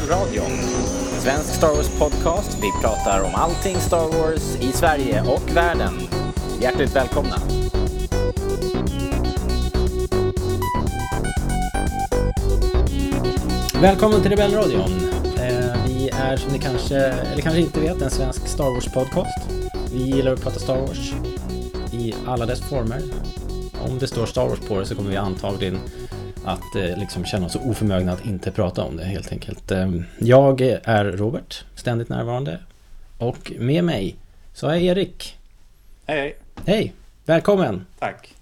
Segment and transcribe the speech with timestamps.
[0.00, 0.50] Rebellradion.
[1.20, 2.58] Svensk Star Wars-podcast.
[2.60, 5.94] Vi pratar om allting Star Wars i Sverige och världen.
[6.60, 7.36] Hjärtligt välkomna!
[13.80, 14.90] Välkommen till Rebellradion.
[15.36, 19.48] Eh, vi är som ni kanske, eller kanske inte vet, en svensk Star Wars-podcast.
[19.92, 21.12] Vi gillar att prata Star Wars
[21.92, 23.02] i alla dess former.
[23.88, 25.78] Om det står Star Wars på det så kommer vi antagligen
[26.52, 29.70] att eh, liksom känna oss oförmögna att inte prata om det helt enkelt.
[29.70, 32.58] Eh, jag är Robert, ständigt närvarande.
[33.18, 34.16] Och med mig
[34.52, 35.38] så är Erik.
[36.06, 36.36] Hej hej!
[36.66, 36.92] Hej!
[37.24, 37.86] Välkommen!
[37.98, 38.34] Tack!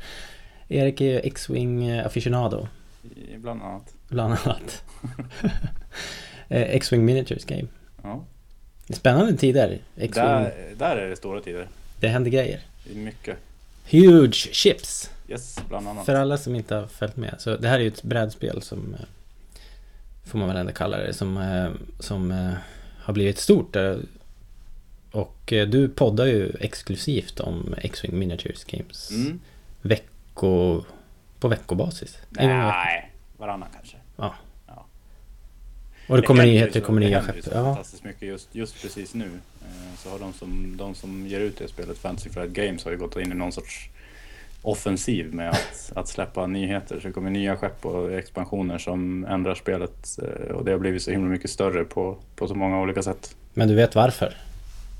[0.68, 2.68] Erik är X-Wing aficionado.
[3.36, 3.94] Bland annat.
[4.08, 4.82] Bland annat.
[6.48, 7.66] Eh, X-Wing Miniatures Game.
[8.02, 8.24] Ja.
[8.88, 9.78] Spännande tider.
[9.94, 11.68] Där, där är det stora tider.
[12.00, 12.60] Det händer grejer.
[12.94, 13.36] Mycket.
[13.90, 15.10] Huge chips!
[15.28, 16.06] Yes, bland annat.
[16.06, 17.34] För alla som inte har följt med.
[17.38, 19.00] Så det här är ju ett brädspel som eh,
[20.24, 21.14] Får man väl ändå kalla det.
[21.14, 22.52] Som, eh, som eh,
[23.00, 23.76] har blivit stort.
[25.10, 29.10] Och du poddar ju exklusivt om X-Wing Miniatures Games.
[29.10, 29.40] Mm.
[29.82, 30.82] Vecko...
[31.40, 32.18] På veckobasis.
[32.30, 33.96] Nej, varannan kanske.
[34.16, 34.34] Ja.
[34.66, 34.86] Ja.
[36.08, 37.36] Och det kommer händer ju nyheter, så- kommer nya skepp.
[37.46, 37.50] Ja.
[37.52, 39.30] fantastiskt mycket just, just precis nu.
[39.98, 42.98] Så har de som, de som ger ut det spelet, Fantasy Flight Games, har ju
[42.98, 43.90] gått in i någon sorts
[44.66, 47.00] offensiv med att, att släppa nyheter.
[47.00, 51.02] Så det kommer nya skepp och expansioner som ändrar spelet eh, och det har blivit
[51.02, 53.36] så himla mycket större på, på så många olika sätt.
[53.54, 54.36] Men du vet varför?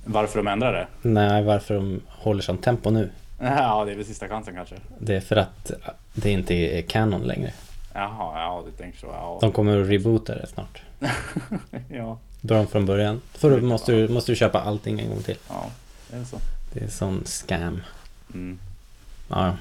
[0.04, 1.08] Varför de ändrar det?
[1.08, 3.10] Nej, varför de håller sånt tempo nu.
[3.40, 4.74] Ja, det är väl sista chansen kanske.
[4.98, 5.70] Det är för att
[6.14, 7.52] det inte är kanon längre.
[7.94, 9.06] Jaha, ja du tänker så.
[9.06, 9.38] Ja.
[9.40, 10.82] De kommer att reboota det snart.
[11.90, 13.20] ja, Dra dem från början.
[13.32, 15.36] För då måste du, måste du köpa allting en gång till.
[15.48, 15.70] ja,
[16.10, 16.36] det är så.
[16.72, 17.80] Det är sån scam.
[18.34, 18.58] Mm.
[19.28, 19.46] Ja.
[19.46, 19.56] ja.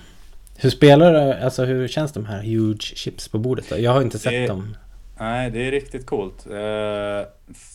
[0.57, 3.79] Hur spelar du, alltså hur känns de här huge chips på bordet då?
[3.79, 4.78] Jag har inte sett Det- dem.
[5.19, 6.45] Nej, det är riktigt coolt.
[6.47, 7.28] Eh,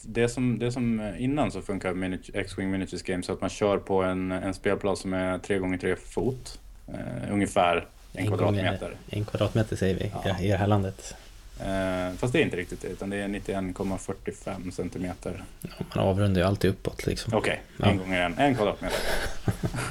[0.03, 4.03] Det som, det som innan så funkar X-Wing Miniatures Games så att man kör på
[4.03, 6.59] en, en spelplan som är 3x3 fot.
[6.89, 8.95] Eh, ungefär en, gånger- kvadratmeter.
[9.11, 10.41] En kvadratmeter säger vi Ja.
[10.41, 11.15] i det här landet.
[11.61, 15.43] Eh, fast det är inte riktigt det, utan det är 91,45 centimeter.
[15.63, 17.35] Ja, man avrundar ju alltid uppåt liksom.
[17.35, 17.87] Okej, Ja.
[17.87, 18.99] en gånger en, en kvadratmeter.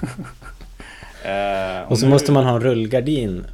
[1.25, 3.45] Eh, Och så nu- måste man ha en rullgardin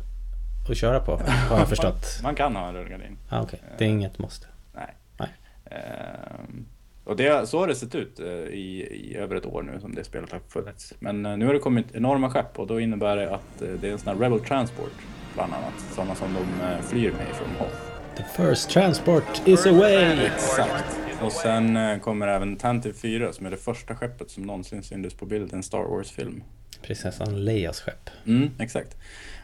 [0.69, 1.17] att köra på,
[1.49, 2.19] har jag förstått.
[2.23, 3.17] Man kan ha en rullgardin.
[3.29, 4.47] Ah, Okej, det är inget måste.
[4.75, 4.95] Nej.
[5.19, 5.29] Nej.
[5.71, 6.65] Ehm,
[7.03, 9.95] och det, så har det sett ut eh, i, i över ett år nu som
[9.95, 10.93] det spelet har funnits.
[10.99, 13.87] Men eh, nu har det kommit enorma skepp och då innebär det att eh, det
[13.87, 14.91] är en sån här Rebel Transport
[15.33, 15.73] bland annat.
[15.95, 17.75] Sådana som de eh, flyr med från Hoth.
[18.17, 20.25] The first transport is away!
[20.25, 20.99] Exakt.
[21.21, 25.13] Och sen eh, kommer även Tantive 4 som är det första skeppet som någonsin syntes
[25.13, 26.43] på bild i en Star Wars-film.
[26.85, 28.09] Prinsessan Leias skepp.
[28.25, 28.97] Mm, exakt.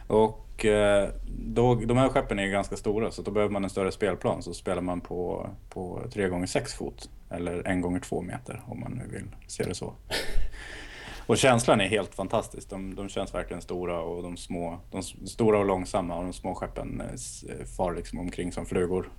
[0.06, 3.92] Och eh, då, de här skeppen är ganska stora så då behöver man en större
[3.92, 9.26] spelplan så spelar man på, på 3x6 fot eller 1x2 meter om man nu vill
[9.46, 9.92] se det så.
[11.26, 12.70] Och känslan är helt fantastisk.
[12.70, 16.54] De, de känns verkligen stora och de små, de stora och långsamma och de små
[16.54, 19.10] skeppen eh, far liksom omkring som flugor.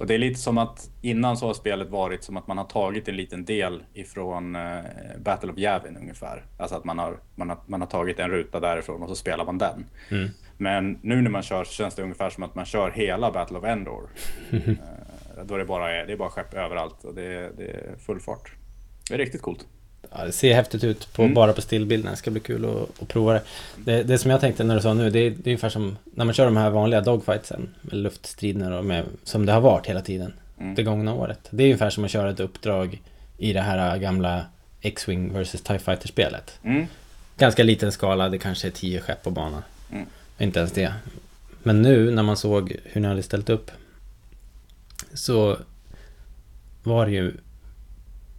[0.00, 2.64] Och det är lite som att innan så har spelet varit som att man har
[2.64, 4.80] tagit en liten del ifrån eh,
[5.18, 6.44] Battle of Yavin ungefär.
[6.58, 9.44] Alltså att man har, man, har, man har tagit en ruta därifrån och så spelar
[9.44, 9.86] man den.
[10.10, 10.28] Mm.
[10.58, 13.58] Men nu när man kör så känns det ungefär som att man kör hela Battle
[13.58, 14.08] of Endor.
[14.50, 14.60] eh,
[15.44, 17.96] då är det bara, är, det är bara skepp överallt och det, är- det är
[18.06, 18.52] full fart.
[19.08, 19.66] Det är riktigt coolt.
[20.12, 21.34] Ja, det ser häftigt ut på, Mm.
[21.34, 22.10] bara på stillbilden.
[22.10, 23.42] Det ska bli kul att, att prova det.
[23.76, 24.02] det.
[24.02, 26.24] Det som jag tänkte när du sa nu, det är, det är ungefär som när
[26.24, 27.68] man kör de här vanliga dogfightsen.
[27.82, 30.32] Med luftstriderna och med, som det har varit hela tiden.
[30.60, 30.74] Mm.
[30.74, 31.38] Det gångna året.
[31.50, 33.02] Det är ungefär som att köra ett uppdrag
[33.38, 34.46] i det här gamla
[34.80, 36.58] X-Wing vs TIE Fighter-spelet.
[36.62, 36.86] Mm.
[37.38, 39.62] Ganska liten skala, det kanske är tio skepp på banan.
[39.92, 40.06] Mm.
[40.38, 40.94] Inte ens det.
[41.62, 43.70] Men nu när man såg hur ni hade ställt upp
[45.14, 45.56] så
[46.82, 47.32] var det ju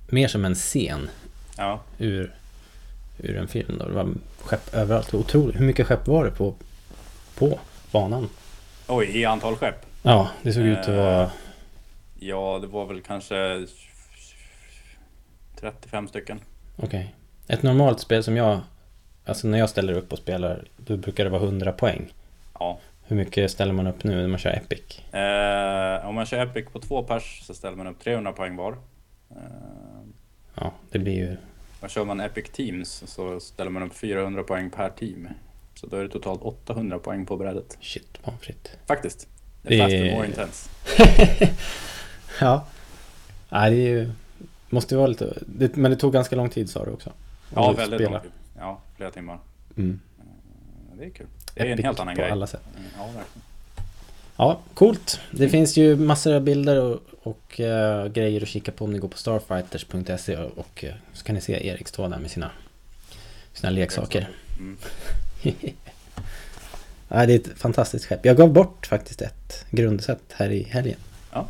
[0.09, 1.09] mer som en scen
[1.57, 1.80] Ja.
[1.98, 2.33] ur,
[3.18, 3.77] ur en film.
[3.77, 3.86] Då.
[3.86, 4.09] Det var
[4.42, 5.13] skepp överallt.
[5.13, 5.59] Otroligt.
[5.59, 6.56] Hur mycket skepp var det på,
[7.38, 7.59] på
[7.92, 8.30] banan?
[8.88, 9.86] Oj, i antal skepp?
[10.04, 11.31] Ja, det såg ut att vara...
[12.19, 13.65] Ja, det var väl kanske
[15.59, 16.39] 35 stycken.
[16.75, 17.15] Okej.
[17.48, 18.59] Ett normalt spel som jag...
[19.25, 22.13] Alltså när jag ställer upp och spelar, då brukar det vara 100 poäng.
[22.59, 22.80] Ja.
[23.04, 25.00] Hur mycket ställer man upp nu när man kör Epic?
[25.13, 28.71] Eh, om man kör Epic på två pers så ställer man upp 300 poäng var.
[29.31, 29.38] Eh,
[30.62, 31.38] Ja, det blir ju...
[31.79, 35.27] och kör man Epic Teams så ställer man upp 400 poäng per team.
[35.75, 37.77] Så då är det totalt 800 poäng på brädet.
[37.81, 38.71] Shit, pommes frites.
[38.88, 39.27] Faktiskt.
[39.62, 40.69] Det är faster, more intense.
[42.41, 42.65] Ja.
[43.50, 44.12] Nej, det är ju...
[44.69, 45.38] Måste vara lite...
[45.45, 47.12] Det, men det tog ganska lång tid sa du också.
[47.56, 48.12] Ja, Att väldigt spela.
[48.12, 48.31] lång tid.
[48.59, 49.39] Ja, flera timmar.
[49.77, 50.00] Mm.
[50.97, 51.27] Det är kul.
[51.53, 52.31] Det är en Epic helt annan på grej.
[52.31, 52.62] alla sätt.
[52.97, 53.41] Ja, verkligen.
[54.37, 55.19] Ja, coolt.
[55.31, 58.99] Det finns ju massor av bilder och, och eh, grejer att kika på om ni
[58.99, 62.51] går på starfighters.se och, och eh, så kan ni se Erik stå där med sina,
[63.53, 64.29] sina leksaker.
[64.59, 64.77] Mm.
[67.09, 68.25] Ja, det är ett fantastiskt skepp.
[68.25, 70.99] Jag gav bort faktiskt ett grundset här i helgen.
[71.31, 71.47] Ja.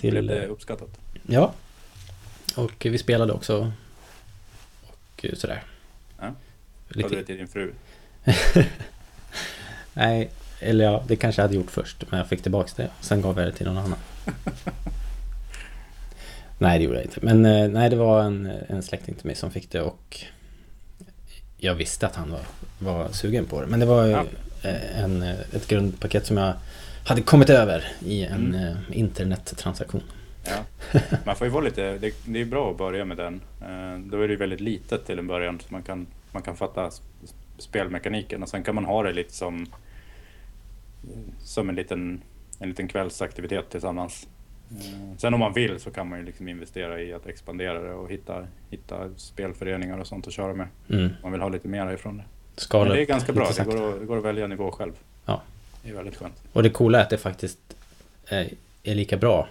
[0.00, 0.88] Till, Blev det eh, uppskattat?
[1.26, 1.52] Ja.
[2.56, 3.72] Och vi spelade också.
[4.88, 5.62] Och sådär.
[6.20, 6.34] Ja.
[6.88, 7.72] Lite- Gav du det till din fru?
[9.92, 10.30] Nej,
[10.60, 12.04] eller ja, det kanske jag hade gjort först.
[12.10, 12.88] Men jag fick tillbaks det.
[13.00, 13.98] Sen gav jag det till någon annan.
[16.58, 17.18] nej, det gjorde jag inte.
[17.22, 20.20] Men eh, nej, det var en, en släkting till mig som fick det och
[21.56, 22.40] jag visste att han var,
[22.78, 23.66] var sugen på det.
[23.66, 24.24] Men det var ju Ja.
[24.62, 26.52] eh, en, eh, ett grundpaket som jag
[27.06, 28.76] hade kommit över i en Mm.
[28.92, 30.02] internettransaktion.
[30.44, 31.00] Ja.
[31.24, 33.40] Man får ju vara lite, det, det är bra att börja med den.
[34.10, 36.90] Då är det ju väldigt litet till en början så man kan, man kan fatta
[37.58, 39.66] spelmekaniken och sen kan man ha det lite som,
[41.40, 42.22] som en, liten,
[42.58, 44.26] en liten kvällsaktivitet tillsammans.
[44.70, 47.92] Eh, Sen om man vill så kan man ju liksom investera i att expandera det
[47.92, 50.68] och hitta, hitta spelföreningar och sånt att köra med.
[50.90, 51.08] Mm.
[51.22, 52.24] Man vill ha lite mer ifrån det.
[52.56, 54.92] Skala Men det är ganska bra, det går, att, det går att välja nivå själv.
[55.24, 55.42] Ja.
[55.82, 56.34] Det är väldigt skönt.
[56.52, 57.58] Och det coola är att det faktiskt
[58.28, 58.48] är,
[58.82, 59.48] är lika bra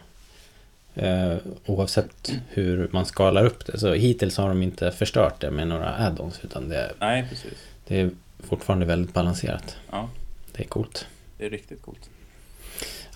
[0.95, 3.79] eh, oavsett hur man skalar upp det.
[3.79, 7.53] Så hittills har de inte förstört det med några add-ons utan det, Nej, precis.
[7.87, 8.09] det är
[8.39, 9.77] fortfarande väldigt balanserat.
[9.91, 10.09] Ja,
[10.51, 11.07] Det är coolt.
[11.37, 12.09] Det är riktigt coolt.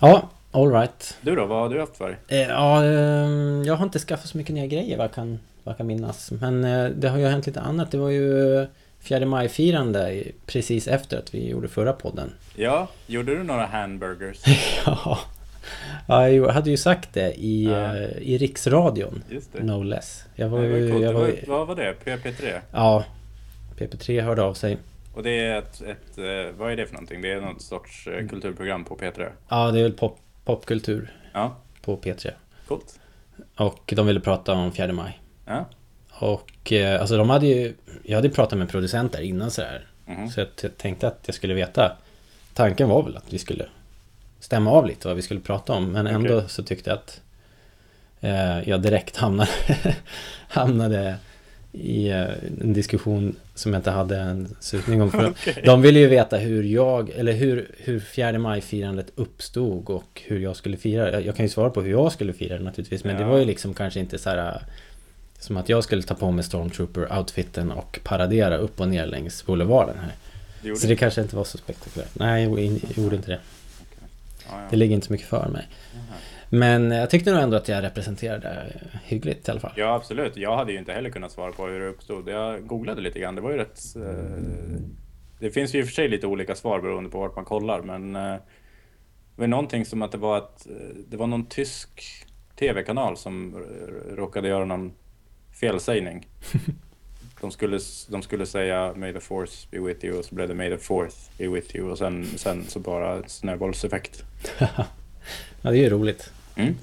[0.00, 1.16] Ja, alright.
[1.20, 2.18] Du då, vad har du haft för?
[2.28, 2.90] Eh, ja, eh,
[3.66, 6.30] jag har inte skaffat så mycket nya grejer vad jag kan, vad jag kan minnas.
[6.30, 7.90] Men eh, det har ju hänt lite annat.
[7.90, 8.66] Det var ju
[9.00, 12.32] fjärde maj-firande i- precis efter att vi gjorde förra podden.
[12.56, 14.38] Ja, gjorde du några hamburgers?
[14.86, 15.18] Ja,
[16.06, 17.96] ja jag hade ju sagt det i, Ja.
[17.96, 19.22] eh, i riksradion.
[19.30, 19.62] Just det.
[19.62, 20.24] No less.
[20.34, 20.98] Jag var det var ju...
[20.98, 21.94] Jag var, vad var det?
[22.04, 22.60] PP3?
[22.72, 23.04] ja,
[23.78, 24.78] PP3 hörde av sig.
[25.14, 27.22] Och det är ett, ett, eh, vad är det för någonting?
[27.22, 28.24] Det är något sorts Mm.
[28.24, 29.28] eh, kulturprogram på P3?
[29.48, 32.30] Ja, det är väl pop, popkultur Ja, på P3.
[32.68, 33.00] coolt.
[33.56, 35.20] Och de ville prata om fjärde maj.
[35.46, 35.64] Ja.
[36.10, 37.74] Och eh, alltså de hade ju...
[38.02, 39.86] Jag hade pratat med producenter innan sådär.
[40.06, 40.28] Mhm.
[40.28, 41.96] Så jag tänkte att jag skulle veta.
[42.54, 43.66] Tanken var väl att vi skulle
[44.40, 45.92] stämma av lite vad vi skulle prata om.
[45.92, 46.48] Men ändå Okej.
[46.48, 47.20] så tyckte jag att
[48.20, 49.50] eh, jag direkt hamnade,
[50.48, 51.16] hamnade
[51.72, 52.20] i eh,
[52.60, 55.10] en diskussion som jag inte hade en susning om.
[55.10, 55.62] För Okej.
[55.66, 60.56] De ville ju veta hur jag, eller hur, hur fjärde maj-firandet uppstod och hur jag
[60.56, 61.20] skulle fira det.
[61.20, 63.04] Jag, kan ju svara på hur jag skulle fira det naturligtvis.
[63.04, 63.28] Men det Ja.
[63.28, 64.38] var ju liksom kanske inte så här...
[64.54, 64.62] eh,
[65.38, 69.96] Som att jag skulle ta på mig Stormtrooper-outfiten och paradera upp och ner längs boulevarden
[69.98, 70.12] här.
[70.62, 72.10] Det Så det kanske inte var så spektakulärt.
[72.18, 73.38] Nej, jag gjorde inte det.
[74.70, 75.66] Det ligger inte så mycket för mig.
[76.54, 78.72] Men jag tyckte nog ändå att jag representerade
[79.04, 79.72] hyggligt i alla fall.
[79.76, 80.36] Ja, absolut.
[80.36, 82.28] Jag hade ju inte heller kunnat svara på hur det uppstod.
[82.28, 83.34] Jag googlade lite grann.
[83.34, 83.80] Det var ju rätt...
[83.96, 84.80] Eh,
[85.38, 87.82] det finns ju i och för sig lite olika svar beroende på vart man kollar,
[87.82, 88.16] men...
[88.16, 88.36] Eh,
[89.36, 92.02] det var någonting som att det var att eh, det var någon tysk
[92.58, 93.64] tv-kanal som
[94.16, 94.92] råkade göra någon
[95.60, 96.26] felsägning.
[97.40, 97.78] De skulle,
[98.08, 100.78] de skulle säga May the force be with you och så blev det May the
[100.78, 104.24] fourth be with you och sen, sen så bara snöbollseffekt.
[104.58, 104.86] ja,
[105.62, 106.32] det är ju roligt.
[106.56, 106.76] Mm.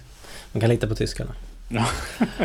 [0.52, 1.36] Man kan lita på tyskarna.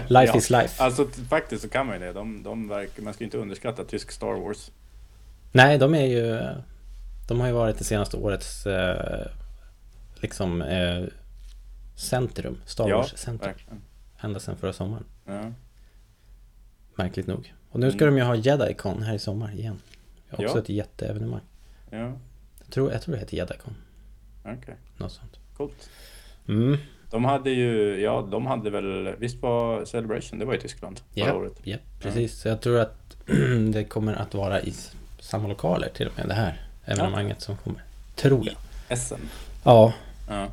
[0.09, 0.37] Life Ja.
[0.37, 0.83] is life.
[0.83, 2.13] Alltså faktiskt så kan man ju det.
[2.13, 4.71] De, de verkar, man ska ju inte underskatta tysk Star Wars.
[5.53, 6.49] Nej, de är ju...
[7.29, 9.27] De har ju varit det senaste årets eh,
[10.15, 11.05] liksom eh,
[11.97, 12.57] centrum.
[12.67, 13.53] Star Ja, Wars centrum.
[13.53, 13.81] Verkligen.
[14.21, 15.05] Ända sedan förra sommaren.
[15.27, 15.53] Ja.
[16.95, 17.55] Märkligt nog.
[17.71, 18.15] Och nu ska Mm.
[18.15, 19.79] de ju ha Jedi-Con här i sommar igen.
[20.31, 20.59] Också Ja.
[20.59, 21.41] ett jätteevenemang.
[21.91, 22.13] ja,
[22.65, 23.75] Jag tror, jag tror det heter Jedi-Con.
[24.45, 24.77] okej.
[24.97, 25.39] Något sånt.
[25.57, 25.91] Coolt.
[26.49, 26.77] Mm.
[27.15, 31.27] De hade ju, ja de hade väl, visst var Celebration, det var i Tyskland förra
[31.27, 31.53] Ja, året.
[31.63, 32.35] ja, precis.
[32.41, 33.17] Så jag tror att
[33.73, 34.75] det kommer att vara i
[35.21, 37.83] samma lokaler till och med det här evenemanget som kommer.
[38.15, 38.47] Tror
[38.89, 38.99] jag.
[38.99, 39.15] SM.
[39.65, 39.93] Ja,
[40.29, 40.49] Ja.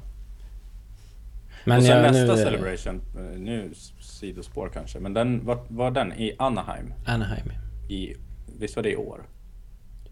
[1.66, 2.42] men och sen nästa nu...
[2.42, 3.70] Celebration, eh, nu
[4.02, 7.52] sidospår kanske, men den var, var den i Anaheim Anaheim.
[7.90, 8.14] i,
[8.60, 9.22] visst var det i år?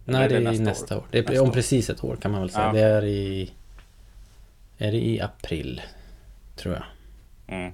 [0.06, 1.00] Nej, är det det är nästa nästa, år?
[1.02, 1.06] år.
[1.12, 1.54] Det är Nästa om år.
[1.54, 2.66] precis ett år kan man väl säga.
[2.66, 2.74] Ja.
[2.74, 3.52] Det är i...
[4.78, 5.82] Är det i april?
[6.60, 6.84] Tror jag.
[7.58, 7.72] Mm.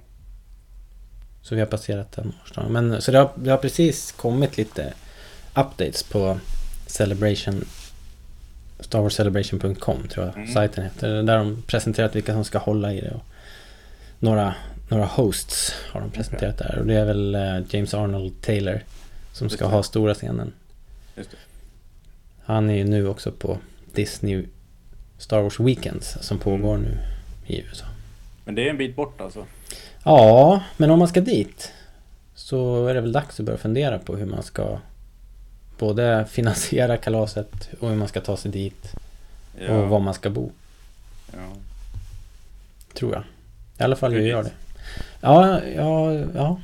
[1.42, 2.72] Så vi har passerat den årsdagen.
[2.72, 4.92] Men så det har, det har precis kommit lite
[5.54, 6.38] updates på
[6.86, 7.64] Celebration
[8.80, 10.52] Star Wars Celebration.com tror jag Mm.
[10.54, 11.22] sajten heter.
[11.22, 13.10] Där de presenterat vilka som ska hålla i det.
[13.10, 13.22] Och
[14.18, 14.54] några,
[14.88, 16.78] några hosts har de presenterat där.
[16.78, 18.80] Och det är väl eh, James Arnold Taylor
[19.32, 19.70] som Just ska det.
[19.74, 20.52] ha stora scenen.
[22.44, 23.58] Han är ju nu också på
[23.94, 24.44] Disney
[25.18, 26.98] Star Wars Weekends som pågår nu
[27.46, 27.84] i USA.
[28.46, 29.46] Men det är en bit bort alltså.
[30.04, 31.72] Ja, men om man ska dit
[32.34, 34.78] så är det väl dags att börja fundera på hur man ska
[35.78, 38.92] både finansiera kalaset och hur man ska ta sig dit
[39.60, 40.50] Ja, och var man ska bo.
[41.32, 41.48] ja.
[42.94, 43.22] Tror jag.
[43.78, 44.30] I alla fall jag Precis.
[44.30, 44.52] gör det.
[45.20, 46.60] Ja, ja, ja.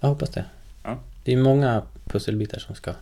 [0.00, 0.44] Jag hoppas det.
[0.84, 0.98] Ja.
[1.24, 2.92] Det är många pusselbitar som ska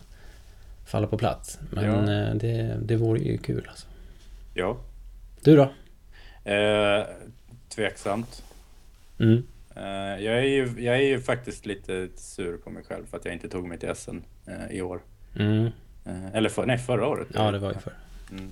[0.85, 1.59] falla på plats.
[1.69, 2.13] Men Ja.
[2.29, 3.87] eh, det, det vore ju kul alltså.
[4.53, 4.77] Ja.
[5.41, 5.63] Du då?
[6.51, 7.05] Eh,
[7.69, 8.43] tveksamt.
[9.19, 9.43] Mm.
[9.75, 13.25] Eh, jag, är ju, jag är ju faktiskt lite sur på mig själv för att
[13.25, 15.01] jag inte tog mig till SN eh, i år.
[15.35, 15.65] Mm.
[16.05, 17.27] Eh, eller för, nej, förra året.
[17.33, 17.93] Ja, det var ju för.
[18.31, 18.51] Mm.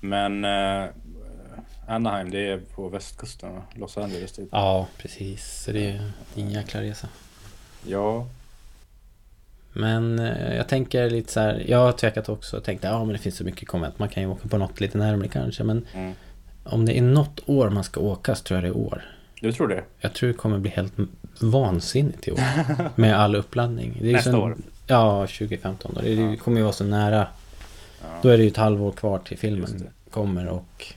[0.00, 0.44] Men
[1.88, 3.60] Anaheim, det är på västkusten?
[3.74, 4.48] Los Angeles typ.
[4.52, 5.62] Ja, precis.
[5.64, 7.08] Så det är en jäkla resa.
[7.86, 8.26] Ja,
[9.72, 10.18] Men
[10.56, 11.64] jag tänker lite så här.
[11.66, 13.98] Jag har tvekat också och tänkt ja men det finns så mycket konvent.
[13.98, 15.64] Man kan ju åka på något lite närmare kanske.
[15.64, 16.14] Men mm.
[16.64, 19.02] Om det är något år man ska åka så tror jag det är år.
[19.40, 19.84] du tror det?
[20.00, 20.92] Jag tror det kommer bli helt
[21.40, 22.40] vansinnigt i år.
[23.00, 23.98] Med all uppladdning.
[24.02, 24.56] Nästa så- år?
[24.86, 26.00] Ja, 2015 då.
[26.00, 26.36] Det är- det Ja.
[26.36, 27.26] kommer ju vara så nära.
[28.02, 28.06] Ja.
[28.22, 30.94] Då är det ju ett halvår kvar till filmen kommer och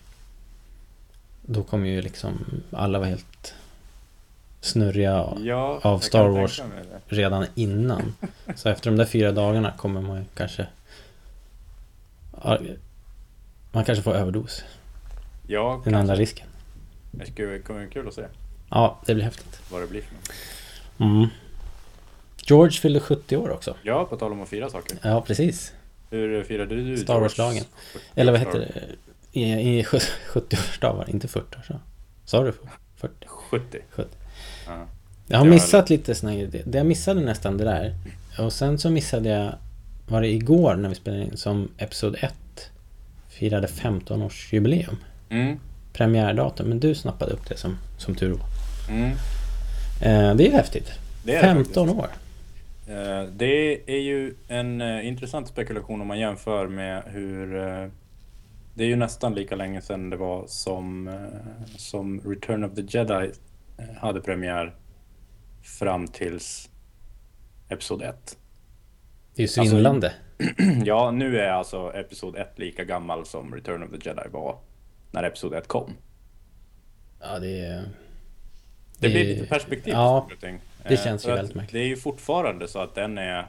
[1.41, 3.53] då kommer ju liksom alla vara helt
[4.61, 6.61] snurriga ja, av Star Wars.
[7.07, 8.13] redan innan.
[8.55, 10.67] Så efter de där fyra dagarna kommer man kanske...
[12.43, 12.57] Ja,
[13.71, 14.63] Man kanske får överdos.
[15.47, 15.99] Ja, Den kanske.
[15.99, 16.47] enda risken.
[17.11, 18.25] Det skulle- bli kul att se
[18.69, 19.61] Ja, det blir häftigt.
[19.71, 20.31] vad det blir för något.
[21.11, 21.27] Mm.
[22.47, 23.75] George fyllde 70 år också.
[23.83, 24.97] Ja, på tal om att fira saker.
[25.01, 25.73] Ja, precis.
[26.09, 27.63] Hur firade du Star Wars-dagen.
[28.15, 28.81] Eller vad heter det?
[29.39, 29.43] I,
[29.79, 31.79] i 70-årsdagar, inte 40-årsdag.
[32.25, 32.53] Sa du
[32.95, 33.13] 40?
[33.27, 33.77] 70.
[33.91, 34.09] 70.
[34.67, 34.85] Ja.
[35.27, 36.65] Jag har missat lite såna här grejer.
[36.73, 37.95] Jag missade nästan det där.
[38.39, 39.53] Och sen så missade jag,
[40.07, 42.33] var det igår när vi spelade in, som Episod 1
[43.29, 44.95] firade 15-årsjubileum.
[45.29, 45.59] Mm.
[45.93, 46.69] Premiärdatum.
[46.69, 48.45] Men du snappade upp det som, som tur var.
[48.89, 49.11] Mm.
[50.01, 50.91] Eh, det är ju häftigt.
[51.25, 51.99] Det är det 15 faktiskt.
[51.99, 52.09] år.
[52.93, 57.55] Eh, Det är ju en eh, intressant spekulation om man jämför med hur...
[57.57, 57.87] eh,
[58.73, 62.81] Det är ju nästan lika länge sedan det var som, eh, som Return of the
[62.97, 63.31] Jedi
[63.77, 64.75] eh, hade premiär
[65.79, 66.69] fram tills
[67.69, 68.37] Episod 1.
[69.35, 70.13] Det är ju svindlande.
[70.85, 74.57] Ja, nu är alltså Episod 1 lika gammal som Return of the Jedi var
[75.17, 75.93] när Episod 1 kom.
[77.21, 77.47] ja, det.
[77.47, 77.83] Det,
[78.99, 80.59] Det- blir lite perspektiv ja, och ting.
[80.87, 81.73] det Eh, känns ju väldigt märkligt.
[81.73, 83.45] Det är ju fortfarande så att den är...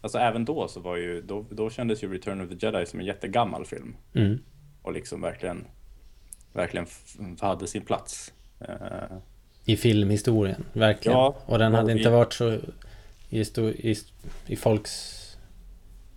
[0.00, 1.22] Alltså även då så var ju...
[1.22, 3.94] Då, då kändes ju Return of the Jedi som en jättegammal film.
[4.14, 4.38] Mm.
[4.82, 5.64] Och liksom verkligen...
[6.52, 6.86] Verkligen
[7.40, 8.32] hade sin plats.
[8.60, 9.16] Eh,
[9.64, 11.18] I filmhistorien, verkligen.
[11.18, 12.58] Ja, och den och hade i- inte varit så
[13.28, 13.96] i, sto, i,
[14.46, 15.18] i folks...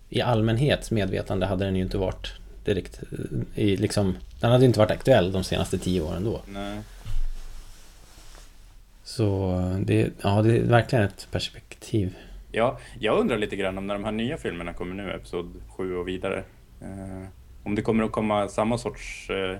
[0.09, 2.33] I allmänhets medvetande hade den ju inte varit
[2.65, 4.17] direkt eh, i liksom...
[4.45, 6.41] Den hade inte varit aktuell de senaste tio åren då.
[6.47, 6.79] nej.
[9.03, 12.15] Så det, ja, det är verkligen ett perspektiv.
[12.51, 15.95] Ja, jag undrar lite grann om när de här nya filmerna kommer nu, Episod 7
[15.95, 16.43] och vidare.
[16.81, 17.27] Eh,
[17.63, 19.29] om det kommer att komma samma sorts...
[19.29, 19.57] Eh,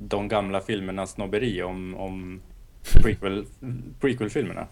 [0.00, 2.40] de gamla filmernas snobberi om, om
[3.02, 3.44] prequel,
[4.00, 4.66] prequel-filmerna.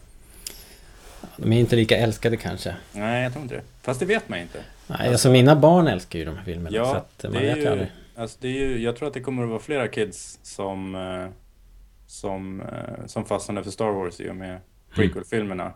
[1.37, 2.77] De är inte lika älskade kanske.
[2.93, 3.63] Nej, jag tror inte det.
[3.83, 4.59] Fast det vet man inte.
[4.87, 6.77] Nej, alltså mina barn älskar ju de här filmerna.
[6.77, 7.89] Ja, så att man vet ju, aldrig.
[8.17, 11.27] Alltså det är ju, jag tror att det kommer att vara flera kids som, eh,
[12.07, 14.61] som, eh, som fastnade för Star Wars i och med
[14.95, 15.73] prequel-filmerna.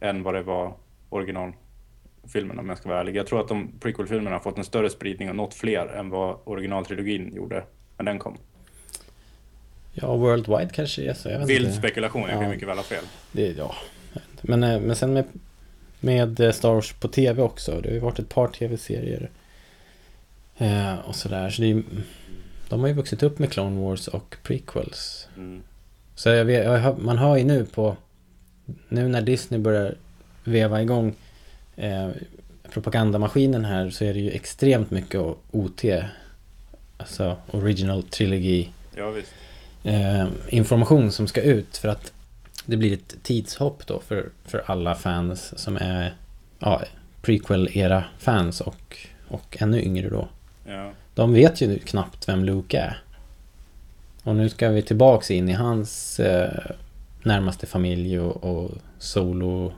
[0.00, 0.74] Än vad det var
[1.08, 3.16] originalfilmerna om jag ska vara ärlig.
[3.16, 6.38] Jag tror att de prequel-filmerna har fått en större spridning och nått fler än vad
[6.44, 7.64] originaltrilogin gjorde
[7.98, 8.36] när den kom.
[9.92, 11.28] Ja, Worldwide kanske är så.
[11.28, 11.78] Jag Vild inte.
[11.78, 12.48] spekulation, jag kan Ja.
[12.48, 13.04] mycket väl ha fel.
[13.32, 13.74] Det, ja,
[14.42, 15.24] men, eh, men sen med,
[16.00, 17.80] med Star Wars på TV också.
[17.80, 19.30] Det har ju varit ett par TV-serier.
[20.58, 21.50] Eh, och sådär.
[21.50, 21.82] Så det är,
[22.68, 25.28] de har ju vuxit upp med Clone Wars och prequels.
[25.36, 25.62] Mm.
[26.14, 27.96] Så jag vet, jag man hör ju nu på...
[28.88, 29.94] Nu när Disney börjar
[30.44, 31.14] veva igång
[31.76, 32.08] eh,
[32.70, 35.84] propagandamaskinen här så är det ju extremt mycket OT.
[36.96, 39.32] Alltså Original Trilogy Ja, visst.
[39.84, 42.12] eh, information som ska ut för att
[42.66, 46.14] det blir ett tidshopp då för, för alla fans som är
[46.58, 46.82] ja,
[47.22, 48.96] prequel-era fans och,
[49.28, 50.28] och ännu yngre då.
[50.64, 50.90] Ja.
[51.14, 53.02] De vet ju knappt vem Luke är.
[54.24, 56.70] Och nu ska vi tillbaks in i hans eh,
[57.22, 59.72] närmaste familj och, och Solo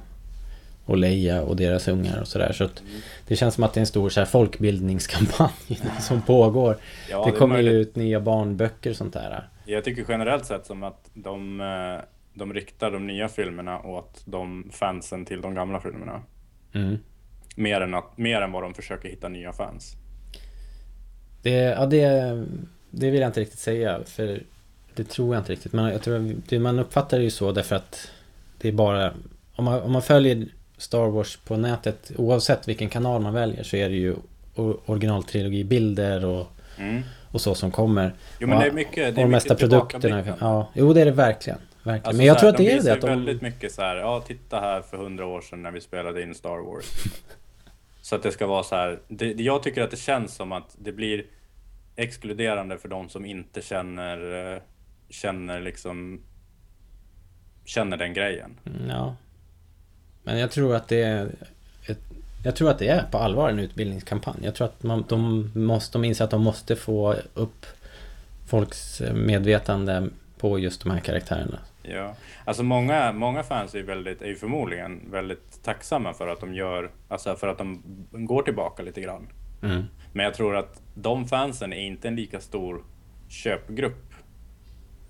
[0.84, 2.52] och Leia och deras ungar och sådär.
[2.52, 2.92] Så att Mm.
[3.26, 6.76] det känns som att det är en stor så här, folkbildningskampanj som pågår.
[7.10, 9.48] Ja, det är kommer ju ut nya barnböcker och sånt där.
[9.64, 14.70] Jag tycker generellt sett som att de, eh, de riktar de nya filmerna åt de
[14.72, 16.22] fansen till de gamla filmerna.
[16.72, 16.98] Mm.
[17.56, 19.96] Mer än, att, mer än vad de försöker hitta nya fans.
[21.44, 22.44] Det, ja, det,
[22.90, 24.40] det vill jag inte riktigt säga, för
[24.94, 25.72] det tror jag inte riktigt.
[25.72, 28.10] Men jag tror det, man uppfattar det ju så därför att
[28.58, 29.12] det är bara...
[29.56, 30.46] Om man, om man följer
[30.78, 34.14] Star Wars på nätet, oavsett vilken kanal man väljer, så är det ju
[34.86, 36.46] originaltrilogibilder och,
[36.78, 37.02] Mm.
[37.30, 38.12] och så som kommer.
[38.38, 40.00] Jo men det är mycket, det är och de mesta produkterna.
[40.00, 40.32] tillbakablickande.
[40.40, 41.58] Ja, jo det är det verkligen.
[41.82, 42.06] verkligen.
[42.06, 42.92] Alltså Men jag så tror här, att det är det.
[42.92, 45.80] Att de, väldigt mycket så här, ja titta här för hundra år sedan när vi
[45.80, 46.84] spelade in Star Wars
[48.04, 50.76] så att det ska vara så här, det, jag tycker att det känns som att
[50.78, 51.26] det blir
[51.96, 54.62] exkluderande för de som inte känner, eh,
[55.08, 56.20] känner liksom,
[57.64, 58.58] känner den grejen.
[58.66, 59.16] Mm, ja.
[60.22, 61.30] Men jag tror att det är
[61.86, 61.98] ett,
[62.44, 64.38] jag tror att det är på allvar en utbildningskampanj.
[64.42, 67.66] Jag tror att man, de, måste, de inser att de måste få upp
[68.46, 70.08] folks eh, medvetande
[70.38, 71.58] på just de här karaktärerna.
[71.88, 72.14] Ja,
[72.44, 76.90] alltså många, många fans är väldigt, är ju förmodligen väldigt tacksamma för att de gör,
[77.08, 79.28] alltså för att de går tillbaka lite grann.
[79.62, 79.84] Mm.
[80.12, 82.84] Men jag tror att de fansen är inte en lika stor
[83.28, 84.14] köpgrupp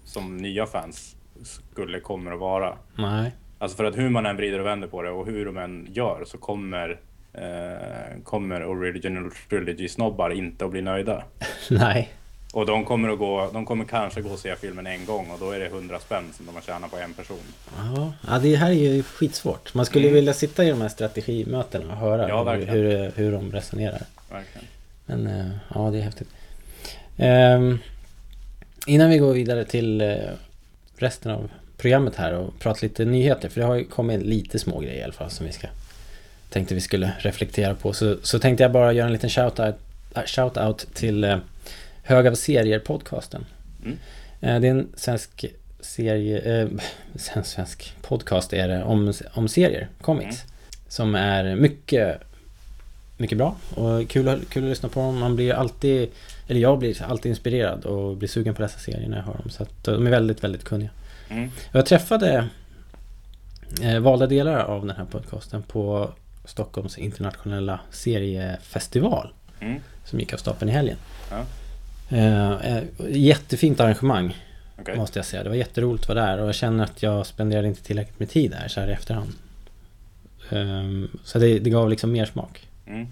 [0.04, 2.78] som nya fans skulle kommer att vara.
[2.99, 3.33] Nej.
[3.59, 5.88] Alltså för att hur man än vrider och vänder på det och hur de än
[5.90, 7.00] gör så kommer
[7.33, 11.25] eh, kommer Original Trilogy-snobbar inte att bli nöjda.
[11.71, 12.12] Nej.
[12.54, 15.38] Och de kommer, att gå, de kommer kanske gå och se filmen en gång och
[15.40, 17.38] då är det 100 spänn som de har tjänat på en person.
[17.76, 19.75] Ja, ja, det här är ju skitsvårt.
[19.75, 20.14] Man skulle Mm.
[20.14, 24.02] vilja sitta i de här strategimötena och höra Ja, hur, hur, hur de resonerar.
[24.30, 24.66] Verkligen.
[25.06, 26.28] Men eh, ja, det är häftigt.
[27.16, 27.78] Ehm,
[28.87, 30.14] innan vi går vidare till eh,
[30.96, 33.49] resten av programmet här och pratar lite nyheter.
[33.49, 35.66] För det har ju kommit lite små grejer i alla fall som vi ska
[36.50, 37.92] tänkte vi skulle reflektera på.
[37.92, 39.75] Så, så tänkte jag bara göra en liten shout-out
[40.26, 41.37] shout out till eh,
[42.06, 43.44] Hög av serier-podcasten.
[43.84, 43.99] Mm.
[44.40, 45.44] Eh, det är en svensk
[45.80, 46.68] serie, eh,
[47.34, 50.42] en svensk podcast är det om, om serier, comics.
[50.88, 52.20] Som är mycket,
[53.16, 55.18] mycket bra och kul, att- kul att lyssna på dem.
[55.18, 56.08] Man blir alltid,
[56.49, 59.50] eller jag blir alltid inspirerad och blir sugen på dessa serier när jag hör dem.
[59.50, 60.90] Så att de är väldigt, väldigt kunniga.
[61.30, 61.50] Mm.
[61.73, 62.49] Jag träffade
[63.82, 66.11] eh, valda delar av den här podcasten på
[66.44, 69.81] Stockholms internationella seriefestival Mm.
[70.05, 70.96] som gick av stapeln i helgen.
[71.31, 71.44] Ja.
[72.14, 74.37] Eh, eh, jättefint arrangemang
[74.81, 74.96] Okej.
[74.96, 75.42] måste jag säga.
[75.42, 78.31] Det var jätteroligt att vara där och jag känner att jag spenderade inte tillräckligt med
[78.31, 79.33] tid där så här i efterhand.
[80.50, 82.68] Ehm, så det, det gav liksom mer smak.
[82.87, 83.07] Mm.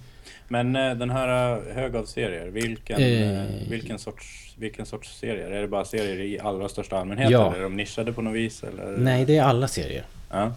[0.49, 3.41] Men eh, den här eh, hög av serier, vilken, Eh.
[3.41, 5.51] eh, vilken, sorts, vilken sorts serier?
[5.51, 7.31] Är det bara serier i allra största allmänhet?
[7.31, 7.47] Ja.
[7.49, 8.63] Eller är de nischade på något vis?
[8.63, 8.97] Eller?
[8.97, 10.05] Nej, det är alla serier.
[10.31, 10.53] Ja.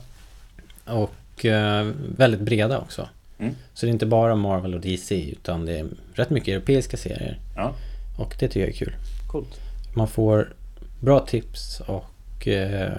[0.86, 3.10] Och eh, väldigt breda också.
[3.40, 3.56] Mm.
[3.74, 7.40] Så det är inte bara Marvel och DC utan det är rätt mycket europeiska serier.
[7.56, 7.74] ja,
[8.18, 8.96] Och det tycker jag är kul.
[9.28, 9.60] coolt.
[9.96, 10.54] Man får
[11.00, 12.94] bra tips och eh,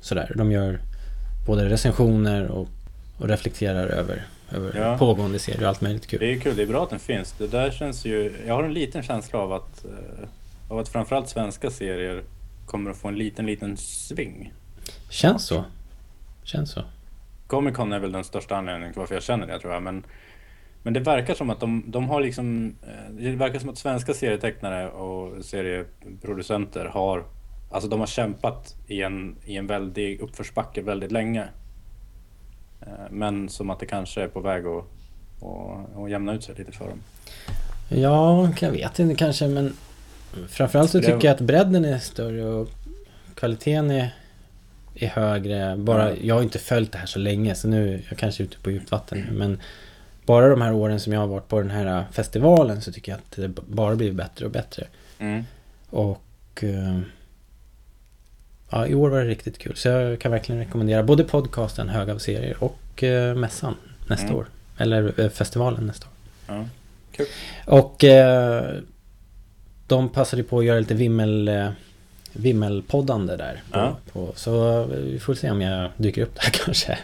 [0.00, 0.32] sådär.
[0.36, 0.80] De gör
[1.46, 2.68] både recensioner och,
[3.18, 4.98] och reflekterar över, över Ja.
[4.98, 6.20] pågående serier och allt möjligt kul.
[6.20, 7.34] Det är kul, det är bra att den finns.
[7.38, 8.34] Det där känns ju...
[8.46, 10.28] Jag har en liten känsla av att, eh,
[10.68, 12.22] av att framförallt svenska serier
[12.66, 14.52] kommer att få en liten, liten sving.
[15.10, 15.64] Känns så.
[16.42, 16.82] Känns så.
[17.46, 19.82] Comic Con är väl den största anledningen till varför jag känner det tror jag.
[19.82, 20.04] Men,
[20.84, 22.74] men det verkar som att de, de har liksom...
[22.82, 27.24] eh, Det verkar som att svenska serietecknare och serieproducenter har...
[27.70, 31.48] Alltså de har kämpat i en, i en väldig uppförsbacke väldigt länge.
[32.80, 34.84] Eh, Men som att det kanske är på väg att,
[35.42, 37.00] att, att jämna ut sig lite för dem.
[37.88, 39.72] Ja, jag vet inte kanske men
[40.48, 42.68] Framförallt så tycker jag att bredden är större och
[43.34, 44.14] kvaliteten är,
[44.94, 45.76] är högre.
[45.76, 46.16] Bara.
[46.16, 48.70] Jag har inte följt det här så länge så nu är jag kanske ute på
[48.70, 49.60] djupt vatten men
[50.26, 53.18] Bara de här åren som jag har varit på den här festivalen så tycker jag
[53.18, 54.86] att det bara blivit bättre och bättre.
[55.18, 55.44] Mm.
[55.90, 56.22] Och
[56.64, 57.00] eh,
[58.70, 59.76] ja, i år var det riktigt kul.
[59.76, 63.74] Så jag kan verkligen rekommendera både podcasten Hög av serier och eh, mässan
[64.08, 64.36] nästa Mm.
[64.38, 64.46] år.
[64.78, 66.12] Eller eh, festivalen nästa år.
[66.54, 66.64] Ja.
[67.12, 67.26] Kul.
[67.66, 68.04] Och
[69.86, 71.50] de passade på att göra lite vimmel,
[72.32, 73.62] vimmelpoddande där.
[73.70, 73.96] På, Ja.
[74.12, 76.98] på, så vi får se om jag dyker upp där kanske.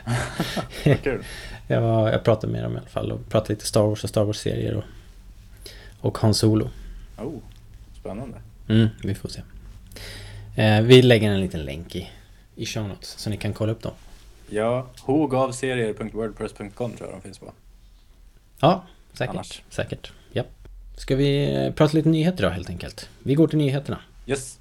[1.03, 1.25] Kul.
[1.71, 4.25] Jag, jag pratade med dem i alla fall och pratade lite Star Wars och Star
[4.25, 4.85] Wars-serier och,
[6.01, 6.71] och Han Solo.
[7.19, 7.39] Oh,
[8.01, 8.41] spännande.
[8.69, 9.43] Mm, vi får se.
[10.57, 12.11] Eh, vi lägger en liten länk i,
[12.57, 13.93] i show notes så ni kan kolla upp dem.
[14.49, 17.53] Ja, hogavserier.wordpress.com tror jag de finns på.
[18.61, 19.35] Ja, säkert.
[19.35, 19.63] Annars.
[19.71, 20.13] Säkert.
[20.33, 20.43] Ja.
[20.97, 23.09] Ska vi eh, prata lite nyheter då helt enkelt?
[23.23, 23.99] Vi går till nyheterna.
[24.27, 24.59] Yes.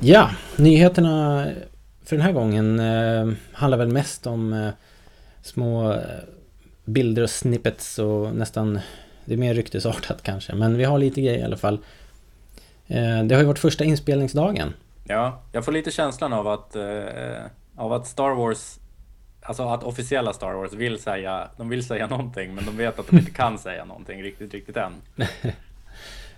[0.00, 1.46] Ja, nyheterna
[2.04, 4.70] för den här gången eh, handlar väl mest om eh,
[5.42, 5.98] små eh,
[6.84, 8.80] bilder och snippets och nästan
[9.24, 11.78] det är mer ryktesartat kanske, men vi har lite grejer i alla fall.
[12.86, 14.74] Eh, det har ju varit första inspelningsdagen.
[15.04, 16.82] Ja, jag får lite känslan av att, eh,
[17.76, 18.78] av att Star Wars,
[19.42, 23.06] alltså att officiella Star Wars vill säga, de vill säga någonting men de vet att
[23.06, 24.92] de inte kan säga någonting riktigt, riktigt än.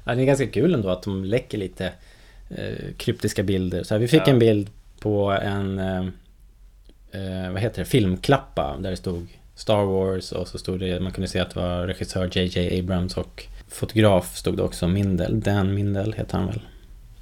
[0.05, 1.93] Ja, det är ganska kul ändå att de läcker lite
[2.97, 3.83] kryptiska bilder.
[3.83, 4.33] Så här, vi fick Ja.
[4.33, 6.07] en bild på en, eh,
[7.13, 11.13] eh, vad heter det, filmklappa där det stod Star Wars och så stod det, man
[11.13, 15.41] kunde se att det var regissör JJ Abrams och fotograf stod det också, Mindel.
[15.41, 16.61] Dan Mindel heter han väl.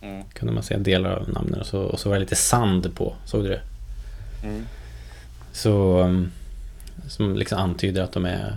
[0.02, 0.24] Mm.
[0.32, 3.14] Kunde man se delar av namnen och så, och så var det lite sand på,
[3.24, 3.60] såg du det?
[4.44, 4.66] Mm.
[5.52, 6.30] Så, um,
[7.08, 8.56] som liksom antyder att de är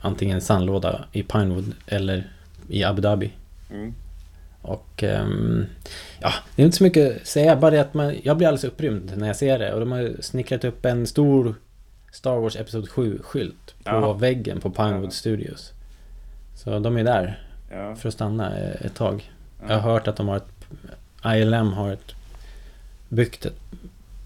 [0.00, 2.30] antingen en sandlåda i Pinewood eller
[2.68, 3.30] i Abu Dhabi.
[3.70, 3.94] Mm.
[4.68, 5.66] Och ehm,
[6.20, 8.64] ja, det är inte så mycket att säga, bara det att man, jag blir alldeles
[8.64, 9.72] upprymd när jag ser det.
[9.72, 11.54] Och de har snickrat upp en stor
[12.12, 14.12] Star Wars Episod 7-skylt på Jaha.
[14.12, 15.12] väggen på Pinewood.
[15.12, 15.72] Studios.
[16.56, 17.94] Så de är där Ja.
[17.96, 19.32] för att stanna eh, ett tag.
[19.60, 19.66] Ja.
[19.68, 20.66] Jag har hört att de har ett
[21.36, 22.14] ILM har ett
[23.08, 23.58] byggt ett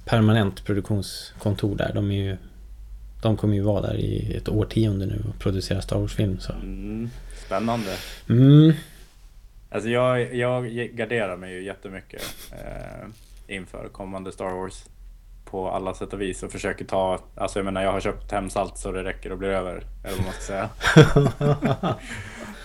[0.04, 1.90] permanent produktionskontor där.
[1.94, 2.36] De är ju
[3.22, 6.38] de kommer ju vara där i ett årtionde nu och producera Star Wars-film.
[6.62, 7.10] Mm.
[7.46, 7.90] Spännande.
[8.28, 8.72] Mm,
[9.72, 13.08] Alltså jag, jag garderar mig ju jättemycket eh,
[13.56, 14.84] inför kommande Star Wars.
[15.44, 18.50] På alla sätt och vis och försöker ta, alltså jag menar jag har köpt hem
[18.50, 19.82] salt så det räcker och blir över.
[20.04, 20.68] Eller vad man ska säga.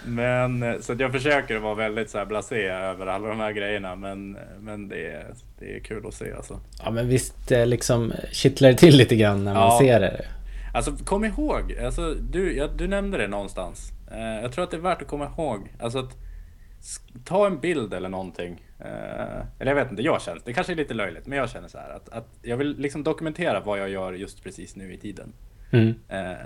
[0.06, 3.96] men så att jag försöker vara väldigt så här blasé över alla de här grejerna.
[3.96, 5.26] Men, men det, är,
[5.60, 6.60] det är kul att se alltså.
[6.84, 9.78] Ja men visst liksom kittlar det till lite grann när man Ja.
[9.82, 10.26] ser det.
[10.74, 13.92] Alltså kom ihåg, alltså, du, ja, du nämnde det någonstans.
[14.12, 15.74] Eh, jag tror att det är värt att komma ihåg.
[15.80, 16.16] Alltså att
[17.24, 18.62] ta en bild eller någonting.
[18.80, 21.68] Eh, eller jag vet inte, jag känner, det kanske är lite löjligt, men jag känner
[21.68, 24.98] så här att, att jag vill liksom dokumentera vad jag gör just precis nu i
[24.98, 25.34] tiden.
[25.72, 25.96] Mm.
[26.10, 26.38] Eh,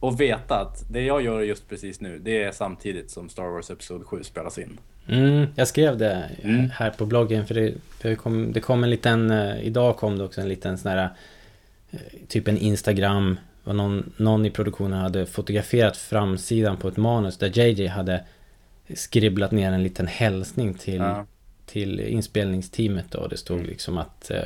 [0.00, 3.70] och veta att det jag gör just precis nu, det är samtidigt som Star Wars
[3.70, 4.78] Episod 7 spelas in.
[5.08, 6.70] Mm, jag skrev det Mm.
[6.70, 10.18] här på bloggen för det, för det, kom, det kom en liten, eh, idag kom
[10.18, 11.10] det också en liten sån här
[12.28, 17.58] Typ en Instagram var någon, någon i produktionen hade fotograferat framsidan på ett manus där
[17.58, 18.24] JJ hade
[18.94, 21.26] skribblat ner en liten hälsning till, Ja.
[21.66, 23.26] till inspelningsteamet då.
[23.26, 24.42] Det stod liksom att eh,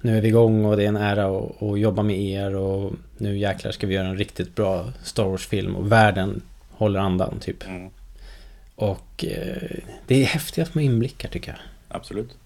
[0.00, 2.92] nu är vi igång och det är en ära att, att jobba med er och
[3.18, 7.66] nu jäklar ska vi göra en riktigt bra Star Wars-film och världen håller andan typ.
[7.66, 7.90] Mm,
[8.74, 11.58] Och eh, det är häftiga små inblickar tycker jag.
[11.88, 12.36] absolut.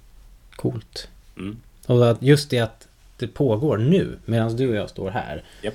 [0.56, 1.08] Coolt.
[1.36, 1.56] Mm.
[1.86, 5.44] Och att just det att det pågår nu medan du och jag står här.
[5.62, 5.74] Japp.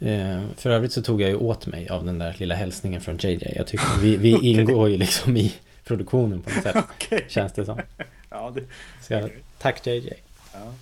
[0.00, 3.16] Eh, för övrigt så tog jag ju åt mig av den där lilla hälsningen från
[3.16, 3.52] JJ.
[3.56, 6.76] Jag tycker vi, vi ingår ju liksom i produktionen på något sätt.
[6.96, 7.24] Okej.
[7.28, 7.80] Känns det som.
[8.32, 8.62] Ja, det,
[9.02, 10.12] Så jag, tack JJ.
[10.52, 10.72] ja.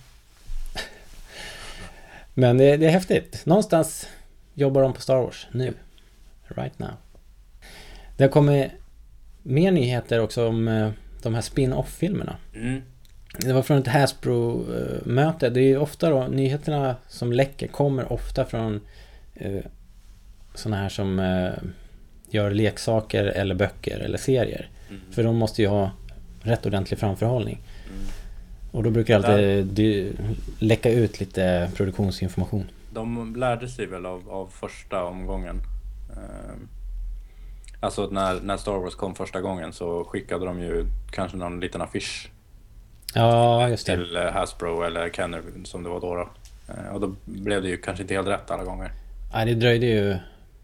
[2.33, 3.45] Men det, det är häftigt.
[3.45, 4.07] Någonstans
[4.53, 5.73] jobbar de på Star Wars nu.
[6.47, 6.89] Right now.
[8.17, 8.71] Det har kommit
[9.43, 10.89] mer nyheter också om eh,
[11.21, 12.35] de här spin-off-filmerna.
[12.55, 12.81] Mm.
[13.37, 15.49] Det var från ett Hasbro-möte.
[15.49, 18.81] Det är ju ofta då, nyheterna som läcker kommer ofta från eh,
[20.53, 21.51] sådana här som eh,
[22.29, 24.69] gör leksaker eller böcker eller serier.
[24.89, 25.01] Mm.
[25.11, 25.91] För de måste ju ha
[26.41, 27.61] rätt ordentlig framförhållning.
[27.85, 28.01] Mm.
[28.71, 30.17] Och då brukar det alltid
[30.59, 32.71] läcka ut lite produktionsinformation.
[32.93, 35.61] De lärde sig väl av, av första omgången.
[36.11, 36.67] Ehm,
[37.81, 41.81] Alltså när, när Star Wars kom första gången så skickade de ju kanske någon liten
[41.81, 42.31] affisch
[43.13, 43.95] Ja, just det.
[43.95, 46.15] till eh, Hasbro eller Kenner som det var då.
[46.15, 46.29] då.
[46.73, 48.91] Eh, Och då blev det ju kanske inte helt rätt alla gånger.
[49.33, 50.17] Nej, det dröjde ju.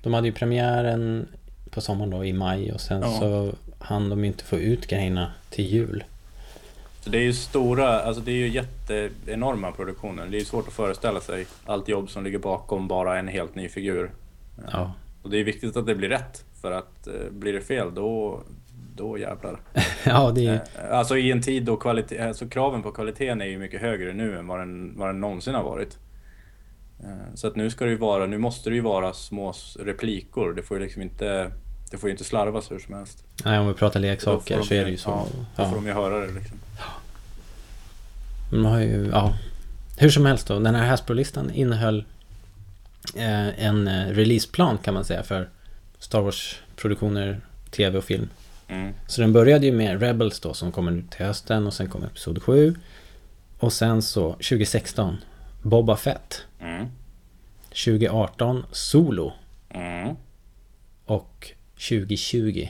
[0.03, 1.27] De hade ju premiären
[1.69, 3.19] på sommaren då i maj och sen Ja.
[3.19, 6.03] så hann de inte få ut grejerna till jul.
[7.01, 10.25] Så det är ju stora, alltså det är ju jätte enorma produktioner.
[10.31, 13.69] Det är svårt att föreställa sig allt jobb som ligger bakom bara en helt ny
[13.69, 14.11] figur.
[14.71, 14.91] Ja.
[15.23, 16.43] Och det är viktigt att det blir rätt.
[16.61, 18.41] För att eh, blir det fel då,
[18.95, 19.59] då jävlar.
[20.05, 20.53] Ja, det är.
[20.53, 24.13] Eh, Alltså i en tid då kvalitet, alltså kraven på kvaliteten är ju mycket högre
[24.13, 25.97] nu än vad den, vad den någonsin har varit.
[27.05, 30.53] Eh, Så att nu ska det ju vara, nu måste det ju vara små replikor.
[30.53, 31.51] Det får ju liksom inte,
[31.91, 33.23] det får ju inte slarvas hur som helst.
[33.45, 35.09] Nej, om vi pratar leksaker får de så är det ju så.
[35.09, 35.69] Ja, då Ja.
[35.69, 36.57] får de ju höra det liksom.
[38.51, 39.33] De har ju, ja.
[39.97, 42.05] Hur som helst då, den här Hasbro-listan innehöll
[43.15, 45.49] eh, en eh, releaseplan kan man säga för
[45.99, 47.41] Star Wars-produktioner,
[47.71, 48.29] tv och film.
[48.67, 48.93] Mm.
[49.07, 52.03] Så den började ju med Rebels då som kommer ut till hösten och sen kom
[52.03, 52.75] Episod 7.
[53.59, 55.17] Och sen så 2016
[55.61, 56.41] Boba Fett.
[56.65, 56.85] Mm.
[57.69, 59.33] 2018 Solo.
[59.69, 60.15] Mm.
[61.05, 61.51] Och
[61.89, 62.67] 2020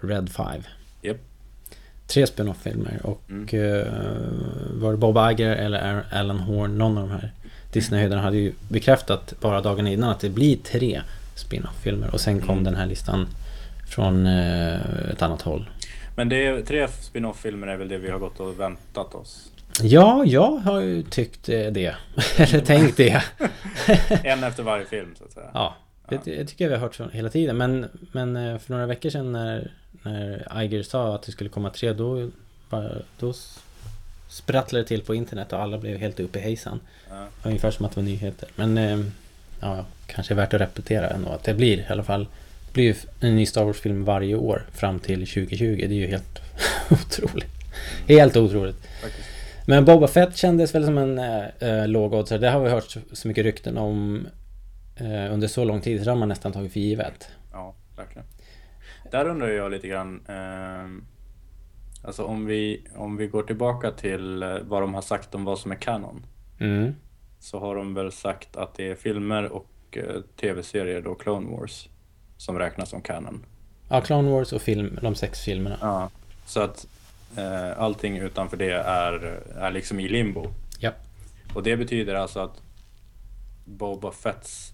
[0.00, 0.62] Red 5.
[1.02, 1.16] Japp.
[2.06, 3.42] Tre spin-off-filmer och Mm.
[3.52, 3.92] eh,
[4.80, 7.32] var det Bob Iger eller Alan Horn, någon av de här
[7.72, 11.02] Disney-höjdarna hade ju bekräftat bara dagen innan att det blir tre
[11.34, 12.64] spin-off-filmer och sen kom Mm.
[12.64, 13.26] den här listan
[13.88, 15.70] från eh, ett annat håll.
[16.16, 19.52] Men det är, tre spin-off-filmer är väl det vi har gått och väntat oss.
[19.82, 21.94] Ja, jag har ju tyckt eh, det.
[22.36, 23.22] Eller tänkt det.
[24.24, 25.50] En efter varje film så att säga.
[25.54, 25.76] Ja,
[26.08, 27.56] det, det tycker jag vi har hört från hela tiden.
[27.56, 29.70] Men, men eh, för några veckor sedan när,
[30.02, 32.30] när Iger sa att det skulle komma tre, då,
[33.18, 33.32] då
[34.28, 36.80] sprattlade det till på internet och alla blev helt uppe i hejsan.
[37.10, 37.26] Ja.
[37.42, 38.48] Ungefär som att det var nyheter.
[38.54, 39.00] Men eh,
[39.60, 41.30] ja, kanske är värt att repetera ändå.
[41.30, 42.26] Att det blir i alla fall
[42.66, 45.76] det blir ju en ny Star Wars-film varje år fram till 2020.
[45.88, 46.38] Det är ju helt
[46.90, 47.50] otroligt.
[48.08, 48.86] Helt otroligt.
[49.02, 49.27] Faktiskt.
[49.68, 52.38] Men Boba Fett kändes väl som en äh, lågoddsare.
[52.38, 54.26] Det har vi hört så, mycket rykten om
[54.96, 55.98] äh, under så lång tid.
[55.98, 57.28] Så det har man nästan tagit för givet.
[57.52, 58.26] Ja, verkligen.
[59.10, 60.20] Där undrar jag lite grann.
[60.28, 61.02] Eh,
[62.06, 65.58] alltså om vi, om vi går tillbaka till eh, vad de har sagt om vad
[65.58, 66.26] som är kanon.
[66.60, 66.94] Mm.
[67.38, 71.88] Så har de väl sagt att det är filmer och eh, tv-serier då, Clone Wars,
[72.36, 73.44] som räknas som kanon.
[73.88, 75.78] Ja, Clone Wars och film, de sex filmerna.
[75.80, 76.10] Ja,
[76.46, 76.86] så att
[77.36, 79.12] eh, allting utanför det är,
[79.56, 80.54] är liksom i limbo.
[80.80, 80.92] Ja.
[81.54, 82.62] Och det betyder alltså att
[83.64, 84.72] Boba Fetts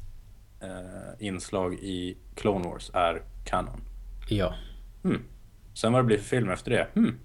[0.61, 3.81] eh, inslag i Clone Wars är kanon.
[4.29, 4.55] Ja.
[5.03, 5.23] Hmm.
[5.75, 6.87] Sen vad det blir för film efter det?
[6.97, 7.19] Mm.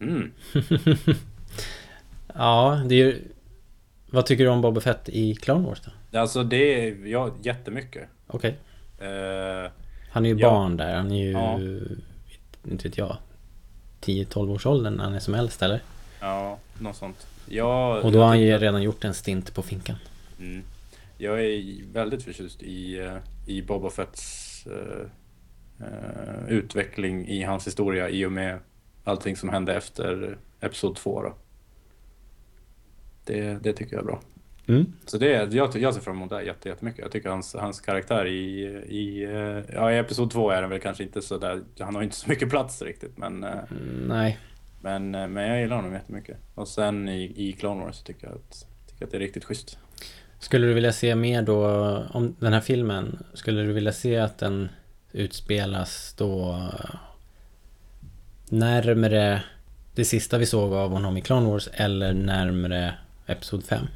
[0.00, 0.32] Mm.
[2.34, 3.22] Ja, det är ju...
[4.10, 6.18] Vad tycker du om Boba Fett i Clone Wars då?
[6.18, 6.56] Alltså det
[6.88, 8.08] är ja, jättemycket.
[8.26, 8.58] Okej.
[8.98, 9.70] Eh,
[10.10, 10.50] Han är ju Ja.
[10.50, 10.96] barn där.
[10.96, 11.30] Han är ju...
[11.32, 11.58] Ja.
[12.70, 13.16] Inte vet jag.
[14.00, 15.82] 10-12 års åldern när han är som äldst eller?
[16.20, 17.26] ja, något sånt.
[17.48, 19.96] Jag, Och då har han ju redan gjort en stint på finkan.
[20.38, 20.62] mm,
[21.18, 25.06] jag är väldigt förtjust i, eh, i Boba Fetts eh,
[26.48, 28.58] utveckling i hans historia i och med
[29.04, 31.34] allting som hände efter Episod 2 då.
[33.24, 34.20] Det, det tycker jag är bra.
[34.68, 34.92] Mm.
[35.06, 37.00] Så det, jag, jag ser fram emot det jätte- jättemycket.
[37.02, 40.80] Jag tycker hans, hans karaktär i, i, eh, ja, i Episod 2 är den väl
[40.80, 44.38] kanske inte så där, han har inte så mycket plats riktigt men eh, Mm, Nej.
[44.80, 46.36] Men, eh, men jag gillar honom jättemycket.
[46.54, 49.78] Och sen i, i Clone Wars tycker jag att, tycker att det är riktigt schysst.
[50.38, 51.66] Skulle du vilja se mer då
[52.10, 53.18] om den här filmen?
[53.34, 54.68] Skulle du vilja se att den
[55.12, 56.62] utspelas då
[58.48, 59.42] närmre
[59.94, 62.94] det sista vi såg av honom i Clone Wars eller närmre
[63.26, 63.86] Episod 5?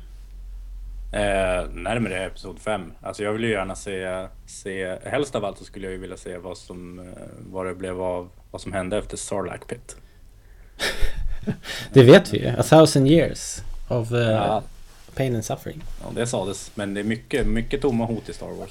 [1.12, 2.92] Eh, närmare Episod 5.
[3.02, 6.16] Alltså jag vill ju gärna se, se, helst av allt så skulle jag ju vilja
[6.16, 7.04] se vad som, eh,
[7.38, 9.96] vad det blev av, vad som hände efter Sarlacc Pit.
[11.92, 12.48] Det vet vi ju.
[12.48, 14.62] A thousand years of uh, Ja,
[15.14, 15.82] pain and suffering.
[16.00, 16.70] ja, det sades.
[16.74, 18.70] Men det är mycket, mycket tomma hot i Star Wars.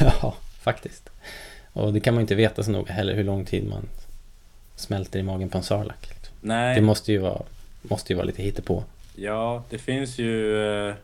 [0.22, 1.10] ja, faktiskt.
[1.72, 3.88] Och det kan man inte veta så noga heller hur lång tid man
[4.76, 5.96] smälter i magen på en sarlac.
[6.00, 6.36] Liksom.
[6.40, 7.42] Nej, Det måste ju vara,
[7.82, 8.84] måste ju vara lite hittepå.
[9.14, 10.94] ja det finns ju, eh,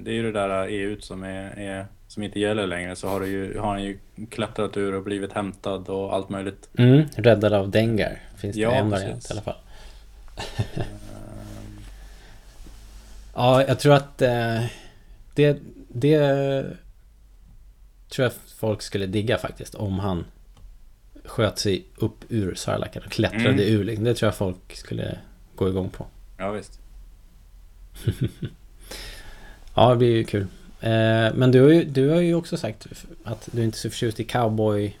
[0.00, 3.20] det är ju det där EU som är, är som inte gäller längre så har,
[3.20, 3.98] det ju, har han ju
[4.30, 6.68] klättrat ur och blivit hämtad och allt möjligt.
[6.78, 8.20] Mm, räddad av Dengar.
[8.36, 9.04] Finns det Ja, en precis.
[9.04, 9.56] variant i alla fall.
[13.34, 14.64] Ja, jag tror att eh,
[15.34, 16.18] det, det
[18.08, 20.24] tror jag folk skulle digga faktiskt om han
[21.24, 23.60] sköt sig upp ur sarlacken och klättrade Mm.
[23.80, 23.84] ur.
[23.84, 24.04] liksom.
[24.04, 25.18] Det tror jag folk skulle
[25.56, 26.06] gå igång på.
[26.38, 26.80] Ja visst.
[29.74, 30.46] Ja, det blir ju kul.
[30.80, 32.86] Eh, men du har, ju, du har ju också sagt
[33.24, 34.98] att du inte är så förtjust i cowboy...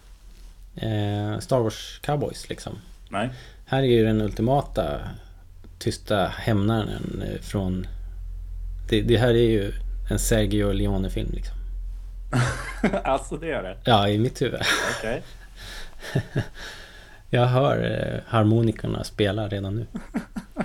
[0.76, 2.78] Eh, Star Wars cowboys liksom.
[3.08, 3.30] Nej.
[3.66, 5.00] Här är ju den ultimata
[5.78, 7.86] tysta hämnaren eh, från...
[8.88, 9.72] Det, det här är ju
[10.10, 11.56] en Sergio Leone-film liksom.
[13.04, 13.76] alltså det gör det?
[13.84, 14.60] Ja, i mitt huvud.
[14.98, 15.22] Okej.
[17.30, 19.86] Jag hör harmonikorna spela redan nu.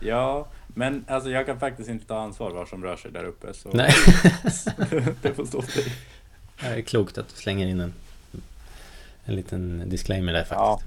[0.00, 0.46] Ja,
[0.78, 3.54] men alltså jag kan faktiskt inte ta ansvar vad som rör sig där uppe.
[3.54, 3.92] Så Nej,
[5.22, 5.92] det får stå för dig.
[6.60, 7.92] det är klokt att du slänger in en,
[9.24, 10.58] en liten disclaimer där faktiskt.
[10.58, 10.80] Ja.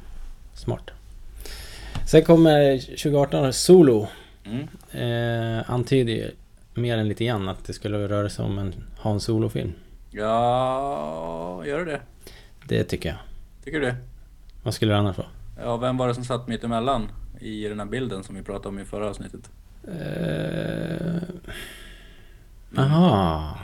[0.53, 0.91] Smart.
[2.07, 4.07] Sen kommer 2018 Solo.
[4.45, 4.67] Mm.
[4.91, 6.31] Eh, antyder ju
[6.73, 9.73] mer än lite grann att det skulle röra sig om en Han Solo-film.
[10.11, 12.01] Ja, gör det det?
[12.67, 13.17] Det tycker jag.
[13.63, 13.95] Tycker du det?
[14.63, 15.27] Vad skulle det annars vara?
[15.61, 18.67] Ja, vem var det som satt mitt emellan i den här bilden som vi pratade
[18.67, 19.49] om i förra avsnittet?
[19.89, 21.21] Eh...
[22.77, 23.57] Aha.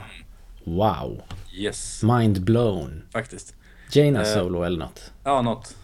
[0.64, 1.22] Wow.
[1.54, 3.02] Yes, Mind blown.
[3.12, 3.54] faktiskt.
[3.92, 5.12] Jaina Eh, Solo eller något.
[5.24, 5.76] Ja, något.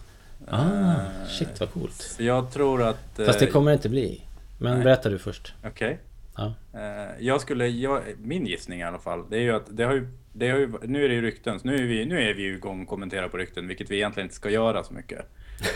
[0.47, 2.15] Ah, Eh, shit vad coolt.
[2.19, 3.19] Jag tror att...
[3.25, 4.21] Fast det kommer det inte bli.
[4.59, 4.83] Men nej.
[4.83, 5.53] berätta du först.
[5.65, 5.99] Okej.
[6.35, 6.53] Ja.
[6.73, 9.93] Eh, Jag skulle, jag, min gissning i alla fall, det är ju att det har
[9.93, 12.43] ju, det har ju nu är det ju rykten, nu är vi, nu är vi
[12.43, 15.19] ju igång och kommenterar på rykten, vilket vi egentligen inte ska göra så mycket.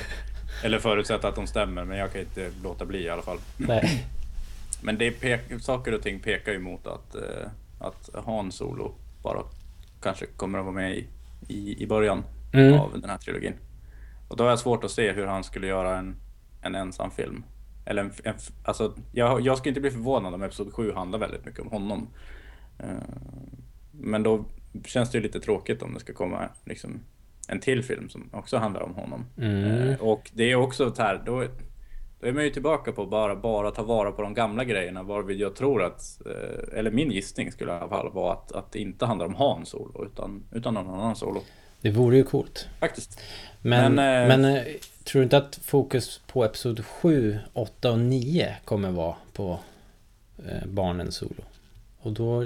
[0.64, 3.38] Eller förutsätta att de stämmer, men jag kan inte låta bli i alla fall.
[3.58, 4.08] Nej.
[4.82, 7.48] Men det pek, saker och ting pekar ju mot att, eh,
[7.80, 9.42] att Han Solo bara
[10.02, 11.08] kanske kommer att vara med i,
[11.48, 12.80] i, i början Mm.
[12.80, 13.54] av den här trilogin.
[14.28, 16.16] Och då har jag svårt att se hur han skulle göra en,
[16.62, 17.44] en ensam film.
[17.86, 18.34] Eller en, en,
[18.66, 22.08] alltså, jag, jag skulle inte bli förvånad om Episod 7 handlar väldigt mycket om honom.
[22.80, 22.88] Eh,
[23.92, 24.46] Men då
[24.86, 27.00] känns det ju lite tråkigt om det ska komma liksom,
[27.48, 29.26] en till film som också handlar om honom.
[29.38, 29.66] Mm.
[29.90, 31.46] Eh, Och det är också så här, då,
[32.20, 35.40] Då är man ju tillbaka på bara, bara ta vara på de gamla grejerna varvid
[35.40, 38.80] jag tror att, eh, eller min gissning skulle i alla fall vara att, att det
[38.80, 41.42] inte handlar om Han Solo utan, utan någon annan Solo.
[41.82, 42.68] Det vore ju coolt.
[42.80, 43.22] Faktiskt.
[43.62, 48.00] Men, Men, men, eh, eh, tror du inte att fokus på Episod 7, 8 och
[48.00, 49.60] 9 kommer vara på
[50.48, 51.44] eh, barnen solo?
[52.00, 52.42] Och då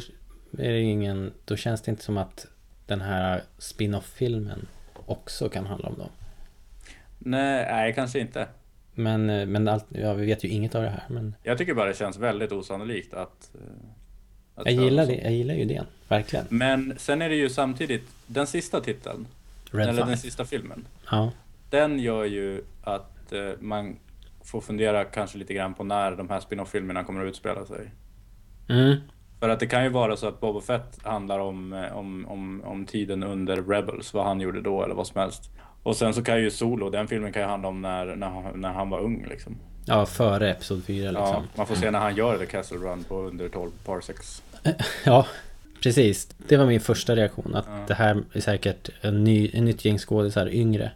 [0.58, 1.34] är det ingen...
[1.46, 2.48] Då känns det inte som att
[2.86, 4.68] den här spin-off-filmen
[5.06, 6.10] också kan handla om dem.
[7.20, 8.48] Nej, nej, kanske inte.
[8.94, 11.04] Men, eh, men allt, ja, vi vet ju inget av det här.
[11.10, 13.52] Men Jag tycker bara det känns väldigt osannolikt att...
[13.56, 13.62] eh,
[14.56, 15.84] att jag gillar, det, jag gillar ju det.
[16.08, 16.46] Verkligen.
[16.50, 19.28] Men sen är det ju samtidigt, den sista titeln,
[19.72, 20.18] Red eller den Five.
[20.18, 21.32] sista filmen, Ja.
[21.70, 23.96] den gör ju att eh, man
[24.44, 27.92] får fundera kanske lite grann på när de här spin-off-filmerna kommer att utspela sig.
[28.70, 28.96] Mm.
[29.40, 32.86] För att det kan ju vara så att Boba Fett handlar om, om, om, om
[32.86, 35.50] tiden under Rebels, vad han gjorde då eller vad som helst.
[35.84, 38.70] Och sen så kan ju Solo, den filmen kan ju handla om när, när, när
[38.72, 39.58] han var ung liksom.
[39.86, 41.26] ja, före Episod 4 liksom.
[41.28, 44.44] Ja, man får se när han gör The Castle Run på under 12 parsecs.
[45.06, 45.28] Ja,
[45.84, 46.30] precis.
[46.38, 47.56] Det var min första reaktion.
[47.56, 47.84] Att Ja.
[47.88, 50.92] det här är säkert en, ny, en nytt gäng skådisar, yngre.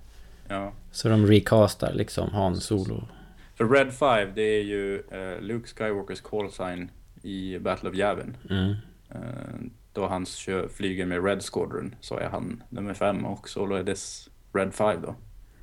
[0.48, 0.72] Ja.
[0.92, 3.08] Så de recastar liksom Han Solo.
[3.56, 6.92] För Red 5, det är ju eh, Luke Skywalkers call sign
[7.24, 8.38] i Battle of Yavin.
[8.50, 8.76] Mm.
[9.10, 9.20] Eh,
[9.94, 13.84] då han kör, flyger med Red Squadron så är han nummer 5 och Solo är
[13.84, 15.16] dess Red 5 då.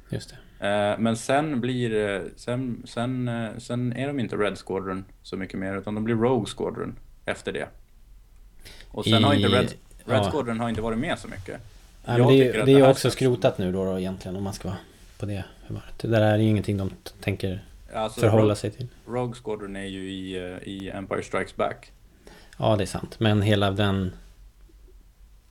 [0.09, 0.37] Just det.
[0.69, 5.37] Eh, men sen blir det, sen, sen, eh, sen är de inte Red Squadron så
[5.37, 7.69] mycket mer utan de blir Rogue Squadron efter det.
[8.91, 9.73] Och sen I- har inte Red,
[10.05, 10.31] Red ja.
[10.31, 11.61] Squadron har inte varit med så mycket.
[12.05, 14.43] Nej, Jag det, att det är det ju också skrotat nu då, då egentligen om
[14.43, 14.79] man ska vara
[15.19, 15.99] på det humöret.
[15.99, 18.89] Det där är ju ingenting de tänker Alltså, förhålla Rogue, sig till.
[19.07, 21.93] Rogue Squadron är ju i, eh, i Empire Strikes Back.
[22.59, 23.21] Ja, det är sant.
[23.21, 24.13] Men hela den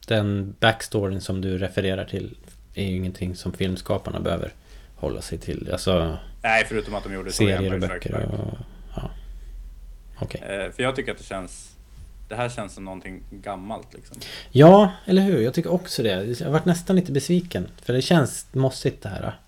[0.08, 2.38] den backstoryn som du refererar till
[2.76, 4.54] är ju ingenting som filmskaparna behöver
[4.96, 5.70] hålla sig till.
[5.72, 8.58] Alltså Nej, förutom att de gjorde serier och böcker och...
[8.96, 9.12] Ja.
[10.20, 10.42] Okej.
[10.42, 11.76] Eh, för jag tycker att det känns...
[12.30, 14.18] Det här känns som någonting gammalt liksom.
[14.52, 15.42] Ja, eller hur?
[15.42, 16.10] Jag tycker också det.
[16.10, 17.68] Jag har varit nästan lite besviken.
[17.82, 19.40] För det känns mossigt det här.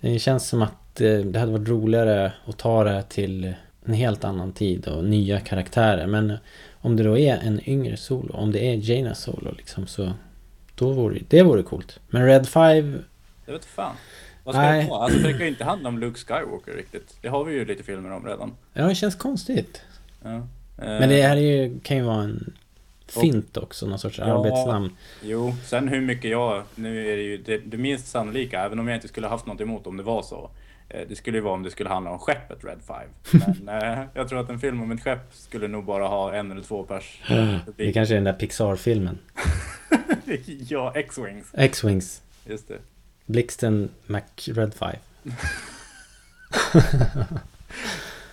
[0.00, 4.24] Det känns som att eh, det hade varit roligare att ta det till en helt
[4.24, 6.06] annan tid och nya karaktärer.
[6.06, 6.36] Men
[6.72, 10.12] om det då är en yngre solo, om det är Jaina solo liksom så...
[10.80, 12.00] Då vore det vore coolt.
[12.08, 12.98] Men Red 5...
[13.46, 13.94] Det vet fan.
[14.44, 14.84] Vad ska Nej.
[14.84, 15.04] det vara?
[15.04, 17.16] Alltså det kan ju inte handla om Luke Skywalker riktigt.
[17.22, 18.52] Det har vi ju lite filmer om redan.
[18.72, 19.82] Ja, det känns konstigt.
[20.22, 20.30] Ja.
[20.30, 20.42] Eh,
[20.76, 22.52] Men det här är ju, kan ju vara en
[23.06, 24.24] fint också, någon sorts Ja.
[24.24, 24.96] arbetsnamn.
[25.22, 26.62] Jo, sen hur mycket jag...
[26.74, 29.60] Nu är det ju det, det minst sannolika, även om jag inte skulle haft något
[29.60, 30.50] emot om det var så.
[30.90, 32.96] Eh, Det skulle ju vara om det skulle handla om skeppet Red 5.
[33.64, 36.50] Men eh, jag tror att en film om ett skepp skulle nog bara ha en
[36.50, 37.20] eller två pers
[37.76, 39.18] Det kanske är den där Pixar-filmen.
[40.68, 41.46] ja, X-Wings.
[41.54, 42.22] X-Wings.
[42.46, 42.78] Just det.
[43.26, 44.96] Blixten Mac Red 5.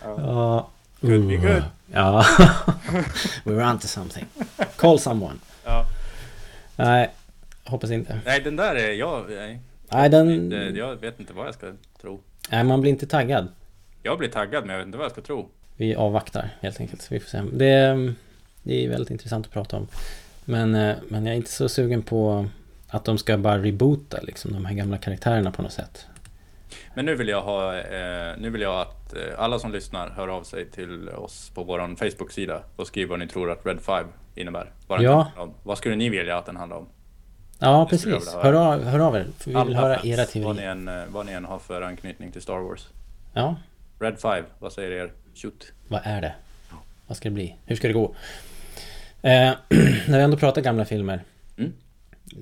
[0.02, 0.16] Ja.
[0.22, 0.70] Ja.
[1.02, 1.64] Could be good.
[1.94, 2.26] Ja.
[3.44, 4.26] We were onto something.
[4.76, 5.36] Call someone.
[5.64, 5.86] Ja.
[6.76, 7.10] Nej,
[7.64, 8.20] hoppas inte.
[8.26, 9.26] Nej, den där är jag...
[9.30, 9.60] Nej,
[9.92, 10.52] Nej, den...
[10.76, 11.72] jag vet inte vad jag ska
[12.02, 12.20] tro.
[12.52, 13.48] Nej, man blir inte taggad.
[14.04, 15.50] Jag blir taggad, men jag vet inte vad jag ska tro.
[15.76, 17.12] Vi avvaktar helt enkelt.
[17.12, 17.42] Vi får se.
[17.54, 18.14] Det,
[18.64, 19.88] det är väldigt intressant att prata om.
[20.46, 22.48] Men, eh, men jag är inte så sugen på
[22.88, 26.06] att de ska bara reboota liksom, de här gamla karaktärerna på något sätt.
[26.96, 30.28] Men nu vill jag ha, eh, nu vill jag att eh, alla som lyssnar hör
[30.28, 34.08] av sig till oss på vår Facebook-sida och skriver vad ni tror att Red 5
[34.36, 34.72] innebär.
[34.88, 35.32] Vad, Ja.
[35.64, 36.88] vad skulle ni vilja att den handlar om?
[37.60, 38.34] Ja, precis.
[38.34, 39.26] Hör av, hör av er.
[39.46, 40.72] Vi vill höra era vad, ni teorier.
[40.72, 42.88] än, eh, vad ni än har för anknytning till Star Wars.
[43.34, 43.56] Ja,
[44.00, 45.12] Red 5, vad säger er?
[45.36, 45.72] Shoot.
[45.88, 46.34] vad är det?
[47.08, 47.56] Vad ska det bli?
[47.66, 48.16] Hur ska det gå?
[49.22, 49.32] Eh,
[50.08, 51.22] när vi ändå pratar gamla filmer
[51.58, 51.74] Mm.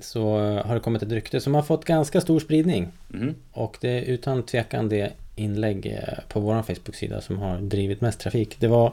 [0.00, 2.88] så eh, har det kommit ett rykte som har fått ganska stor spridning.
[3.08, 3.34] Mhm.
[3.52, 8.20] Och det är utan tvekan det inlägg eh, på vår Facebook-sida som har drivit mest
[8.20, 8.56] trafik.
[8.60, 8.92] Det var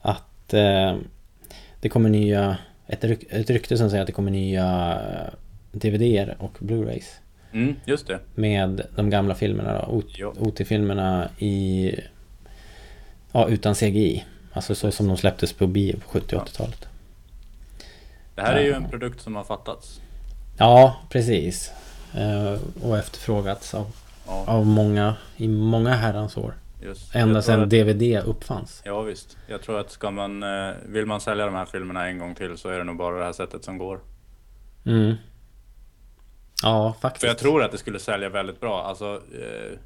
[0.00, 0.96] att eh,
[1.80, 2.56] det kommer nya,
[2.86, 4.98] ett, ryk, ett rykte som säger att det kommer nya
[5.74, 7.04] DVD-er och Blu-rays
[7.52, 8.18] Mm, just det.
[8.34, 10.02] med de gamla filmerna då.
[10.38, 11.90] OT-filmerna i...
[13.32, 14.24] Ja, utan CGI.
[14.52, 16.88] Alltså så som de släpptes på bio på 70 och 80-talet.
[18.34, 18.76] Det här är ju Ja.
[18.76, 20.00] en produkt som har fattats.
[20.58, 21.72] Ja, precis.
[22.14, 23.86] Eh, och efterfrågats av,
[24.26, 26.54] Ja, av många i många herrans år.
[26.82, 27.14] just.
[27.14, 28.82] Ända sedan att- DVD uppfanns.
[28.84, 29.36] Ja visst.
[29.46, 32.56] Jag tror att ska man, eh, vill man sälja de här filmerna en gång till
[32.58, 34.00] så är det nog bara det här sättet som går.
[34.86, 35.14] Mm.
[36.64, 37.20] Ja, faktiskt.
[37.20, 38.82] För jag tror att det skulle sälja väldigt bra.
[38.82, 39.78] Alltså, eh,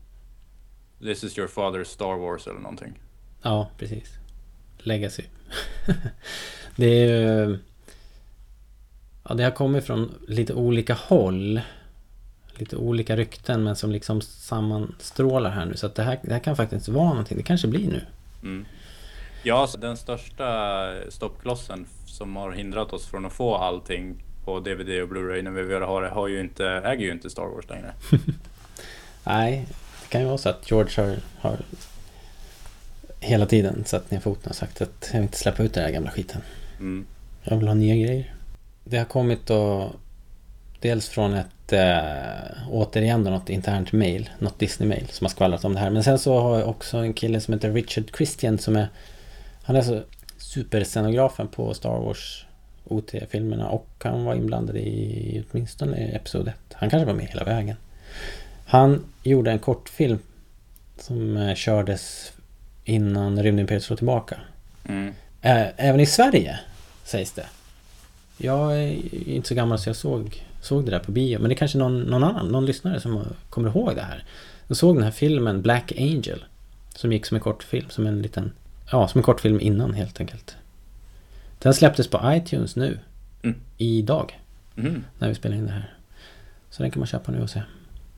[1.01, 2.99] This is your father's Star Wars eller någonting.
[3.43, 4.18] Ja, precis.
[4.79, 5.22] Legacy.
[6.76, 7.59] det är ju...
[9.29, 11.61] Ja, det har kommit från lite olika håll.
[12.55, 15.76] lite olika rykten men som liksom sammanstrålar här nu.
[15.76, 17.37] Så att det här, det här kan faktiskt vara någonting.
[17.37, 18.07] Det kanske blir nu.
[18.43, 18.66] Mm.
[19.43, 25.03] Ja, så den största stoppklossen som har hindrat oss från att få allting på DVD
[25.03, 27.68] och Blu-ray när vi vill ha det har ju inte, äger ju inte Star Wars
[27.68, 27.92] längre.
[29.24, 29.66] Nej,
[30.03, 31.59] det kan ju vara så att George har, har
[33.20, 35.90] hela tiden satt ner foten och sagt att jag vill inte släppa ut den här
[35.90, 36.40] gamla skiten.
[36.78, 37.07] Mm.
[37.42, 38.34] Jag vill ha nya grejer.
[38.84, 39.92] Det har kommit då
[40.80, 45.74] dels från ett äh, återigen då något internt mail, något Disney-mail som har skvallrat om
[45.74, 45.90] det här.
[45.90, 48.88] Men sen så har jag också en kille som heter Richard Christian som är
[49.62, 50.03] han är så
[50.38, 52.44] superscenografen på Star Wars
[52.89, 56.55] OT-filmerna och han var inblandad i åtminstone Episod 1.
[56.72, 57.76] Han kanske var med hela vägen.
[58.66, 60.18] Han gjorde en kortfilm
[60.99, 62.32] som eh, kördes
[62.84, 64.41] innan Rymdimperiet slår tillbaka.
[64.89, 65.14] Mm.
[65.41, 66.61] Även i Sverige,
[67.05, 67.47] sägs det.
[68.36, 71.39] Jag är inte så gammal så jag såg, såg det där på bio.
[71.39, 74.24] Men det är kanske någon, någon annan, någon lyssnare som kommer ihåg det här.
[74.66, 76.45] Jag såg den här filmen Black Angel.
[76.95, 78.53] Som gick som en kortfilm, som en liten...
[78.93, 80.57] Ja, som en kortfilm innan helt enkelt.
[81.59, 82.98] Den släpptes på iTunes nu.
[83.42, 83.56] Mm.
[83.76, 84.40] Idag.
[84.76, 85.04] Mm.
[85.18, 85.94] När vi spelar in det här.
[86.70, 87.62] Så den kan man köpa nu och se.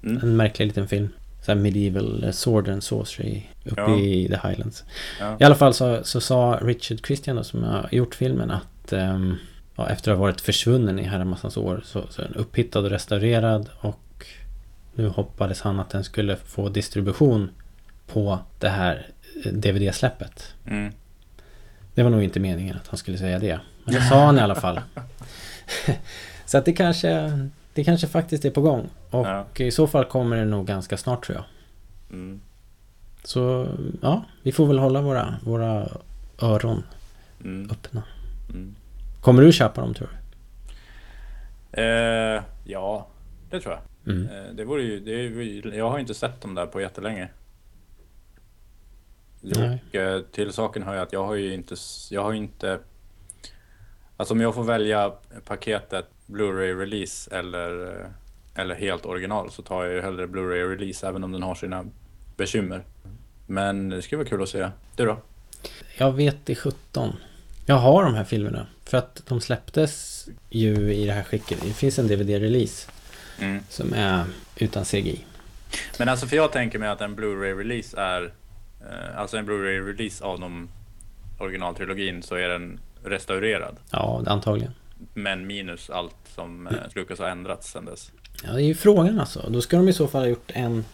[0.03, 0.22] Mm.
[0.22, 1.09] En märklig liten film.
[1.43, 3.99] Så medieval eh, sword and sorcery uppe Ja.
[3.99, 4.84] i the highlands.
[5.20, 5.36] Ja.
[5.41, 9.36] I alla fall så, så sa Richard Christian då, som har gjort filmen att ehm,
[9.76, 12.91] ja, efter att ha varit försvunnen i herramassans år så, så är den upphittad och
[12.91, 14.26] restaurerad och
[14.95, 17.51] nu hoppades han att den skulle få distribution
[18.07, 19.07] på det här
[19.45, 20.55] eh, DVD-släppet.
[20.66, 20.93] Mm.
[22.01, 23.61] Det var nog inte meningen att han skulle säga det.
[23.84, 24.80] Men det sa han i alla fall.
[26.46, 27.30] så att det kanske,
[27.74, 28.88] det kanske faktiskt är på gång.
[29.11, 29.44] Och Ja.
[29.57, 31.44] i så fall kommer det nog ganska snart tror jag.
[32.16, 32.40] Mm.
[33.24, 33.68] Så
[34.03, 35.88] ja, vi får väl hålla våra, våra
[36.42, 36.82] öron
[37.44, 37.70] Mm.
[37.70, 38.03] öppna.
[38.51, 38.74] Mm.
[39.20, 40.09] Kommer du köpa dem tror
[41.72, 41.82] du?
[41.82, 43.07] Eh, ja,
[43.51, 44.14] det tror jag.
[44.14, 44.28] Mm.
[44.28, 47.28] Eh, det vore ju, det jag har inte sett dem där på jättelänge.
[49.41, 49.78] Nej.
[49.88, 51.74] Och eh, till saken hör jag att jag har ju inte,
[52.11, 52.78] jag har inte...
[54.16, 55.12] Alltså om jag får välja
[55.45, 58.07] paketet Blu-ray release eller, eh,
[58.62, 61.84] eller helt original så tar jag ju hellre Blu-ray release även om den har sina
[62.36, 62.84] bekymmer.
[63.47, 64.68] Men det skulle vara kul att se.
[64.97, 65.18] Du då?
[65.99, 67.16] Jag vet i 17.
[67.66, 68.66] Jag har de här filmerna.
[68.84, 71.61] För att de släpptes ju i det här skicket.
[71.62, 72.91] Det finns en DVD-release
[73.41, 73.62] Mm.
[73.68, 74.24] som är
[74.57, 75.24] utan CGI.
[75.99, 78.32] Men alltså för jag tänker mig att en Blu-ray release är
[79.16, 80.68] Alltså en Blu-ray release av de
[81.39, 83.76] originaltrilogin så är den restaurerad.
[83.93, 84.72] Ja, antagligen.
[85.14, 88.12] Men minus allt som eh, Lucas har ändrats sedan dess.
[88.45, 89.51] Ja, det är ju frågan alltså.
[89.51, 90.85] Då ska de i så fall ha gjort en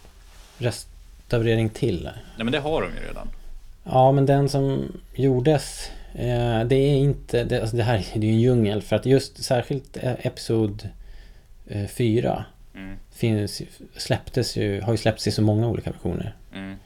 [0.59, 2.05] restaurering till.
[2.37, 3.28] Nej men det har de ju redan.
[3.84, 8.30] Ja, men den som gjordes eh, Det är inte det, alltså det här är ju
[8.30, 10.89] en djungel för att just särskilt eh, Episod
[11.66, 13.62] eh, 4 Mm, finns,
[13.97, 16.37] släpptes ju, har ju släppts i så många olika versioner.
[16.55, 16.76] mm,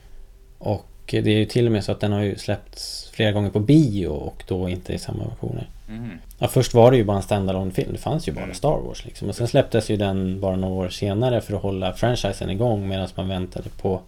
[0.57, 3.49] Och det är ju till och med så att den har ju släppts flera gånger
[3.49, 5.67] på bio och då inte i samma versioner.
[5.89, 6.09] mm.
[6.39, 7.89] Ja, först var det ju bara en standalone film.
[7.93, 8.55] Det fanns ju bara Mm.
[8.55, 9.29] Star Wars liksom.
[9.29, 13.07] Och sen släpptes ju den bara några år senare för att hålla franchisen igång medan
[13.15, 14.01] man väntade på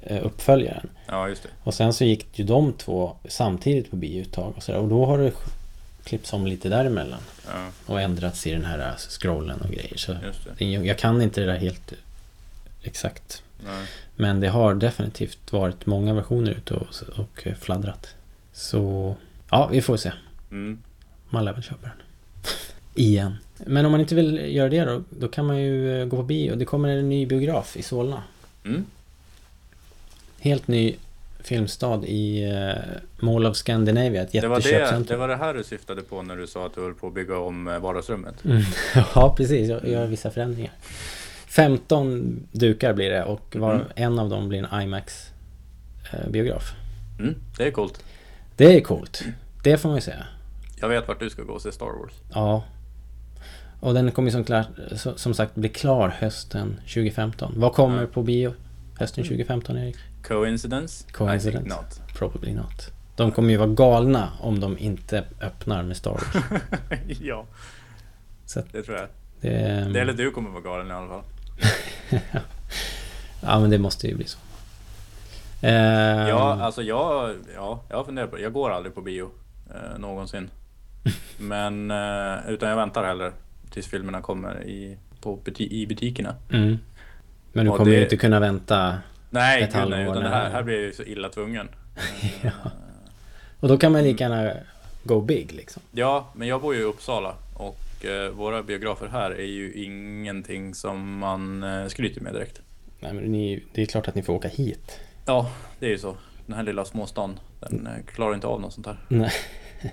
[0.00, 0.88] eh, uppföljaren.
[1.08, 1.48] Ja just det.
[1.62, 4.78] Och sen så gick ju de två samtidigt på biouttag och sådär.
[4.78, 5.32] Och då har det
[6.04, 7.20] klippts om lite däremellan.
[7.46, 9.96] Ja, Och ändrats i den här eh, scrollen och grejer.
[9.96, 10.64] Så just det.
[10.64, 11.92] jag kan inte det där helt
[12.82, 13.42] exakt.
[13.64, 13.86] Nej.
[14.16, 16.86] Men det har definitivt varit många versioner ute och,
[17.16, 18.14] och fladdrat.
[18.52, 19.16] Så
[19.50, 20.12] ja, vi får se.
[20.50, 20.78] Mm.
[21.30, 21.96] Man lär väl köpa den.
[22.94, 23.36] Igen.
[23.66, 26.22] Men om man inte vill göra det då, då kan man ju eh, gå på
[26.22, 26.54] bio.
[26.56, 28.22] Det kommer en ny biograf i Solna.
[28.64, 28.84] Mm.
[30.38, 30.96] Helt ny
[31.44, 35.06] filmstad i uh, Mall of Scandinavia, ett Det, var det, jätteköpcentrum.
[35.06, 37.14] det var det här du syftade på när du sa att du höll på att
[37.14, 38.44] bygga om eh, vardagsrummet.
[38.44, 38.62] Mm.
[39.14, 39.68] Ja, precis.
[39.68, 40.72] Jag gör vissa förändringar.
[41.54, 43.86] 15 dukar blir det och var, Mm.
[43.96, 46.72] en av dem blir en IMAX-biograf.
[47.18, 47.34] Mm.
[47.56, 48.04] Det är coolt.
[48.56, 49.24] Det är coolt.
[49.62, 50.26] Det får man ju säga.
[50.80, 52.12] Jag vet vart du ska gå och se Star Wars.
[52.34, 52.64] Ja.
[53.80, 54.64] Och den kommer som, klar,
[55.16, 57.52] som sagt bli klar hösten 2015.
[57.56, 58.06] Vad kommer Ja.
[58.06, 58.54] på bio
[58.98, 59.96] hösten 2015 Erik?
[60.22, 61.04] Coincidence?
[61.12, 61.48] Coincidence.
[61.48, 62.18] I think not.
[62.18, 62.90] Probably not.
[63.16, 66.44] De kommer ju vara galna om de inte öppnar med Star Wars.
[67.20, 67.46] ja,
[68.46, 69.06] Så att det tror jag.
[69.40, 69.50] det,
[69.92, 71.22] Det eller du kommer vara galen i alla fall.
[73.40, 74.38] Ja men det måste ju bli så.
[75.62, 78.42] Eh, Ja, alltså jag, ja, jag har funderat på det.
[78.42, 79.30] Jag går aldrig på bio
[79.74, 80.50] eh, någonsin.
[81.38, 83.32] Men, eh, utan jag väntar hellre
[83.70, 86.34] tills filmerna kommer i, på buti- i butikerna.
[86.52, 86.78] mm.
[87.52, 88.98] Men du och kommer ju det- inte kunna vänta.
[89.30, 91.68] Nej, Ett gud, nej halvår utan det här, här blir jag ju så illa tvungen.
[92.42, 92.50] Ja.
[93.60, 94.52] Och då kan man lika gärna
[95.04, 95.82] go big liksom.
[95.92, 99.72] Ja, men jag bor ju i Uppsala och och eh, våra biografer här är ju
[99.72, 102.60] ingenting som man eh, skryter med direkt.
[103.00, 105.00] Nej, men ni, det är klart att ni får åka hit.
[105.26, 106.16] Ja, det är ju så.
[106.46, 108.96] Den här lilla småstan, den eh, klarar inte av något sånt här.
[109.08, 109.30] Nej.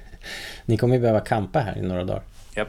[0.65, 2.21] Ni kommer ju behöva campa här i några dagar.
[2.55, 2.67] Japp.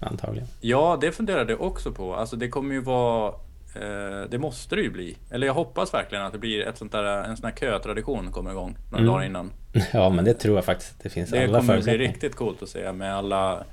[0.00, 0.48] Antagligen.
[0.60, 2.14] Ja, det funderade jag också på.
[2.14, 3.28] Alltså det kommer ju vara...
[3.74, 5.16] Eh, det måste det ju bli.
[5.30, 8.50] Eller jag hoppas verkligen att det blir ett sånt där, en sån här kötradition kommer
[8.50, 9.12] igång några Mm.
[9.12, 9.50] dagar innan.
[9.92, 12.62] Ja, men det tror jag faktiskt att det finns Det alla kommer bli riktigt coolt
[12.62, 13.64] att se med alla...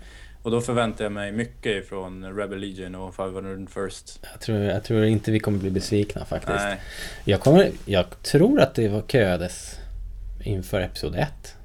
[0.46, 4.20] Och då förväntar jag mig mycket från Rebel Legion och 501st.
[4.32, 6.58] Jag tror, jag tror inte vi kommer bli besvikna faktiskt.
[6.58, 6.78] Nej,
[7.26, 9.80] Jag, kommer, jag tror att det var köades
[10.44, 11.56] inför Episod 1.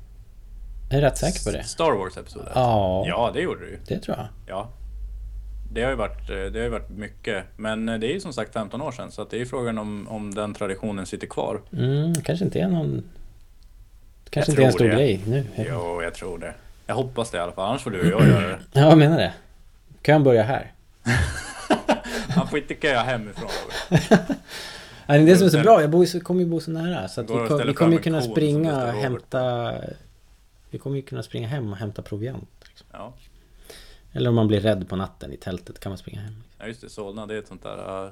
[0.91, 1.64] Jag är rätt säker på det.
[1.64, 2.53] Star Wars episod ett.
[2.55, 3.78] Ja, Ja, det gjorde det ju.
[3.87, 4.26] det tror jag.
[4.47, 4.70] Ja.
[5.72, 7.45] Det har ju varit, eh, det har ju varit mycket.
[7.57, 9.11] Men eh, det är ju som sagt 15 år sedan.
[9.11, 11.61] Så det är ju frågan om, om den traditionen sitter kvar.
[11.72, 13.03] Mm, kanske inte är någon...
[14.31, 14.95] Kanske Jag inte är en stor det.
[14.95, 15.45] grej nu.
[15.68, 16.55] Jo, jag tror det.
[16.91, 17.68] Jag hoppas det i alla fall.
[17.68, 18.59] Annars får du och jag göra det.
[18.72, 19.32] Ja, jag menar det.
[20.03, 20.72] Kön börjar här.
[22.36, 23.49] Man får inte köa hemifrån.
[23.91, 23.99] Nej,
[25.07, 25.80] det är det som är så bra.
[25.80, 27.09] Jag bor, så- kommer ju bo så nära.
[27.09, 29.74] Så att vi, kom, vi kommer ju kunna springa och hämta...
[30.70, 32.51] Vi kommer ju kunna springa hem och hämta proviant.
[32.68, 32.86] Liksom.
[32.93, 33.14] Ja,
[34.12, 36.43] Eller om man blir rädd på natten i tältet kan man springa hem.
[36.59, 36.88] ja just det.
[36.91, 38.05] Solna, det är ett sånt där...
[38.05, 38.11] Uh,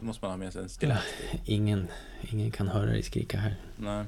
[0.00, 0.98] måste man ha med sig en stilett.
[1.44, 1.88] Ingen,
[2.20, 3.56] ingen kan höra dig skrika här.
[3.76, 4.04] Nej.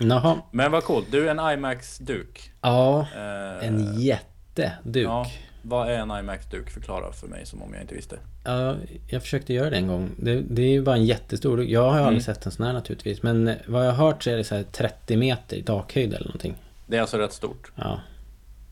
[0.00, 0.36] Jaha.
[0.50, 1.06] Men vad coolt.
[1.10, 2.52] Du är en IMAX-duk.
[2.60, 5.06] Ja, Eh, en jätteduk.
[5.08, 5.26] Ja,
[5.62, 6.70] vad är en IMAX-duk?
[6.70, 8.18] Förklara för mig som om jag inte visste.
[8.44, 8.74] Ja,
[9.08, 10.10] jag försökte göra det en gång.
[10.16, 11.68] Det, det är ju bara en jättestor duk.
[11.68, 12.34] Jag har ju aldrig Mm.
[12.34, 13.22] sett en sån här naturligtvis.
[13.22, 16.14] Men eh, vad jag har hört så är det så här 30 meter i takhöjd
[16.14, 16.54] eller någonting.
[16.86, 17.72] Det är alltså rätt stort.
[17.76, 18.00] Ja.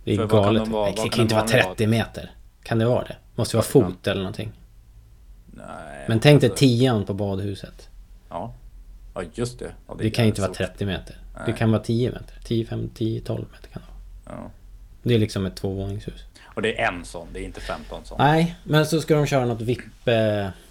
[0.04, 0.62] Det är För vad kan galet.
[0.64, 2.30] de vara- det kan kan inte vara vanlig 30 meter.
[2.62, 3.16] Kan det vara det?
[3.34, 3.80] Måste vara Ja.
[3.82, 4.52] fot eller någonting.
[5.46, 7.88] Nej, Men tänk dig alltså- tian på badhuset.
[8.28, 8.54] Ja.
[9.18, 9.72] Ja, just det.
[9.88, 10.66] Ja, Det kan ju inte vara stort.
[10.66, 11.16] 30 meter.
[11.34, 11.54] Det Nej.
[11.58, 12.34] kan vara 10 meter.
[12.44, 13.88] 10, 5, 10, 12 meter kan det
[14.32, 14.40] vara.
[14.42, 14.50] Ja.
[15.02, 16.24] Det är liksom ett tvåvåningshus.
[16.54, 18.18] Och det är en sån, det är inte 15 sån.
[18.18, 19.80] Nej, men så ska de köra något VIP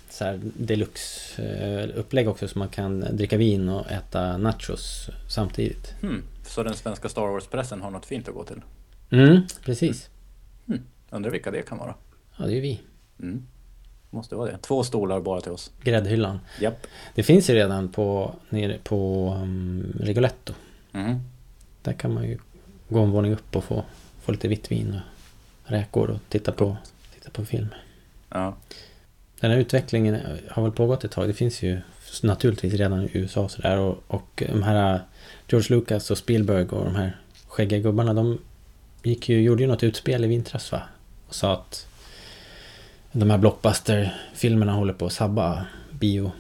[0.09, 5.95] så här deluxe eh, upplägg också så man kan dricka vin och äta nachos samtidigt.
[6.01, 6.23] Hmm.
[6.45, 8.61] Så den svenska Star Wars-pressen har något fint att gå till.
[9.09, 10.09] Mm, precis.
[11.09, 11.95] Undrar vilka det kan vara.
[12.37, 12.81] Ja, det är ju vi.
[13.19, 13.47] Mm.
[14.10, 14.58] Måste vara det.
[14.58, 15.72] Två stolar bara till oss.
[15.84, 16.39] Gräddhyllan.
[16.62, 16.88] Japp.
[17.16, 20.53] Det finns ju redan på, nere på um, Rigoletto.
[20.93, 21.20] Mm.
[21.82, 22.38] Där kan man ju
[22.89, 23.84] gå en våning upp och få,
[24.22, 24.99] få lite vitt vin
[25.66, 26.78] och räkor och titta på,
[27.14, 27.68] titta på film.
[28.30, 28.55] Ja.
[29.39, 31.28] Den här utvecklingen har väl pågått ett tag.
[31.28, 31.82] Det finns ju
[32.24, 33.78] naturligtvis redan i USA och sådär.
[33.78, 35.01] Och, och de här
[35.47, 38.14] George Lucas och Spielberg och de här skäggiga gubbarna.
[38.14, 38.38] De
[39.03, 40.82] gick ju, gjorde ju något utspel i vintras va?
[41.28, 41.88] Och sa att
[43.12, 46.32] de här blockbuster-filmerna håller på att sabba bio,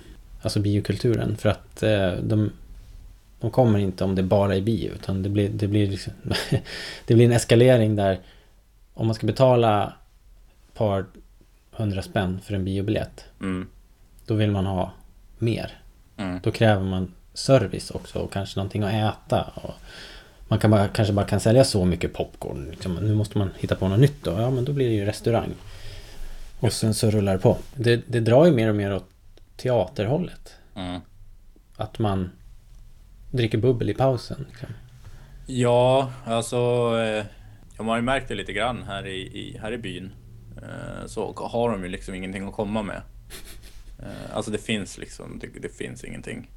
[0.41, 1.37] alltså biokulturen.
[1.37, 2.51] För att eh, de,
[3.39, 4.91] de kommer inte om det bara är bio.
[4.91, 6.13] Utan det blir, det blir, liksom,
[7.05, 8.19] det blir en eskalering där
[8.93, 9.93] om man ska betala
[10.67, 11.05] ett par
[11.71, 13.25] hundra spänn för en biobiljett.
[13.41, 13.67] Mm.
[14.25, 14.91] Då vill man ha
[15.37, 15.77] mer.
[16.17, 16.39] Mm.
[16.43, 19.43] Då kräver man service också och kanske någonting att äta.
[19.55, 19.73] Och
[20.47, 22.67] man kan bara, kanske bara kan sälja så mycket popcorn.
[22.71, 22.95] Liksom.
[22.95, 24.31] Nu måste man hitta på något nytt då.
[24.31, 25.49] Ja, men då blir det ju restaurang.
[26.59, 27.57] Och sen så rullar det på.
[27.75, 29.09] Det, det drar ju mer och mer åt
[29.57, 30.55] teaterhållet.
[30.75, 31.01] Mm.
[31.75, 32.29] Att man
[33.31, 34.45] dricker bubbel i pausen.
[34.49, 34.69] Liksom.
[35.45, 36.57] Ja, alltså...
[36.99, 37.25] Eh,
[37.77, 40.11] jag har ju märkt det lite grann här i, i, här i byn.
[40.57, 43.01] Eh, så har de ju liksom ingenting att komma med.
[43.99, 46.51] Eh, alltså det finns liksom, det, det finns ingenting.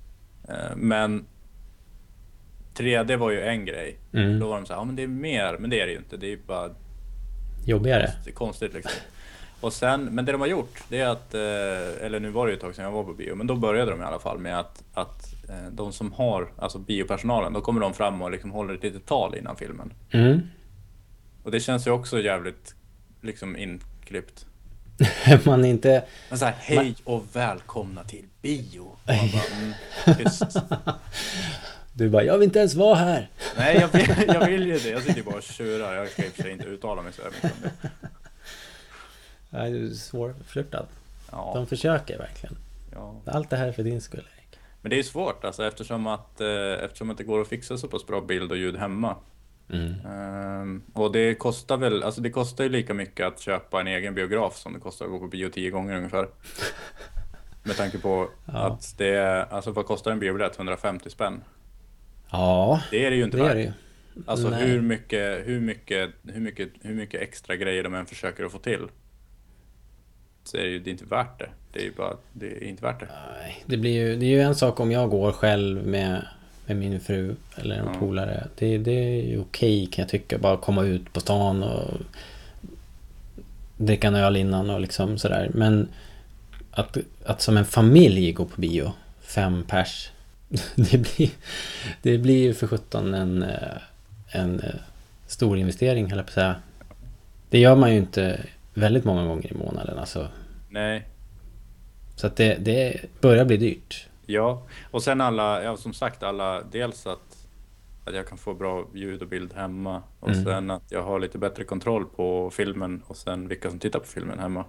[0.76, 1.26] Men
[2.74, 3.98] 3D var ju en grej.
[4.12, 4.38] Mm.
[4.38, 5.98] Då var de så här, ja men det är mer, men det är det ju
[5.98, 6.16] inte.
[6.16, 6.70] Det är ju bara
[7.66, 8.07] Jobbigare.
[8.07, 8.92] konstigt, konstigt liksom.
[9.61, 12.51] Och sen, men det de har gjort, det är att, eh, eller nu var det
[12.51, 14.39] ju ett tag sedan jag var på bio, men då började de i alla fall
[14.39, 18.51] med att, att eh, de som har, alltså biopersonalen, då kommer de fram och liksom
[18.51, 19.93] håller ett litet tal innan filmen.
[20.11, 20.41] Mm.
[21.43, 22.75] Och det känns ju också jävligt
[23.21, 24.47] liksom inklippt.
[25.45, 26.05] man är inte...
[26.29, 28.97] Men så här, hej och välkomna till bio.
[29.07, 30.29] Man bara, mm.
[31.93, 33.31] Du bara, jag vill inte ens vara här.
[33.57, 34.89] Nej, jag vill, jag vill ju det.
[34.89, 35.95] Jag sitter ju bara och tjurar.
[35.95, 37.91] Jag ska i och för sig inte uttala mig så här mycket om det.
[39.51, 40.86] Är svårflörtad.
[41.32, 42.57] Ja, De försöker verkligen.
[42.92, 43.20] ja.
[43.26, 44.59] Allt det här är för din skull, Erik.
[44.82, 47.88] Men det är svårt alltså eftersom att, eh, eftersom att det går att fixa så
[47.88, 49.16] pass bra bild och ljud hemma.
[49.72, 49.94] Mm.
[50.07, 54.14] Ehm, och det kostar väl, alltså det kostar ju lika mycket att köpa en egen
[54.14, 56.28] biograf som det kostar att gå på bio tio gånger ungefär.
[57.62, 58.53] Med tanke på Ja.
[58.53, 60.57] att det är, alltså vad kostar en biobiljett?
[60.57, 61.44] 150 spänn?
[62.30, 63.55] Ja, Det är det ju inte det är värt.
[63.57, 63.72] det ju.
[64.26, 64.68] Alltså Nej.
[64.68, 68.59] hur mycket, hur, mycket, hur, mycket, hur mycket extra grejer de än försöker att få
[68.59, 68.88] till.
[70.45, 71.49] Så är det ju det är inte värt det.
[71.72, 73.09] Det är ju bara, det är inte värt det.
[73.43, 76.26] Nej, det blir ju, det är ju en sak om jag går själv med,
[76.66, 77.95] med min fru eller en Ja.
[77.99, 78.47] polare.
[78.59, 80.38] Det, det är ju okej kan jag tycka.
[80.38, 81.91] Bara komma ut på stan och
[83.76, 85.51] dricka en öl innan och liksom sådär.
[85.55, 85.88] Men
[86.70, 90.11] att, att som en familj gå på bio, fem pers.
[90.74, 91.30] Det blir,
[92.03, 93.76] det blir ju för sjutton en, eh,
[94.28, 94.74] en eh,
[95.26, 96.55] stor investering, höll jag på att säga.
[97.51, 98.41] Det gör man ju inte
[98.81, 100.28] väldigt många gånger i månaden alltså.
[100.68, 101.09] Nej,
[102.16, 104.09] Så att det, det börjar bli dyrt.
[104.26, 104.62] ja.
[104.91, 107.47] Och sen alla, ja som sagt alla, dels att,
[108.05, 110.03] att jag kan få bra ljud och bild hemma.
[110.20, 110.45] Och Mm.
[110.45, 114.07] sen att jag har lite bättre kontroll på filmen och sen vilka som tittar på
[114.07, 114.64] filmen hemma.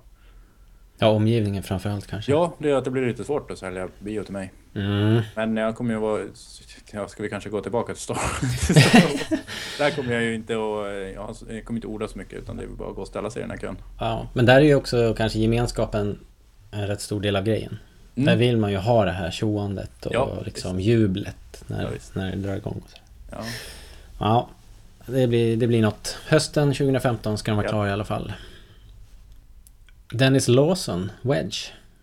[1.02, 2.32] Ja, omgivningen framförallt kanske.
[2.32, 4.52] Ja, det är att det blir lite svårt att sälja bio till mig.
[4.76, 5.22] Mm.
[5.36, 6.22] Men jag kommer ju vara...
[6.94, 8.18] Ja, ska vi kanske gå tillbaka till Star
[8.68, 9.40] till Star Wars?
[9.78, 10.60] Där kommer jag ju inte att...
[11.16, 13.08] Jag har- jag kommer inte orda så mycket utan det är bara att gå och
[13.08, 13.78] ställa sig i den här kön.
[14.00, 16.20] Ja, men där är ju också kanske gemenskapen
[16.72, 17.78] en rätt stor del av grejen.
[18.16, 18.26] Mm.
[18.26, 22.32] Där vill man ju ha det här tjoandet och Ja, liksom jublet när, Ja, när
[22.32, 22.82] det drar igång.
[23.32, 23.38] Ja.
[24.20, 24.50] Ja,
[25.06, 26.18] det blir, det blir något.
[26.28, 27.70] Hösten 2015 ska de vara Ja.
[27.70, 28.34] klara i alla fall.
[30.12, 31.58] Dennis Lawson, Wedge.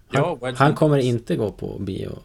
[0.09, 0.59] Han, Ja, Wedge.
[0.59, 2.19] han kommer inte gå på bio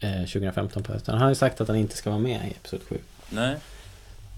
[0.00, 1.14] eh, 2015 på hösten.
[1.14, 2.98] Han har ju sagt att han inte ska vara med i Episod 7.
[3.30, 3.56] Nej.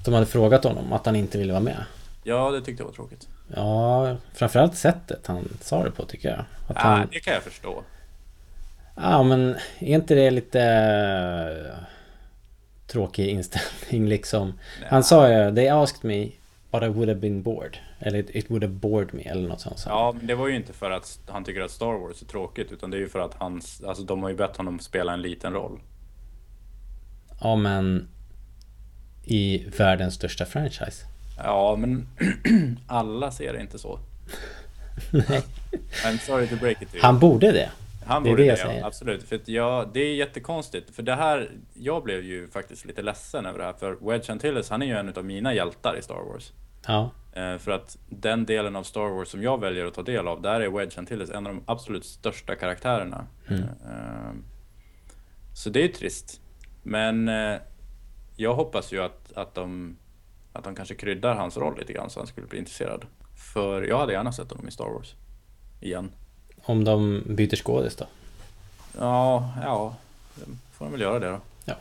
[0.04, 1.84] De hade frågat honom att han inte ville vara med.
[2.22, 3.28] Ja, det tyckte jag var tråkigt.
[3.54, 6.38] Ja, framförallt sättet han sa det på tycker jag.
[6.38, 7.82] Att Ja, han, det kan jag förstå.
[8.96, 11.84] Ja, men är inte det lite eh,
[12.86, 14.48] tråkig inställning liksom?
[14.80, 14.88] Nej.
[14.90, 16.30] Han sa ju They asked me
[16.70, 17.76] but I would have been bored.
[18.00, 19.84] Eller it would have bored me eller något sånt.
[19.84, 19.98] han.
[19.98, 22.72] Ja, men det var ju inte för att han tycker att Star Wars är tråkigt
[22.72, 23.82] utan det är ju för att hans...
[23.84, 25.80] Alltså de har ju bett honom spela en liten roll.
[27.40, 28.08] ja, men
[29.24, 31.06] i världens största franchise.
[31.36, 32.08] Ja, men
[32.86, 33.98] alla ser det inte så.
[35.10, 35.42] Nej.
[36.04, 37.02] I'm sorry to break it to you.
[37.02, 37.70] Han borde det.
[38.06, 39.22] Han Det borde det det, jag ja, absolut.
[39.22, 40.94] För att ja, det är jättekonstigt.
[40.94, 43.72] För det här, jag blev ju faktiskt lite ledsen över det här.
[43.72, 46.52] För Wedge Antilles, han är ju en av mina hjältar i Star Wars.
[46.86, 47.10] Ja,
[47.58, 50.60] för att den delen av Star Wars som jag väljer att ta del av, där
[50.60, 53.26] är Wedge Antilles en av de absolut största karaktärerna.
[53.48, 53.62] Mm.
[53.62, 54.32] Eh,
[55.54, 56.40] så det är trist.
[56.82, 57.56] Men eh,
[58.36, 59.96] jag hoppas ju att, att, de,
[60.52, 63.04] att de kanske kryddar hans roll lite grann så han skulle bli intresserad.
[63.54, 65.14] För jag hade gärna sett honom i Star Wars.
[65.80, 66.10] Igen.
[66.62, 68.04] om de byter skådis då.
[68.98, 69.96] Ja, ja,
[70.72, 71.40] får de väl göra det då.
[71.64, 71.74] Ja.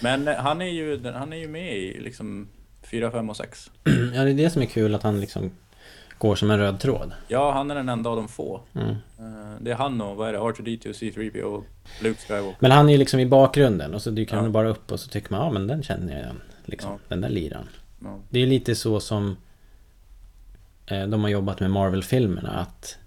[0.00, 2.48] Men eh, han är ju, han är ju med i liksom
[2.90, 3.70] 4, 5 och 6.
[4.14, 5.50] Ja, det är det som är kul att han liksom
[6.18, 7.12] går som en röd tråd.
[7.28, 8.60] Ja, han är den enda av de få.
[8.74, 8.88] Mm.
[8.88, 11.64] Eh, Det är han och, vad är det, R2D2, C3PO och
[12.02, 12.56] Luke Skywalker.
[12.60, 14.42] Men han är ju liksom i bakgrunden och så dyker Ja.
[14.42, 16.40] han bara upp och så tycker man ja men den känner jag igen.
[16.64, 16.98] Liksom, Ja.
[17.08, 17.68] Den där liran.
[18.04, 18.18] Ja.
[18.30, 19.36] Det är lite så som
[20.86, 22.98] eh, de har jobbat med Marvel-filmerna att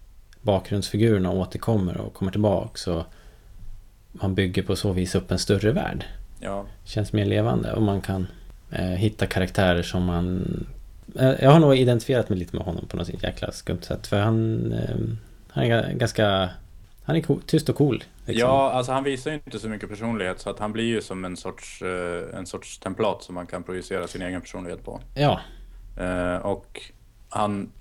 [0.41, 3.03] bakgrundsfigurerna återkommer och kommer tillbaks och
[4.11, 6.05] man bygger på så vis upp en större värld.
[6.39, 8.27] Ja, Känns mer levande och man kan
[8.80, 10.45] hitta karaktärer som man...
[11.19, 14.19] Eh, jag har nog identifierat mig lite med honom på något jäkla skumt sätt för
[14.19, 14.95] han, eh,
[15.49, 16.49] han är ga- ganska...
[17.03, 18.03] Han är cool, tyst och cool.
[18.26, 18.49] liksom.
[18.49, 21.26] ja alltså han visar ju inte så mycket personlighet så att han blir ju som
[21.26, 25.01] en sorts, eh, en sorts templat som man kan projicera sin egen personlighet på.
[25.15, 25.39] Ja,
[25.97, 26.82] Eh, och
[27.30, 27.72] han,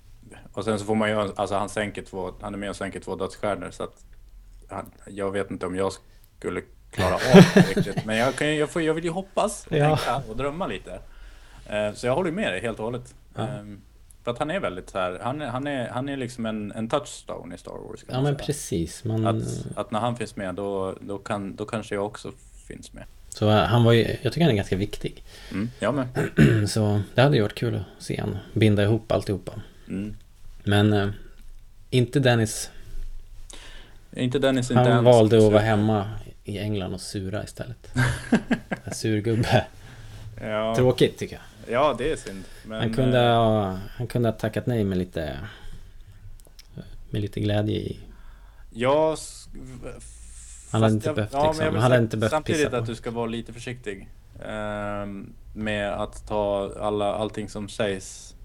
[0.53, 2.99] och sen så får man ju, alltså han sänker två, han är med och sänker
[2.99, 4.05] två dödsstjärnor så att
[4.69, 5.91] han, jag vet inte om jag
[6.39, 6.61] skulle
[6.91, 7.21] klara av
[7.75, 8.05] riktigt.
[8.05, 9.97] Men jag, kan, jag, får, jag vill ju hoppas och Ja.
[9.97, 10.99] tänka och drömma lite.
[11.69, 13.15] Eh, så jag håller med dig helt och hållet.
[13.35, 13.41] Ja.
[13.41, 13.47] Eh,
[14.23, 16.71] för att han är väldigt så här, han är, han är, han är liksom en,
[16.71, 18.03] en touchstone i Star Wars.
[18.03, 18.45] kan ja men säga.
[18.45, 19.03] precis.
[19.03, 19.43] Man, Att,
[19.75, 22.31] att när han finns med då, då, kan, då kanske jag också
[22.67, 23.03] finns med.
[23.29, 25.23] Så eh, han var ju, jag tycker han är ganska viktig.
[25.51, 26.07] Mm, jag med.
[26.69, 29.51] Så det hade ju varit kul att se han binda ihop alltihopa.
[29.87, 30.15] Mm.
[30.63, 31.09] Men eh,
[31.89, 32.69] inte Dennis.
[34.15, 35.05] Inte Dennis, inte Han ens.
[35.05, 36.09] valde att vara hemma
[36.43, 37.93] i England och sura istället.
[38.83, 39.65] En Surgubbe.
[40.41, 41.73] Ja, Tråkigt tycker jag.
[41.73, 42.43] ja, det är synd.
[42.65, 45.37] Men, Han kunde, eh, ha, han kunde ha tackat nej med lite
[47.09, 47.99] med lite glädje i.
[48.73, 49.13] Jag...
[49.13, 49.47] s-
[50.71, 51.75] Han hade inte jag- behövt, ja, men liksom.
[51.75, 52.75] jag hade inte behövt Samtidigt pissa på.
[52.77, 54.07] att du ska vara lite försiktig.
[54.45, 58.35] ehm, med att ta alla, allting som sägs.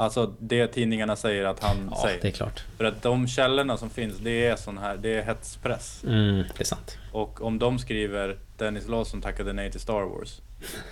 [0.00, 2.20] Alltså det tidningarna säger att han Ja, säger.
[2.22, 2.64] det är klart.
[2.76, 6.04] För att de källorna som finns, det är sån här, det är hetspress.
[6.06, 6.98] Mm, det är sant.
[7.12, 10.40] Och om de skriver Dennis Lawson tackade nej till Star Wars.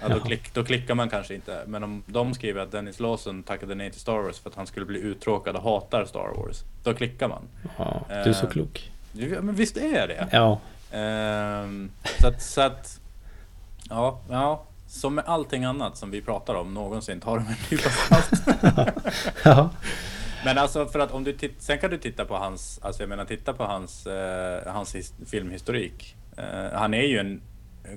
[0.02, 1.64] Ja, då, klick, då klickar man kanske inte.
[1.66, 4.66] Men om de skriver att Dennis Lawson tackade nej till Star Wars för att han
[4.66, 6.62] skulle bli uttråkad och hatar Star Wars.
[6.82, 7.42] Då klickar man.
[7.78, 8.90] Ja, du är så Eh, klok.
[9.12, 10.28] Ja, Men visst är jag det?
[10.32, 10.61] Ja,
[10.92, 11.90] Ehm,
[12.20, 13.00] så att, så att
[13.90, 17.91] ja, ja, som med allting annat som vi pratar om någonsin, tar de en nypa
[17.91, 18.43] salt.
[19.45, 19.70] ja.
[20.45, 23.09] Men alltså för att om du titt, sen kan du titta på hans, alltså jag
[23.09, 26.16] menar titta på hans, eh, hans his, filmhistorik.
[26.36, 27.41] Eh, han är ju en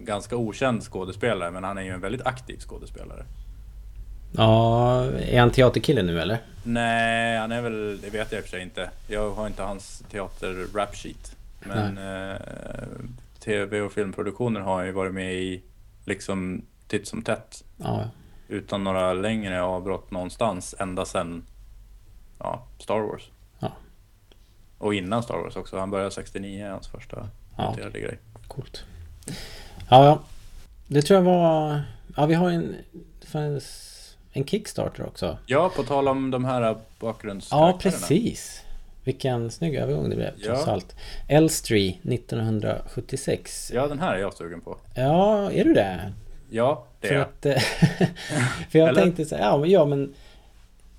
[0.06, 3.26] ganska okänd skådespelare men han är ju en väldigt aktiv skådespelare.
[4.32, 6.38] Ja, är han teaterkille nu eller?
[6.64, 8.90] Nej, han är väl, det vet jag i och för sig inte.
[9.08, 11.36] Jag har inte hans teater-rap sheet.
[11.60, 12.36] Men eh,
[13.40, 15.62] tv och filmproduktioner har han ju varit med i
[16.06, 16.62] liksom
[16.92, 17.64] titt som tätt.
[17.78, 18.10] Ja,
[18.48, 21.44] Utan några längre avbrott någonstans ända sedan
[22.40, 23.30] ja, Star Wars.
[23.60, 23.72] Ja.
[24.78, 25.80] Och innan Star Wars också.
[25.80, 27.28] Han började 69, hans första
[27.58, 27.70] Ja.
[27.70, 28.18] noterade grej.
[28.48, 28.84] coolt.
[29.90, 30.20] Ja, ja.
[30.88, 31.82] Det tror jag var...
[32.18, 32.76] Ja, vi har en...
[34.34, 35.38] en Kickstarter också.
[35.46, 37.78] Ja, på tal om de här Ja, bakgrundskaraktärerna.
[37.98, 38.64] precis.
[39.04, 40.46] Vilken snygg övergång det blev, Ja.
[40.46, 40.96] trots allt.
[41.28, 43.72] Elstree 1976.
[43.76, 44.78] Ja, den här är jag sugen på.
[44.96, 46.14] Ja, är du det?
[46.52, 47.28] Ja, det För är jag.
[47.28, 47.46] att...
[47.46, 47.58] eh,
[48.70, 49.02] för jag Eller?
[49.02, 50.14] tänkte så här, ja men, ja men...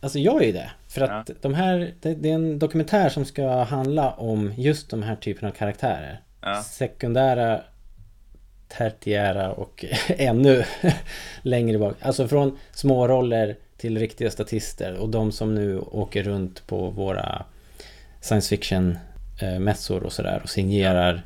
[0.01, 0.71] Alltså jag är ju det.
[0.89, 1.35] För att Ja.
[1.43, 1.93] de här...
[2.01, 6.21] Det, det är en dokumentär som ska handla om just de här typerna av karaktärer.
[6.41, 6.63] Ja.
[6.63, 7.61] Sekundära,
[8.69, 10.65] tertiära och ännu
[11.43, 11.95] längre bak.
[12.03, 17.45] Alltså från småroller till riktiga statister och de som nu åker runt på våra
[18.21, 18.99] science fiction
[19.43, 21.23] eh, mässor och sådär och signerar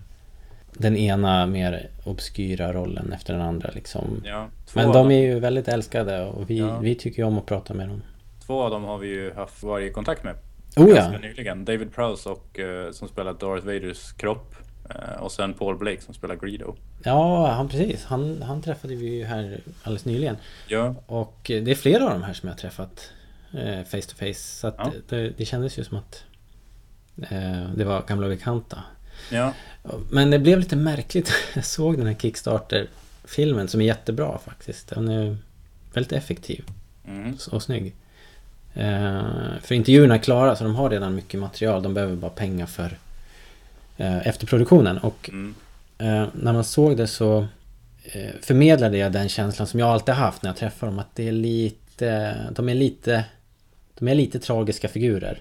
[0.79, 4.22] den ena mer obskyra rollen efter den andra liksom.
[4.24, 6.79] Ja, Men de är ju väldigt älskade och vi, Ja.
[6.79, 8.03] vi tycker ju om att prata med dem.
[8.47, 10.35] två av dem har vi ju haft varit i kontakt med
[10.77, 11.18] Oh ganska ja!
[11.18, 11.64] nyligen.
[11.64, 14.55] David Prowse och, eh, som spelar Darth Vaders kropp.
[14.91, 16.77] eh, och sen Paul Blake som spelar Greedo.
[17.05, 18.05] Ja, han precis.
[18.05, 20.37] Han, han träffade vi ju här alldeles nyligen.
[20.68, 23.11] Ja, Och eh, det är flera av de här som jag har träffat
[23.53, 24.35] eh, face to face.
[24.35, 24.93] Så Ja.
[25.09, 26.24] det, det kändes ju som att
[27.31, 28.79] eh, det var gamla bekanta.
[29.31, 29.53] Ja,
[30.11, 31.33] Men det blev lite märkligt.
[31.55, 34.89] Jag såg den här Kickstarter-filmen som är jättebra faktiskt.
[34.89, 35.37] Den är
[35.93, 36.64] väldigt effektiv
[37.09, 37.95] mm, och snygg.
[38.75, 39.25] Eh,
[39.62, 41.83] för intervjuerna är klara så de har redan mycket material.
[41.83, 42.99] De behöver bara pengar för
[43.97, 44.99] eh, efterproduktionen.
[44.99, 45.55] Och mm,
[45.99, 47.47] Eh, när man såg det så
[48.41, 50.99] förmedlade jag den känslan som jag alltid haft när jag träffar dem.
[50.99, 53.25] Att det är lite, de är lite,
[53.99, 55.41] de är lite tragiska figurer.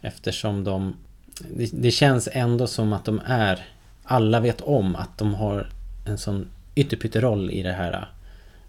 [0.00, 0.96] Eftersom de,
[1.40, 3.66] det, det känns ändå som att de är,
[4.04, 5.66] alla vet om att de har
[6.06, 8.08] en sån ytterpytteroll i det här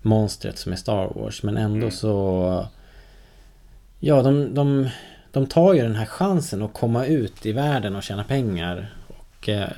[0.02, 1.44] monstret som är Star Wars.
[1.44, 1.92] Men ändå Mm.
[1.92, 2.68] så,
[4.00, 4.90] ja de, de,
[5.32, 8.94] de tar ju den här chansen att komma ut i världen och tjäna pengar.
[9.08, 9.70] Och eh,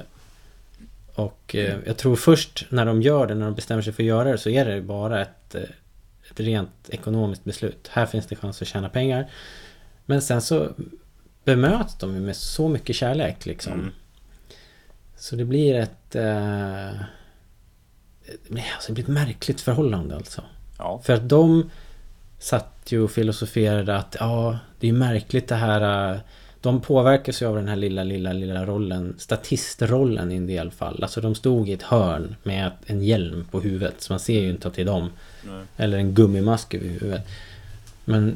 [1.15, 4.07] och eh, jag tror först när de gör det, när de bestämmer sig för att
[4.07, 7.89] göra det, så är det bara ett, ett rent ekonomiskt beslut.
[7.91, 9.29] Här finns det chans att tjäna pengar.
[10.05, 10.69] Men sen så
[11.43, 13.73] bemöts de med så mycket kärlek liksom.
[13.73, 13.91] Mm.
[15.17, 16.15] Så det blir ett...
[16.15, 16.99] Eh,
[18.43, 20.43] det blir- alltså det blir ett märkligt förhållande alltså.
[20.77, 21.69] ja, För att de
[22.39, 26.11] satt ju och filosoferade att ja, det är märkligt det här.
[26.13, 26.19] eh,
[26.61, 31.03] De påverkas ju av den här lilla, lilla, lilla rollen, statistrollen i en del fall.
[31.03, 34.49] Alltså de stod i ett hörn med en hjälm på huvudet, så man ser ju
[34.49, 35.09] inte att det är dem.
[35.43, 37.27] nej, Eller en gummimask över huvudet.
[38.05, 38.35] Men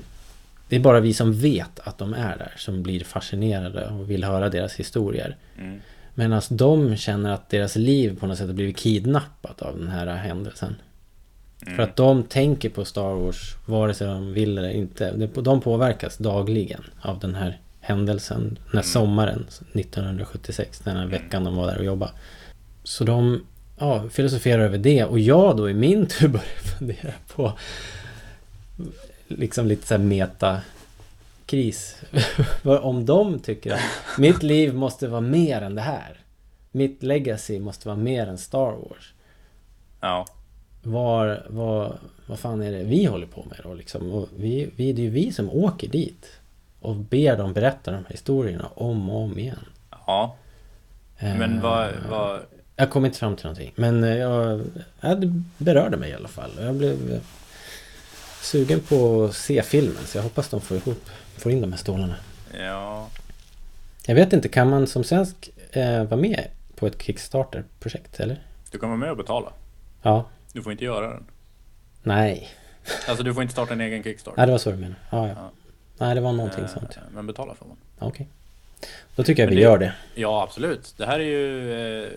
[0.73, 4.23] det är bara vi som vet att de är där som blir fascinerade och vill
[4.23, 5.37] höra deras historier.
[5.59, 5.79] mm,
[6.15, 10.07] Medan de känner att deras liv på något sätt har blivit kidnappat av den här
[10.07, 10.75] händelsen.
[11.65, 15.11] mm, För att de tänker på Star Wars vare sig de vill eller inte.
[15.41, 18.41] De påverkas dagligen av den här händelsen.
[18.43, 18.83] Den här Mm.
[18.83, 20.79] sommaren 1976.
[20.79, 22.11] Den här veckan de var där och jobbade.
[22.83, 23.43] Så de
[23.79, 25.03] ja, filosoferar över det.
[25.05, 27.53] Och jag då i min tur börjar fundera på
[29.37, 30.61] liksom lite så här meta
[31.45, 31.97] kris.
[32.63, 33.81] Vad Om de tycker att
[34.17, 36.19] mitt liv måste vara mer än det här.
[36.71, 39.13] Mitt legacy måste vara mer än Star Wars
[40.03, 40.25] ja,
[40.83, 44.11] var, var, vad fan är det vi håller på med då liksom?
[44.11, 46.31] Och vi, vi, det är ju vi som åker dit
[46.79, 49.65] och ber dem berätta de här historierna om och om igen.
[50.07, 50.35] ja.
[51.19, 52.39] Men Eh, vad, vad,
[52.75, 53.71] Jag kom inte fram till någonting.
[53.75, 54.61] Men eh, jag,
[55.01, 56.51] ja, det berörde mig i alla fall.
[56.59, 57.21] Jag blev
[58.43, 60.03] sugen på att se filmen.
[60.05, 62.15] Så jag hoppas de får ihop, får in de här stålarna.
[62.59, 63.09] ja,
[64.05, 68.41] Jag vet inte, kan man som svensk eh, vara med på ett Kickstarter-projekt eller?
[68.71, 69.53] du kan vara med och betala.
[70.01, 70.25] Ja.
[70.53, 71.23] Du får inte göra den.
[72.03, 72.49] Nej.
[73.07, 74.41] Alltså du får inte starta en egen Kickstarter.
[74.41, 74.95] Ja, det var så du menade.
[75.09, 75.33] Ja, ja.
[75.37, 75.51] Ja.
[75.97, 76.97] Nej, det var någonting Eh, sånt.
[77.13, 77.77] Men betala får man.
[77.99, 78.27] Okej.
[79.15, 79.93] Då tycker jag vi det- gör det.
[80.15, 80.93] Ja, absolut.
[80.97, 81.73] Det här är ju...
[82.03, 82.09] Eh,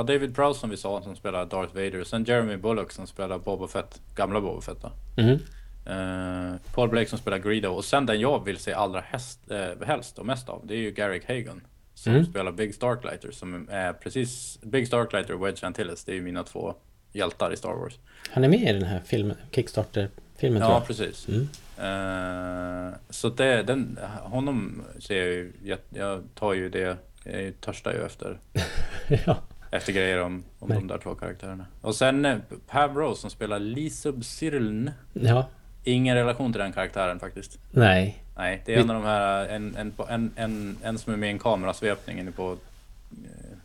[0.00, 2.04] ja, David Prowse som vi sa som spelar Darth Vader.
[2.04, 4.00] Sen Jeremy Bullock som spelar Boba Fett.
[4.14, 4.92] Gamla Boba Fett då.
[5.22, 5.38] Mhm.
[5.86, 7.68] Eh, Paul Blake som spelar Greedo.
[7.68, 10.62] Och sen den jag vill se allra häst, eh, helst och mest av.
[10.66, 11.60] Det är ju Garrick Hagon.
[11.94, 12.26] Som Mm.
[12.26, 13.30] spelar Big Starklighter.
[13.30, 14.58] Som är precis...
[14.62, 16.04] Big Starklighter och Wedge Antilles.
[16.04, 16.74] Det är ju mina två
[17.12, 17.98] hjältar i Star Wars.
[18.30, 20.86] Han är med i den här filmen, Kickstarter-filmen tror Ja, jag.
[20.86, 21.28] precis.
[21.28, 21.48] Mm.
[21.78, 27.92] Eh, så det, den, honom ser jag ju, jag, jag tar ju det, jag törstar
[27.92, 28.38] ju efter
[29.26, 29.36] ja.
[29.70, 31.66] Efter grejer om, om de där två karaktärerna.
[31.80, 34.90] Och sen eh, Pavro som spelar Lisub Cyrln.
[35.12, 35.48] Ja.
[35.84, 37.58] Ingen relation till den karaktären faktiskt.
[37.70, 38.24] Nej.
[38.36, 41.28] Nej, det är en av de här, en, en, en, en, en som är med
[41.28, 43.56] i en kamerasvepning inne på eh,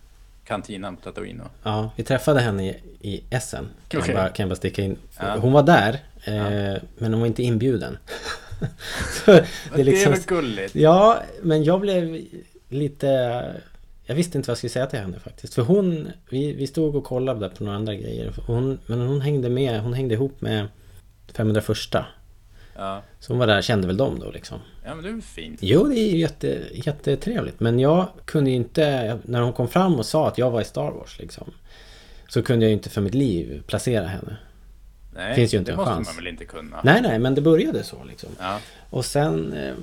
[0.44, 1.42] kantinan på Tatooine.
[1.64, 3.68] Ja, vi träffade henne i, i Essen.
[3.88, 4.14] Kan, Okej.
[4.14, 4.98] jag bara, kan jag bara sticka in.
[5.20, 5.38] Ja.
[5.38, 5.94] Hon var där,
[6.24, 7.98] eh, men hon var inte inbjuden.
[9.26, 10.12] Det är liksom...
[10.12, 10.76] väl gulligt?
[10.76, 12.22] Ja, men jag blev
[12.70, 13.44] lite...
[14.06, 15.54] Jag visste inte vad jag skulle säga till henne faktiskt.
[15.54, 16.08] För hon...
[16.30, 18.34] Vi, vi stod och kollade där på några andra grejer.
[18.48, 19.82] Hon, men hon hängde med.
[19.82, 20.68] Hon hängde ihop med
[21.34, 21.78] 501
[22.78, 23.02] Ja.
[23.20, 24.60] Så hon var där, kände väl dem då liksom.
[24.86, 25.60] ja, men det är väl fint.
[25.64, 27.60] Jo, det är jätte, jättetrevligt.
[27.60, 29.18] Men jag kunde ju inte...
[29.24, 31.52] När hon kom fram och sa att jag var i Star Wars liksom.
[32.28, 34.38] Så kunde jag ju inte för mitt liv placera henne.
[35.16, 36.08] Nej, Finns ju inte det en måste chans.
[36.08, 36.82] man väl inte kunna?
[36.84, 38.30] Nej, nej, men det började så liksom.
[38.40, 38.60] Ja.
[38.90, 39.54] Och sen...
[39.54, 39.74] Eh,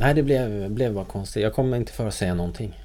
[0.00, 1.42] nej, det blev, blev bara konstigt.
[1.42, 2.80] Jag kommer inte för att säga någonting.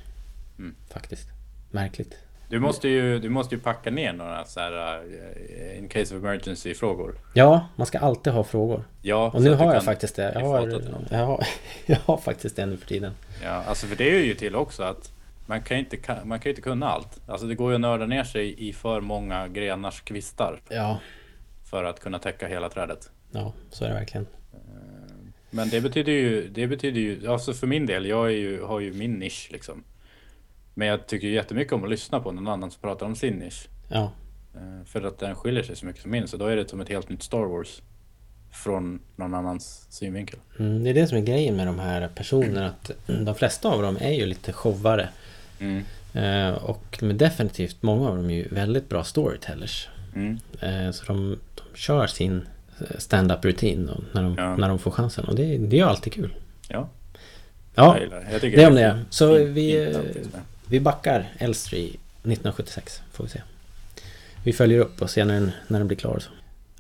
[0.60, 0.76] Mm.
[0.90, 1.28] Faktiskt.
[1.72, 2.18] Märkligt.
[2.50, 6.24] Du måste ju, du måste ju packa ner några så här uh, in case of
[6.24, 7.16] emergency frågor.
[7.34, 8.84] Ja, man ska alltid ha frågor.
[9.02, 10.34] Ja, Och nu har jag faktiskt det.
[10.34, 10.68] Jag har,
[11.10, 11.48] jag, har,
[11.86, 13.14] jag har faktiskt det nu för tiden.
[13.44, 15.12] Ja, alltså för det är ju till också att
[15.46, 17.22] man kan ju inte, man kan inte kunna allt.
[17.28, 21.00] Alltså det går ju att nörda ner sig i för många grenars kvistar Ja,
[21.70, 23.10] för att kunna täcka hela trädet.
[23.32, 24.28] ja, så är det verkligen.
[25.50, 28.80] Men det betyder ju, det betyder ju, alltså för min del, jag är ju, har
[28.80, 29.84] ju min nisch liksom.
[30.74, 33.68] Men jag tycker jättemycket om att lyssna på någon annan som pratar om sin nisch.
[33.88, 34.12] Ja,
[34.56, 36.82] Eh, För att den skiljer sig så mycket från min, så då är det som
[36.82, 37.82] ett helt nytt Star Wars.
[38.52, 40.40] Från någon annans synvinkel.
[40.60, 42.68] mm, det är det som är grejen med de här personerna.
[42.68, 42.92] Att
[43.26, 45.10] de flesta av dem är ju lite showare.
[45.60, 45.84] Mm.
[46.14, 49.88] Eh, och men definitivt, många av dem är ju väldigt bra storytellers.
[50.16, 50.40] Mm.
[50.62, 52.48] Eh, så de, de kör sin
[52.98, 54.56] stand-up rutin då, när, de, Ja.
[54.58, 55.26] när de får chansen.
[55.26, 56.34] Och det, det är ju alltid kul.
[56.68, 56.90] Ja,
[57.76, 58.28] Ja, jag det.
[58.32, 59.00] Jag det om det.
[59.10, 59.96] Så vi,
[60.74, 63.42] vi backar Elstree 1976, får vi se.
[64.44, 66.20] Vi följer upp och ser när den, när den blir klar.
[66.20, 66.30] Så.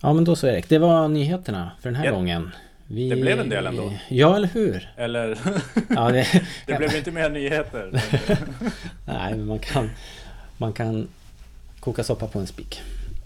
[0.02, 0.70] Ja, men då så Erik.
[0.70, 2.14] Det var nyheterna för den här Japp.
[2.14, 2.50] gången.
[2.88, 3.94] Vi, Det blev en del ändå.
[4.10, 4.90] Ja, eller hur?
[4.98, 5.38] Eller,
[5.90, 6.28] Ja, det,
[6.66, 7.92] det blev inte mer nyheter.
[9.06, 9.90] Nej, men man kan,
[10.58, 11.08] man kan
[11.80, 12.82] koka soppa på en spik.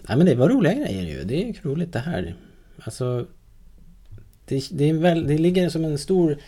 [0.08, 1.24] Nej, men det var roliga grejer ju.
[1.24, 2.34] Det är ju roligt det här.
[2.82, 3.26] Alltså,
[4.44, 6.38] det, det, är väl, det ligger som en stor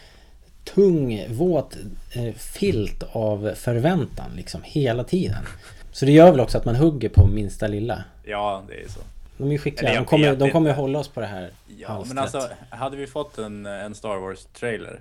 [0.65, 1.77] tung, våt
[2.13, 5.45] eh, filt av förväntan liksom hela tiden.
[5.93, 8.05] Så det gör väl också att man hugger på minsta lilla.
[8.25, 9.01] Ja, det är så.
[9.37, 9.95] De är ju skickliga.
[9.95, 12.15] De kommer, de kommer hålla oss på det här Ja, halstret.
[12.15, 15.01] men alltså hade vi fått en, en Star Wars-trailer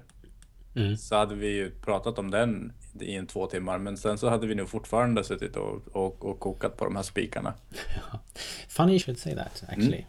[0.75, 0.97] Mm.
[0.97, 3.77] så hade vi ju pratat om den i en två timmar.
[3.77, 7.03] Men sen så hade vi nog fortfarande suttit och, och, och kokat på de här
[7.03, 7.53] spikarna.
[8.67, 10.05] Funny you should say that actually.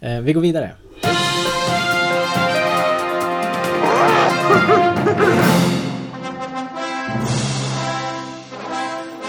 [0.00, 0.72] Eh, vi går vidare.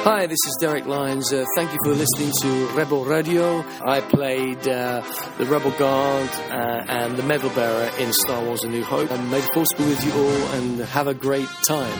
[0.05, 1.31] Hi, this is Derek Lyons.
[1.31, 3.63] Uh, thank you for listening to Rebel Radio.
[3.85, 5.03] I played uh,
[5.37, 9.11] the Rebel Guard uh, and the Medal Bearer in Star Wars A New Hope.
[9.11, 11.99] And may the Force be with you all and have a great time.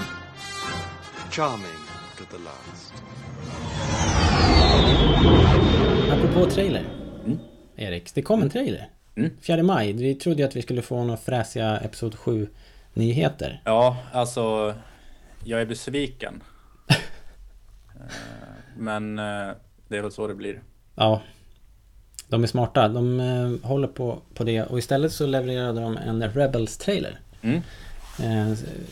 [1.32, 1.80] Charming
[2.18, 2.93] to the last.
[6.11, 6.86] Apropå trailer.
[7.78, 8.89] Erik, det kom en trailer.
[9.18, 9.32] Mm.
[9.41, 9.93] 4 maj.
[9.93, 12.47] Vi trodde ju att vi skulle få några fräsiga Episod 7
[12.93, 13.61] nyheter.
[13.65, 14.73] Ja, alltså
[15.43, 16.43] jag är besviken.
[17.95, 18.09] Eh,
[18.77, 19.49] men eh,
[19.87, 20.61] det är väl så det blir.
[20.95, 21.21] Ja.
[22.27, 22.87] De är smarta.
[22.87, 24.63] De eh, håller på, på det.
[24.63, 27.19] Och istället så levererade de en Rebels-trailer.
[27.41, 27.61] Mm.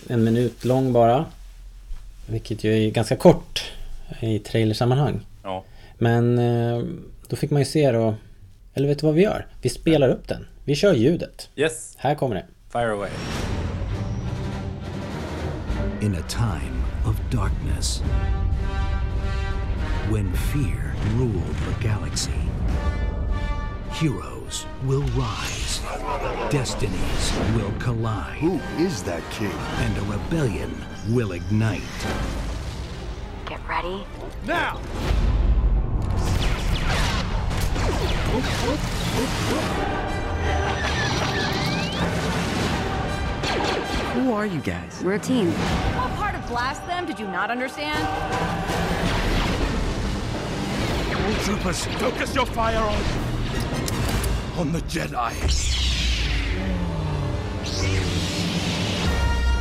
[0.07, 1.25] En minut lång bara.
[2.27, 3.71] Vilket ju är ganska kort
[4.19, 5.19] i trailersammanhang.
[5.43, 5.63] Ja.
[5.97, 6.35] Men
[7.27, 8.15] då fick man ju se då...
[8.73, 9.47] Eller vet du vad vi gör?
[9.61, 10.47] Vi spelar upp den.
[10.65, 11.49] Vi kör ljudet.
[11.55, 12.45] Yes, Här kommer det.
[12.71, 13.09] fire away.
[16.01, 17.99] In a time of darkness
[20.09, 22.33] when fear ruled the galaxy.
[23.91, 25.79] Heroes will rise,
[26.49, 29.51] destinies will collide, Who is that king?
[29.51, 30.75] and a rebellion
[31.09, 31.81] will ignite.
[33.45, 34.03] Get ready.
[44.13, 45.01] Who are you guys?
[45.05, 45.51] We're a team.
[45.51, 48.05] What part of blast them did you not understand?
[51.15, 53.01] All Troopers, focus your fire on...
[54.59, 55.31] on the Jedi.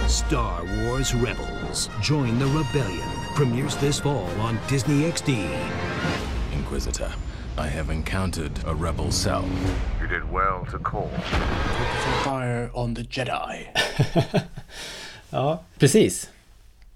[0.09, 1.89] Star Wars Rebels.
[2.03, 3.09] Join the rebellion.
[3.37, 5.49] Premieres this fall on Disney XD.
[6.53, 7.13] Inquisitor,
[7.57, 9.49] I have encountered a rebel cell.
[10.11, 11.09] Did well to call.
[12.25, 13.69] Fire on the Jedi.
[15.33, 16.31] Ja, precis.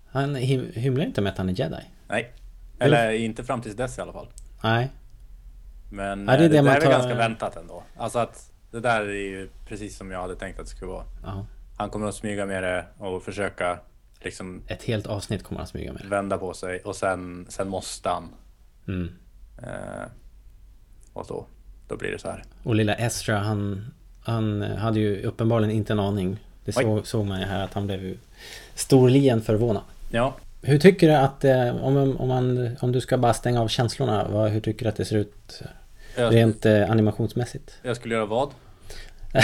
[0.07, 1.81] Han him- hymlar inte med att han är jedi.
[2.09, 2.33] Nej.
[2.79, 4.29] Eller inte fram tills dess i alla fall.
[4.63, 4.91] Nej.
[5.91, 7.83] Men Ja, det är det, det det, man är väl tar- ganska väntat ändå.
[7.97, 11.05] Alltså att det där är ju precis som jag hade tänkt att det skulle vara.
[11.25, 11.47] Ja.
[11.77, 13.79] Han kommer att smyga med det och försöka
[14.21, 16.03] liksom Ett helt avsnitt kommer han smyga med.
[16.07, 18.29] vända på sig och sen, sen måste han.
[18.89, 19.11] Mm.
[19.63, 20.05] Eh,
[21.13, 21.47] och då,
[21.89, 22.45] då blir det så här.
[22.63, 23.91] Och lilla Ezra, han,
[24.23, 26.39] han hade ju uppenbarligen inte en aning.
[26.65, 28.17] Det såg, såg man ju här att han blev
[28.75, 29.83] storligen förvånad.
[30.11, 33.69] Ja, Hur tycker du att, eh, om, om, man, om du ska bara stänga av
[33.69, 35.63] känslorna, vad, hur tycker du att det ser ut
[36.17, 37.79] jag, rent eh, animationsmässigt?
[37.83, 38.51] jag skulle göra vad?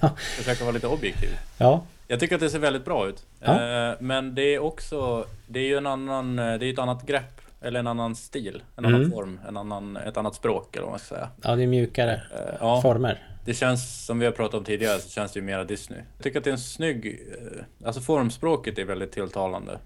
[0.00, 0.10] ja.
[0.16, 1.28] Försöka vara lite objektiv.
[1.58, 3.24] ja, Jag tycker att det ser väldigt bra ut.
[3.40, 3.88] Ja.
[3.90, 7.40] Eh, men det är också, det är ju en annan, det är ett annat grepp.
[7.62, 8.94] Eller en annan stil, en Mm.
[8.94, 11.28] annan form, en annan, ett annat språk eller vad man ska säga.
[11.42, 12.82] ja, det är mjukare Eh, ja.
[12.82, 13.28] former.
[13.44, 15.98] Det känns, som vi har pratat om tidigare, så känns det ju mera Disney.
[16.16, 17.06] Jag tycker att det är en snygg...
[17.32, 19.78] eh, Alltså formspråket är väldigt tilltalande.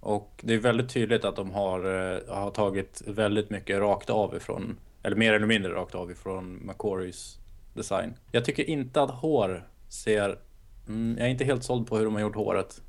[0.00, 1.78] Och det är väldigt tydligt att de har,
[2.14, 6.60] eh, har tagit väldigt mycket rakt av ifrån, eller mer eller mindre rakt av ifrån
[6.66, 7.38] McQuarries
[7.74, 8.14] design.
[8.32, 10.38] Jag tycker inte att hår ser...
[10.88, 12.80] Mm, jag är inte helt såld på hur de har gjort håret.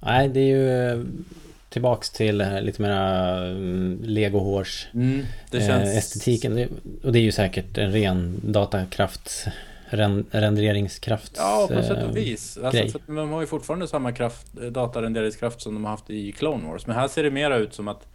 [0.00, 1.06] Nej, det är ju
[1.68, 4.88] tillbaks till eh, lite mera mm, legohårs
[5.50, 5.96] det eh, känns...
[5.96, 6.54] estetiken.
[6.54, 6.68] Det,
[7.04, 9.46] och det är ju säkert en ren datakraft,
[9.86, 11.32] ren, renderingskraft.
[11.36, 12.54] Ja, på sätt eh, och vis.
[12.56, 12.82] grej.
[12.82, 16.32] Alltså, för de har ju fortfarande samma kraft, eh, datarenderingskraft som de har haft i
[16.32, 16.86] Clone Wars.
[16.86, 18.06] Men här ser det mera ut som att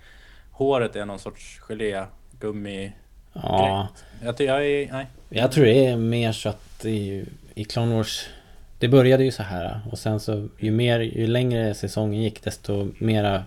[0.51, 2.06] håret är någon sorts gelé,
[2.39, 2.91] gummi.
[3.34, 3.88] Ja,
[4.24, 4.60] Jag, jag
[4.91, 5.06] nej.
[5.30, 7.26] jag tror det är mer så att i,
[7.56, 8.26] i Clone Wars
[8.84, 12.88] Det började ju så här och sen så ju mer, ju längre säsongen gick desto
[12.98, 13.44] mera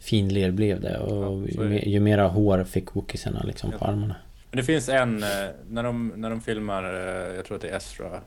[0.00, 3.86] finlir blev det och Ja, ju, är ju mera hår fick wookiesarna liksom på Ja.
[3.86, 4.14] armarna.
[4.50, 5.28] Men det finns en, eh,
[5.70, 8.20] när de, när de filmar, eh, jag tror att det är Ezra,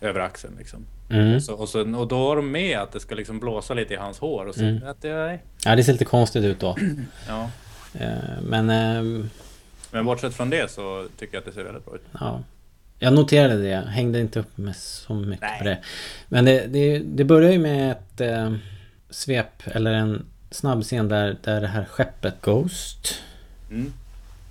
[0.00, 0.86] över axeln liksom.
[1.10, 1.34] Mm.
[1.36, 3.94] Och, så, och, så, och då har de med att det ska liksom blåsa lite
[3.94, 4.46] i hans hår.
[4.46, 4.82] Och så, Mm.
[4.88, 5.42] att det, nej.
[5.64, 6.76] Ja, det ser lite konstigt ut då.
[7.28, 7.50] Ja.
[8.00, 8.08] Eh,
[8.48, 9.30] Men ehm,
[9.90, 12.02] Men bortsett från det så tycker jag att det ser väldigt bra ut.
[12.20, 12.40] Ja.
[13.02, 15.58] Jag noterade det, hängde inte upp med så mycket Nej.
[15.58, 15.78] på det.
[16.28, 18.52] Men det, det, det börjar ju med ett eh,
[19.10, 23.14] svep, eller en snabb scen där, där det här skeppet Ghost
[23.70, 23.92] Mm.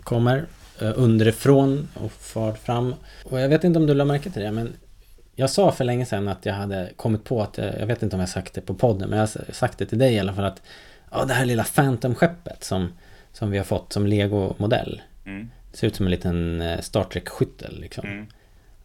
[0.04, 0.46] kommer
[0.82, 2.96] eh, underifrån och far fram.
[3.24, 4.74] Och jag vet inte om du lade märke till det, men
[5.36, 8.16] jag sa för länge sedan att jag hade kommit på att, jag, jag vet inte
[8.16, 10.34] om jag sagt det på podden, men jag har sagt det till dig i alla
[10.34, 10.62] fall att
[11.12, 12.92] ja, det här lilla Phantom-skeppet som,
[13.34, 15.02] som vi har fått som Lego-modell.
[15.26, 15.50] Mm.
[15.72, 18.08] Det ser ut som en liten eh, Star Trek-skyttel liksom.
[18.08, 18.28] Mm.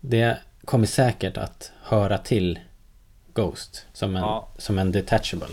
[0.09, 2.59] Det kommer säkert att höra till
[3.35, 4.49] Ghost som en, Ja.
[4.59, 5.47] som en detachable.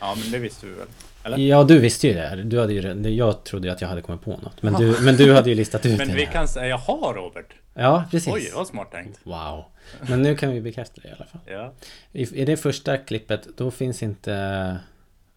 [0.00, 0.86] Ja, men det visste vi väl?
[1.24, 1.38] Eller?
[1.38, 2.42] Ja, du visste ju det.
[2.44, 4.62] Du hade ju, jag trodde ju att jag hade kommit på något.
[4.62, 6.14] Men du, men du hade ju listat ut Men det.
[6.14, 7.46] vi kan säga, jaha Robert!
[7.74, 8.32] Ja, precis.
[8.34, 9.20] Oj, vad smart tänkt.
[9.22, 9.64] Wow.
[10.00, 11.40] Men nu kan vi bekräfta det i alla fall.
[11.46, 11.72] Ja.
[12.12, 14.34] I, I det första klippet, då finns inte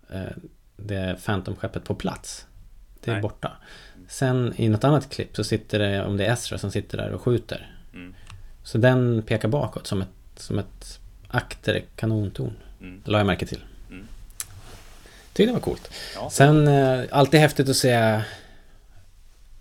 [0.10, 0.22] eh,
[0.78, 2.48] det Phantom-skeppet på plats.
[3.04, 3.22] Det är Nej.
[3.22, 3.52] borta.
[4.08, 7.12] Sen i något annat klipp så sitter det, om det är Ezra som sitter där
[7.12, 7.73] och skjuter.
[8.64, 12.54] Så den pekar bakåt som ett, som ett akter kanontorn.
[12.82, 13.02] Mm.
[13.06, 13.64] La jag märke till.
[13.90, 14.08] Mm.
[15.34, 15.92] Tyckte det var coolt.
[16.16, 16.30] Ja.
[16.30, 18.22] Sen, eh, alltid häftigt att se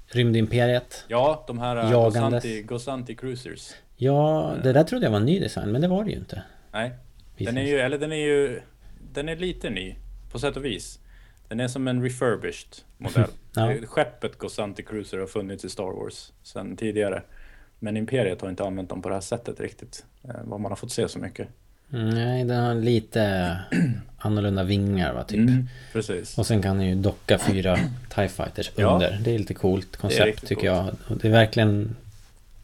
[0.06, 1.04] Rymdimperiet.
[1.08, 1.90] Ja, de här eh.
[1.90, 3.70] Gosanti, Gosanti Cruisers.
[3.96, 6.42] Ja, det där trodde jag var en ny design, men det var det ju inte.
[6.72, 6.92] Nej,
[7.36, 8.60] den är ju, eller den är ju,
[9.12, 9.94] den är lite ny
[10.32, 10.98] på sätt och vis.
[11.48, 13.30] Den är som en refurbished modell.
[13.54, 13.74] Ja.
[13.86, 17.22] Skeppet Gosanti Cruiser har funnits i Star Wars sedan tidigare.
[17.82, 20.04] Men Imperiet har inte använt dem på det här sättet riktigt.
[20.24, 21.48] eh, Vad man har fått se så mycket.
[21.92, 23.58] Mm, Nej, den har lite
[24.18, 25.38] annorlunda vingar va, typ.
[25.38, 26.38] Mm, precis.
[26.38, 27.78] Och sen kan den ju docka fyra
[28.14, 28.92] TIE Fighters Ja.
[28.94, 29.20] under.
[29.24, 30.98] Det är lite coolt koncept tycker coolt.
[31.08, 31.18] jag.
[31.18, 31.96] Det är verkligen...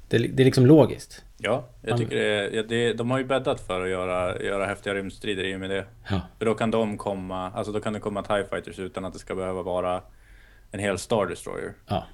[0.08, 1.24] Det är, det är liksom logiskt.
[1.38, 5.44] Ja, jag tycker det, det, de har ju bäddat för att göra, göra häftiga rymdstrider
[5.44, 5.84] i och med det.
[6.10, 6.20] Ja.
[6.38, 9.18] För då kan de komma, alltså då kan det komma TIE Fighters utan att det
[9.18, 10.02] ska behöva vara
[10.70, 11.72] en hel Star Destroyer.
[11.86, 12.06] Ja.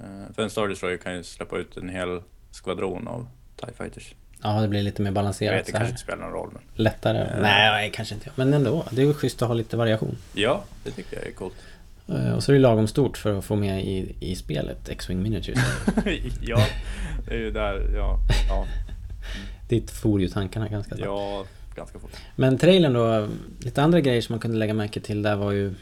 [0.00, 2.20] Eh, För en Star Destroyer kan ju släppa ut en hel
[2.54, 3.26] skvadron av
[3.56, 4.14] TIE Fighters.
[4.42, 6.50] Ja, det blir lite mer Jag balanserat vet, det så kanske inte spelar någon roll
[6.52, 6.62] men...
[6.74, 7.40] Lättare.
[7.40, 8.30] Nej, nej, kanske inte.
[8.34, 8.84] Men ändå.
[8.90, 10.16] Det är ju schysst att ha lite variation.
[10.32, 11.54] Ja, det tycker jag är coolt.
[12.08, 15.22] Eh, Och så är det lagom stort för att få med i, i spelet X-Wing
[15.22, 15.58] Miniatures.
[16.40, 16.66] ja,
[17.28, 18.18] det är ju där, ja.
[18.48, 18.66] Ja,
[19.68, 21.04] Dit for ju tankarna ganska snabbt.
[21.06, 21.44] ja
[21.76, 22.10] ganska fort.
[22.36, 23.28] Men trailern då,
[23.60, 25.74] lite andra grejer som man kunde lägga märke till där var ju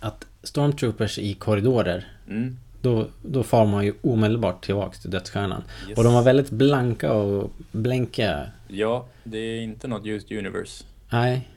[0.00, 2.58] att Stormtroopers i korridorer, Mm.
[2.84, 5.62] Då, då far man ju omedelbart tillbaks till Dödsstjärnan.
[5.88, 5.98] Yes.
[5.98, 8.46] Och de var väldigt blanka och blänkiga.
[8.68, 10.84] Ja, det är inte något used universe.
[11.12, 11.48] Nej.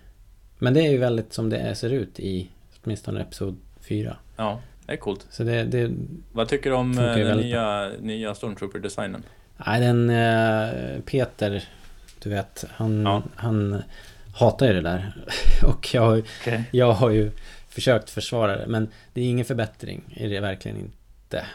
[0.60, 2.50] Men det är ju väldigt som det är, ser ut i
[2.84, 4.18] åtminstone Episod 4.
[4.38, 5.28] Ja, det är coolt.
[5.30, 5.92] Så det, det
[6.32, 9.24] Vad tycker du om eh, den nya, nya Stormtrooper-designen?
[9.66, 11.64] Nej, den eh, Peter,
[12.24, 13.24] du vet, han, Ja.
[13.36, 13.84] han
[14.36, 15.16] hatar ju det där.
[15.64, 16.64] Och jag, Okej.
[16.72, 17.32] jag har ju
[17.70, 18.68] försökt försvara det.
[18.68, 20.02] Men det är ingen förbättring.
[20.18, 20.92] Är det verkligen
[21.28, 21.46] inte.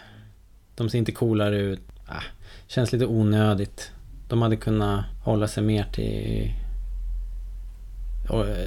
[0.74, 1.80] De ser inte coolare ut.
[2.06, 2.22] Ah,
[2.66, 3.92] känns lite onödigt.
[4.28, 6.52] De hade kunnat hålla sig mer till...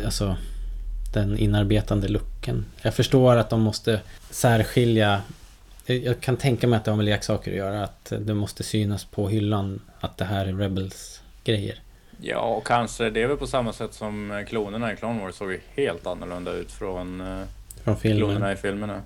[0.05, 0.37] Alltså
[1.13, 2.65] den inarbetande looken.
[2.81, 5.21] Jag förstår att de måste särskilja
[5.85, 7.83] jag- kan tänka mig att det har med leksaker att göra.
[7.83, 11.79] Att det måste synas på hyllan att det här är Rebels grejer.
[12.21, 15.35] Ja, och kanske det är väl på samma sätt som eh, klonerna i Clone Wars
[15.35, 17.41] såg ju helt annorlunda ut från eh,
[17.83, 18.19] Från filmen.
[18.19, 19.01] klonerna i filmerna.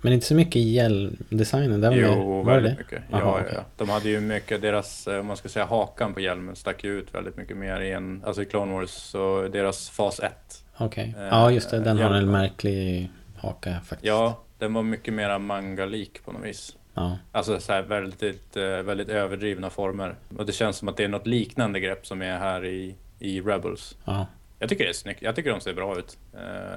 [0.00, 1.80] Men inte så mycket i hjälmdesignen.
[1.80, 2.78] Där var Jo, det väldigt det?
[2.78, 3.02] mycket.
[3.10, 3.52] Jaha, ja, okej.
[3.56, 3.64] ja.
[3.76, 6.98] De hade ju mycket, deras, eh, om man ska säga hakan på hjälmen stack ju
[6.98, 10.32] ut väldigt mycket mer i en, alltså i Clone Wars, så deras fas 1.
[10.76, 11.14] Okej.
[11.18, 11.80] Eh, Ja, just det.
[11.80, 14.04] Den har en märklig haka faktiskt.
[14.04, 16.76] Ja, den var mycket mera manga-lik på något vis.
[16.94, 17.18] Ja.
[17.32, 20.14] Alltså så här väldigt, eh, väldigt överdrivna former.
[20.36, 23.40] Och det känns som att det är något liknande grepp som är här i, i
[23.40, 23.96] Rebels.
[24.04, 24.26] ja.
[24.60, 25.22] Jag tycker det är snyggt.
[25.22, 26.18] Jag tycker de ser bra ut.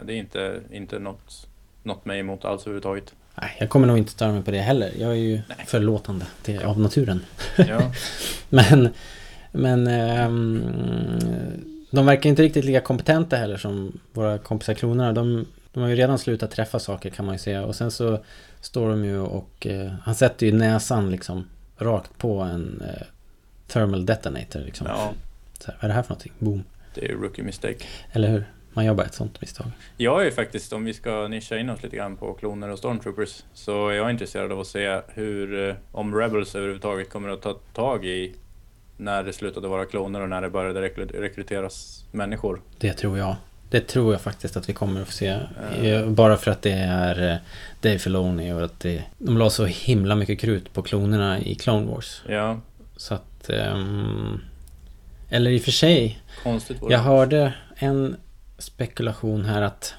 [0.06, 1.48] Det är inte, inte något,
[1.84, 3.14] något mig emot alls överhuvudtaget.
[3.36, 4.92] Nej, jag kommer nog inte störa mig på det heller.
[5.00, 7.26] Jag är ju förlåtande till, av naturen.
[7.58, 7.92] Ja,
[8.50, 8.90] Men,
[9.52, 10.64] men ehm,
[11.92, 15.14] de verkar inte riktigt lika kompetenta heller som våra kompisar klonerna.
[15.14, 17.66] De, de har ju redan slutat träffa saker kan man ju säga.
[17.66, 18.20] Och sen så
[18.62, 23.08] står de ju och eh, han sätter ju näsan liksom rakt på en eh,
[23.68, 24.88] thermal detonator liksom.
[24.88, 25.14] ja,
[25.60, 26.34] Så här, vad är det här för någonting?
[26.40, 26.64] Boom.
[26.94, 27.86] det är rookie mistake.
[28.12, 28.46] Eller hur?
[28.74, 29.68] Man gör bara ett sånt misstag.
[29.98, 33.44] Jag är faktiskt, om vi ska nischa in oss lite grann på kloner och stormtroopers,
[33.54, 37.54] så är jag intresserad av att se hur, eh, om Rebels överhuvudtaget kommer att ta
[37.74, 38.36] tag i
[38.98, 42.62] när det slutade vara kloner och när det började rekry- rekryteras människor.
[42.78, 43.36] Det tror jag.
[43.70, 45.38] Det tror jag faktiskt att vi kommer att få se.
[45.82, 47.40] Eh, Bara för att det är
[47.82, 51.88] Dave Filoni och att det, de la så himla mycket krut på klonerna i Clone
[51.88, 52.22] Wars.
[52.28, 52.60] Ja,
[52.98, 53.50] Så att...
[53.50, 54.40] ehm,
[55.30, 58.16] eller i och för sig, konstigt jag hörde en
[58.62, 59.94] spekulation här att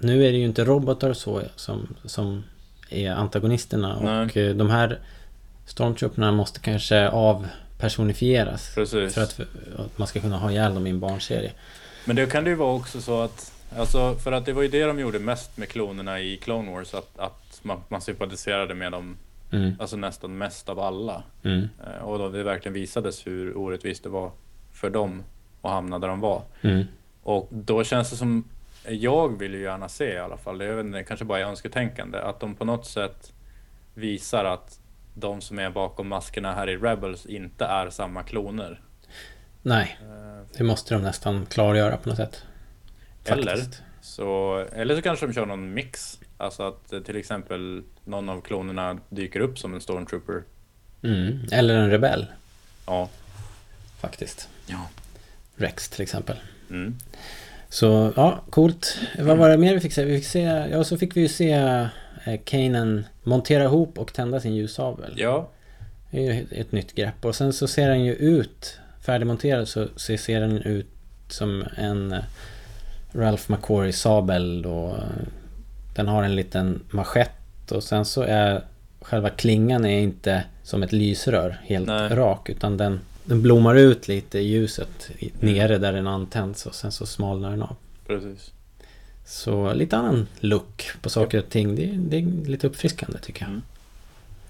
[0.00, 2.44] nu är det ju inte robotar och så som, som
[2.90, 4.48] är antagonisterna och Nej.
[4.48, 4.98] eh, de här
[5.66, 8.74] stormtrooperna måste kanske avpersonifieras.
[8.74, 9.14] Precis.
[9.14, 9.40] För att,
[9.78, 11.52] att man ska kunna ha ihjäl dem i en barnserie.
[12.04, 14.68] Men det kan det ju vara också så att, alltså för att det var ju
[14.68, 18.92] det de gjorde mest med klonerna i Clone Wars, att, att man, man sympatiserade med
[18.92, 19.16] dem,
[19.52, 21.22] Mm, alltså nästan mest av alla.
[21.42, 24.30] mm, Eh, Och då det verkligen visades hur orättvist det var
[24.72, 25.22] för dem
[25.62, 26.42] att hamna där de var.
[26.62, 26.84] mm.
[27.22, 28.44] Och då känns det som,
[28.88, 31.44] jag vill ju gärna se i alla fall, det är väl- det kanske bara är
[31.44, 33.32] önsketänkande, att de på något sätt
[33.94, 34.80] visar att
[35.14, 38.80] de som är bakom maskerna här i Rebels inte är samma kloner.
[39.62, 42.42] Nej, Eh, det måste de nästan klargöra på något sätt.
[43.24, 43.64] Eller?
[44.00, 46.20] Så, eller så kanske de kör någon mix.
[46.36, 50.42] Alltså att eh, till exempel någon av klonerna dyker upp som en stormtrooper.
[51.02, 51.38] Mm.
[51.52, 52.26] Eller en rebell,
[52.86, 53.08] Ja.
[54.00, 54.48] faktiskt.
[54.66, 54.88] Ja.
[55.56, 56.36] Rex till exempel.
[56.70, 56.96] Mm.
[57.68, 58.98] Så, ja, coolt.
[59.18, 60.04] Vad var det mer vi fick se?
[60.04, 60.40] Vi fick se,
[60.70, 61.52] ja, så fick vi ju se
[62.24, 65.14] eh, Kanan montera ihop och tända sin ljusabel.
[65.16, 65.48] Ja.
[66.10, 67.24] Det är ju ett, ett nytt grepp.
[67.24, 70.86] Och sen så ser den ju ut, färdigmonterad så, så ser den ut
[71.28, 72.20] som en eh,
[73.12, 75.02] Ralph McQuarrie sabel och eh,
[75.94, 78.64] den har en liten manschett och sen så är
[79.00, 82.08] själva klingan är inte som ett lysrör helt Nej.
[82.08, 86.74] rak utan den, den blommar ut lite i ljuset i, nere där den antänds och
[86.74, 87.76] sen så smalnar den av.
[88.06, 88.52] Precis.
[89.26, 91.74] Så lite annan look på saker och ting.
[91.76, 93.48] Det, det är lite uppfriskande tycker jag.
[93.50, 93.62] Mm.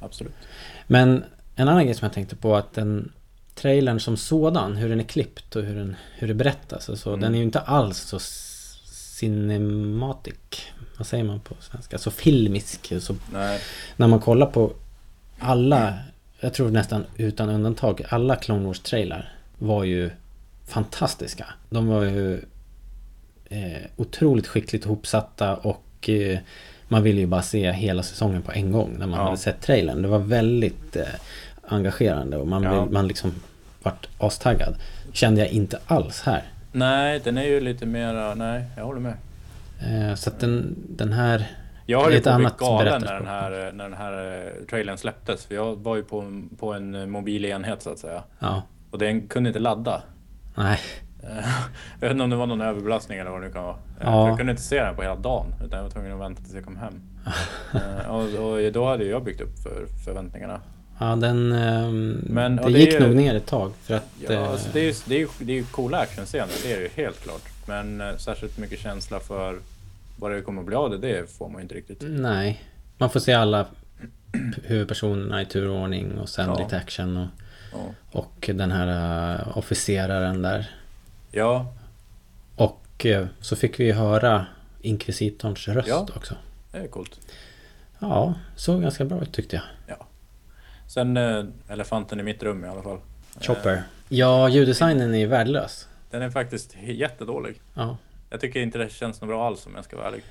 [0.01, 0.35] Absolut.
[0.87, 1.25] Men
[1.57, 3.13] en annan grej som jag tänkte på att den
[3.55, 7.09] trailern som sådan, hur den är klippt och hur, den, hur det berättas och så,
[7.11, 7.21] Mm.
[7.21, 8.19] den är ju inte alls så
[9.19, 10.35] cinematic.
[10.99, 11.99] Vad säger man på svenska?
[11.99, 12.93] Så filmisk.
[13.01, 13.61] Så Nej.
[13.97, 14.73] när man kollar på
[15.39, 15.95] alla,
[16.41, 20.11] jag tror nästan utan undantag, alla Clone Wars trailar var ju
[20.67, 21.47] fantastiska.
[21.71, 22.35] De var ju
[23.49, 26.39] eh, otroligt skickligt ihopsatta och eh,
[26.89, 29.25] man ville ju bara se hela säsongen på en gång när man Ja.
[29.25, 30.03] hade sett trailern.
[30.03, 31.03] Det var väldigt eh,
[31.69, 32.87] engagerande och man, Ja.
[32.91, 33.35] man liksom
[33.83, 34.75] vart astaggad.
[35.13, 36.43] Kände jag inte alls här.
[36.73, 39.15] Nej, den är ju lite mera, nej, jag håller med.
[39.81, 41.47] Eh, så att den, den här...
[41.91, 44.99] Jag höll ju på att bli galen när den här, när den här eh, trailern
[44.99, 45.47] släpptes.
[45.47, 48.23] För jag var ju på, en- på en eh, mobil enhet så att säga.
[48.39, 50.03] Ja, Och den kunde inte ladda.
[50.55, 50.79] nej.
[51.23, 51.29] Eh,
[52.01, 53.77] Jag vet inte om det var någon överbelastning eller vad det nu kan vara.
[54.01, 54.29] Ja.
[54.29, 55.47] Jag kunde inte se den på hela dagen.
[55.65, 57.03] Utan jag var tvungen att vänta tills jag kom hem.
[58.09, 60.61] Och, och då hade jag byggt upp för förväntningarna.
[61.01, 61.53] Ja, den...
[61.53, 64.07] ehm, Men, det, det gick är- nog ner ett tag för att...
[64.29, 66.77] Ja, alltså det, är ju, det, är ju, det är ju coola actionscener, det är
[66.77, 67.43] det ju helt klart.
[67.67, 69.59] Men särskilt mycket känsla för
[70.19, 71.99] vad det kommer att bli av det, det får man ju inte riktigt.
[72.09, 72.63] Nej.
[72.99, 73.67] Man får se alla
[74.65, 76.59] huvudpersonerna i turordning och sen Ja.
[76.59, 77.27] lite action och,
[77.73, 77.79] Ja.
[78.21, 80.71] och den här uh, officeraren där.
[81.31, 81.75] Ja,
[82.57, 84.47] Och eh, så fick vi höra
[84.81, 86.07] inkvisitorns röst Ja.
[86.17, 86.35] också.
[86.73, 87.21] Det är coolt.
[87.99, 89.65] Ja, såg ganska bra ut tyckte jag.
[90.87, 92.99] Sen eh, elefanten i mitt rum i alla fall.
[93.41, 93.83] Chopper.
[94.09, 95.89] Ja, ljuddesignen är värdelös.
[96.11, 97.61] Den är faktiskt jättedålig.
[97.75, 97.97] Ja.
[98.31, 100.23] Jag tycker inte det känns något bra alls om jag ska vara ärlig.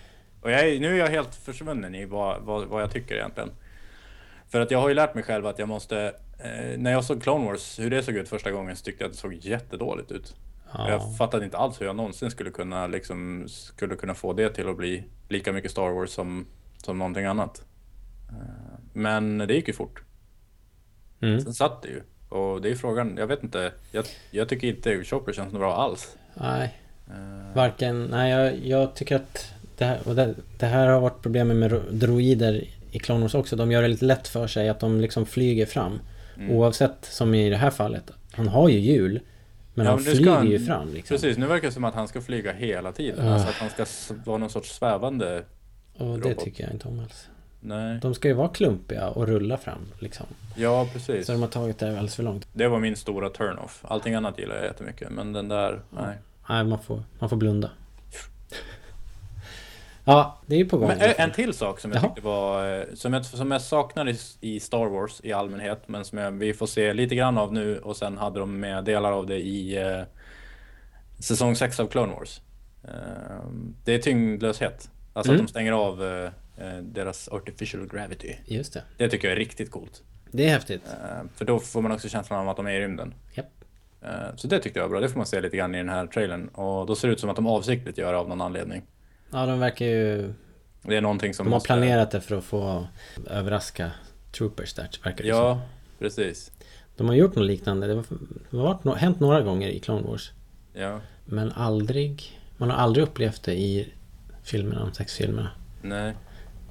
[0.41, 3.51] Och jag är, nu är jag helt försvunnen i vad, vad, vad jag tycker egentligen.
[4.49, 6.13] För att jag har ju lärt mig själv att jag måste...
[6.39, 9.09] Eh, när jag såg Clone Wars, hur det såg ut första gången, så tyckte jag
[9.09, 10.35] att det såg jättedåligt ut.
[10.73, 10.89] Ja.
[10.89, 14.69] Jag fattade inte alls hur jag någonsin skulle kunna, liksom, skulle kunna få det till
[14.69, 16.47] att bli lika mycket Star Wars som,
[16.77, 17.65] som någonting annat.
[18.29, 20.03] Eh, Men det gick ju fort.
[21.21, 21.41] Mm.
[21.41, 22.01] Sen satt det ju.
[22.29, 23.73] Och det är frågan, jag vet inte.
[23.91, 26.17] Jag, jag tycker inte Chopper känns bra alls.
[26.33, 26.77] Nej,
[27.53, 28.03] varken...
[28.05, 31.81] Nej, jag, jag tycker att det här, det, det här har varit problemet med ro-
[31.91, 33.55] droider i Clone Wars också.
[33.55, 35.99] De gör det lite lätt för sig att de liksom flyger fram.
[36.37, 36.51] Mm.
[36.51, 38.11] Oavsett, som i det här fallet.
[38.31, 39.19] Han har ju hjul.
[39.73, 41.15] Men Ja, han men flyger han- ju fram liksom.
[41.15, 43.27] Precis, nu verkar det som att han ska flyga hela tiden.
[43.27, 43.33] Ah.
[43.33, 43.85] Alltså att han ska
[44.25, 45.43] vara någon sorts svävande...
[45.97, 46.43] Och det robot.
[46.43, 47.27] tycker jag inte om alls.
[47.61, 47.99] Nej.
[48.01, 50.25] De ska ju vara klumpiga och rulla fram liksom.
[50.55, 51.25] Ja, precis.
[51.25, 52.47] Så de har tagit det alldeles för långt.
[52.53, 53.79] Det var min stora turn-off.
[53.87, 56.15] Allting annat gillar jag jättemycket, men den där, nej.
[56.49, 57.69] Nej, man får, man får blunda.
[60.05, 60.87] Ja, det är ju på gång.
[60.87, 62.07] Men en till sak som jag Jaha.
[62.09, 66.17] tyckte var, eh, som jag, som jag saknar i, Star Wars i allmänhet, men som
[66.17, 69.25] jag, vi får se lite grann av nu och sen hade de med delar av
[69.27, 70.01] det i eh,
[71.19, 72.41] säsong 6 av Clone Wars.
[72.83, 73.49] Eh,
[73.85, 74.89] det är tyngdlöshet.
[75.13, 75.41] Alltså Mm.
[75.41, 76.31] att de stänger av eh,
[76.67, 78.35] eh, deras artificial gravity.
[78.45, 78.83] Just det.
[78.97, 80.01] Det tycker jag är riktigt coolt.
[80.31, 80.81] Det är häftigt.
[80.85, 83.13] Eh, för då får man också känslan av att de är i rymden.
[83.33, 83.45] Japp.
[84.07, 84.99] Eh, så det tyckte jag var bra.
[84.99, 86.47] Det får man se lite grann i den här trailern.
[86.47, 88.81] Och då ser det ut som att de avsiktligt gör det av någon anledning.
[89.31, 90.33] Ja, de verkar ju...
[90.81, 92.87] Det är någonting som De har måste- planerat det för att få
[93.29, 93.91] överraska
[94.37, 95.61] troopers där, verkar det Ja, som.
[95.99, 96.51] precis.
[96.97, 97.87] De har gjort något liknande.
[97.87, 98.03] Det har
[98.63, 100.31] varit, no- hänt några gånger i Clone Wars.
[100.73, 102.39] Ja, Men aldrig...
[102.57, 103.93] Man har aldrig upplevt det i
[104.43, 105.49] filmerna, de sex filmerna.
[105.81, 106.13] nej.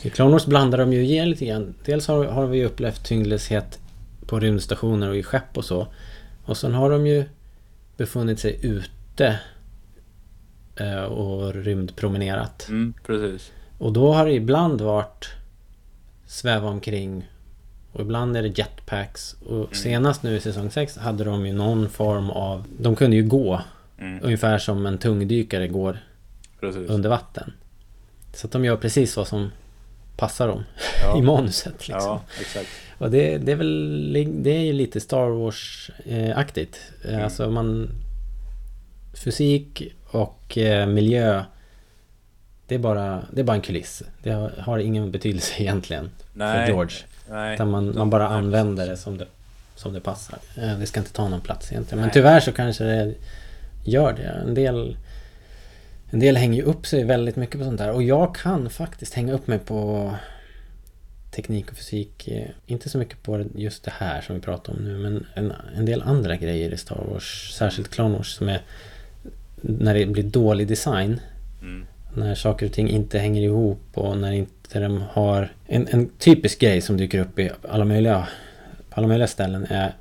[0.03, 1.75] I Clone Wars blandar de ju ge lite grann.
[1.85, 3.79] Dels har, har vi upplevt tyngdlöshet
[4.27, 5.87] på rymdstationer och i skepp och så.
[6.47, 7.25] Och sen har de ju
[7.97, 9.39] befunnit sig ute
[10.77, 12.69] eh, och rymdpromenerat.
[12.69, 13.53] Mm, precis.
[13.79, 15.29] Och då har det ibland varit
[16.27, 17.29] sväva omkring
[17.93, 19.33] och ibland är det jetpacks.
[19.47, 22.65] Och senast nu i säsong 6 hade de ju någon form av...
[22.79, 23.61] De kunde ju gå
[23.99, 25.99] Mm, ungefär som en tungdykare går
[26.61, 26.91] precis.
[26.91, 27.53] under vatten.
[28.35, 29.51] Så att de gör precis vad som
[30.17, 30.65] passar dem
[31.03, 31.19] Ja.
[31.19, 31.89] i manuset.
[31.89, 32.09] Liksom.
[32.09, 32.69] Ja, exakt.
[32.99, 34.13] Och det, det är väl
[34.43, 36.77] det är ju lite Star Wars-aktigt.
[37.09, 37.25] Mm.
[37.25, 37.89] Alltså man...
[39.15, 41.45] Fysik och eh, miljö
[42.67, 44.03] det är, bara, det är bara en kuliss.
[44.23, 46.67] Det har, ingen betydelse egentligen Nej.
[46.67, 46.97] för George.
[47.31, 47.65] Nej.
[47.65, 49.27] Man, man bara använder det som det,
[49.75, 50.39] som det passar.
[50.57, 51.99] Eh, Det ska inte ta någon plats egentligen.
[51.99, 52.15] Men Nej.
[52.15, 53.15] tyvärr så kanske det
[53.85, 54.23] gör det.
[54.23, 54.97] En del,
[56.11, 57.91] en del hänger ju upp sig väldigt mycket på sånt där.
[57.91, 60.13] Och jag kan faktiskt hänga upp mig på
[61.31, 62.29] teknik och fysik.
[62.29, 64.99] eh, Inte så mycket på just det här som vi pratar om nu.
[64.99, 67.53] Men en, en del andra grejer i Star Wars.
[67.55, 68.61] Särskilt Clone Wars som är
[69.61, 71.21] när det blir dålig design.
[71.61, 71.87] Mm.
[72.15, 75.53] När saker och ting inte hänger ihop och när inte de har...
[75.67, 78.29] En, en typisk grej som dyker upp i alla möjliga,
[78.91, 79.95] på alla möjliga ställen är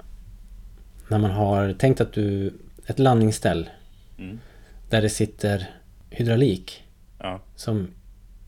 [1.07, 2.53] när man har tänkt att du...
[2.87, 3.69] Ett landningsställ
[4.17, 4.39] Mm.
[4.89, 5.69] där det sitter
[6.15, 6.83] hydraulik
[7.19, 7.39] Ja.
[7.55, 7.87] som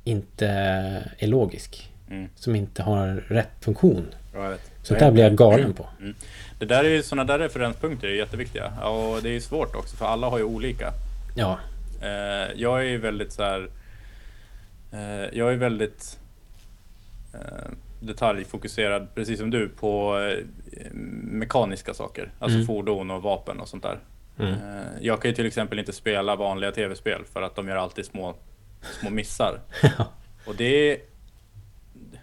[0.04, 0.48] inte
[1.20, 1.92] är logisk.
[2.10, 2.30] Mm.
[2.36, 4.08] Som inte har rätt funktion.
[4.34, 4.56] Ja.
[4.84, 5.86] Så där blir jag galen på.
[6.00, 6.16] Mm.
[6.60, 8.66] Det där är ju sådana där referenspunkter är jätteviktiga.
[8.88, 10.94] Och det är ju svårt också för alla har ju olika.
[11.36, 11.60] Ja,
[12.02, 13.70] Eh, jag är ju väldigt så här.
[14.94, 16.20] Eh, jag är väldigt
[17.34, 17.70] eh,
[18.00, 20.20] detaljfokuserad, precis som du, på
[21.24, 22.32] mekaniska saker.
[22.40, 22.68] Alltså Mm.
[22.68, 24.00] fordon och vapen och sånt där.
[24.40, 24.54] Mm.
[24.54, 24.58] Eh,
[25.02, 28.36] jag kan ju till exempel inte spela vanliga tv-spel för att de gör alltid små,
[29.00, 29.60] små missar.
[30.46, 30.98] Och det är,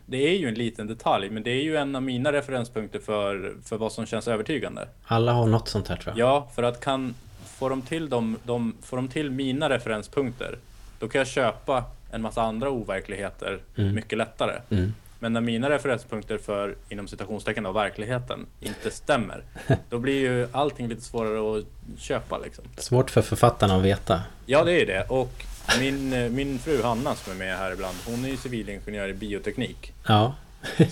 [0.06, 3.54] det är ju en liten detalj, men det är ju en av mina referenspunkter för,
[3.64, 4.88] för vad som känns övertygande.
[5.06, 6.28] alla har något sånt här tror jag.
[6.28, 7.14] Ja, för att kan,
[7.44, 10.58] får de till, dem, de, får de till mina referenspunkter,
[10.98, 13.94] då kan jag köpa en massa andra overkligheter Mm.
[13.94, 14.60] mycket lättare.
[14.70, 14.94] Mm.
[15.24, 19.44] Men när mina referenspunkter för, inom citationstecken, av verkligheten inte stämmer,
[19.90, 21.64] då blir ju allting lite svårare att
[22.00, 22.64] köpa liksom.
[22.76, 24.22] Svårt för författarna att veta.
[24.46, 25.06] Ja, det är det.
[25.08, 25.44] Och
[25.80, 29.14] min, eh, min fru Hanna som är med här ibland, hon är ju civilingenjör i
[29.14, 29.92] bioteknik.
[30.06, 30.34] Ja.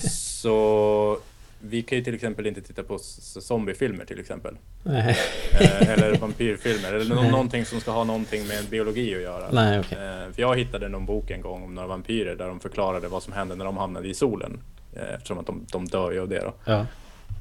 [0.08, 1.18] Så
[1.64, 4.56] vi kan ju till exempel inte titta på zombiefilmer till exempel.
[4.82, 5.16] Nej.
[5.60, 6.92] Eh, eller vampyrfilmer.
[6.92, 9.48] Eller nå- någonting som ska ha någonting med biologi att göra.
[9.52, 9.98] Nej, okej.
[9.98, 13.22] Eh, för jag hittade någon bok en gång om några vampyrer där de förklarade vad
[13.22, 14.60] som hände när de hamnade i solen.
[14.96, 16.54] Eh, eftersom att de, de dör ju av det då.
[16.64, 16.86] Ja.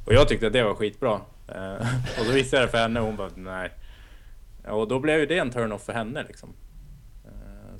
[0.05, 1.19] Och jag tyckte att det var skitbra.
[2.19, 3.69] Och så visade jag det för henne och hon bara nej.
[4.67, 6.49] Och då blev ju det en turn-off för henne liksom.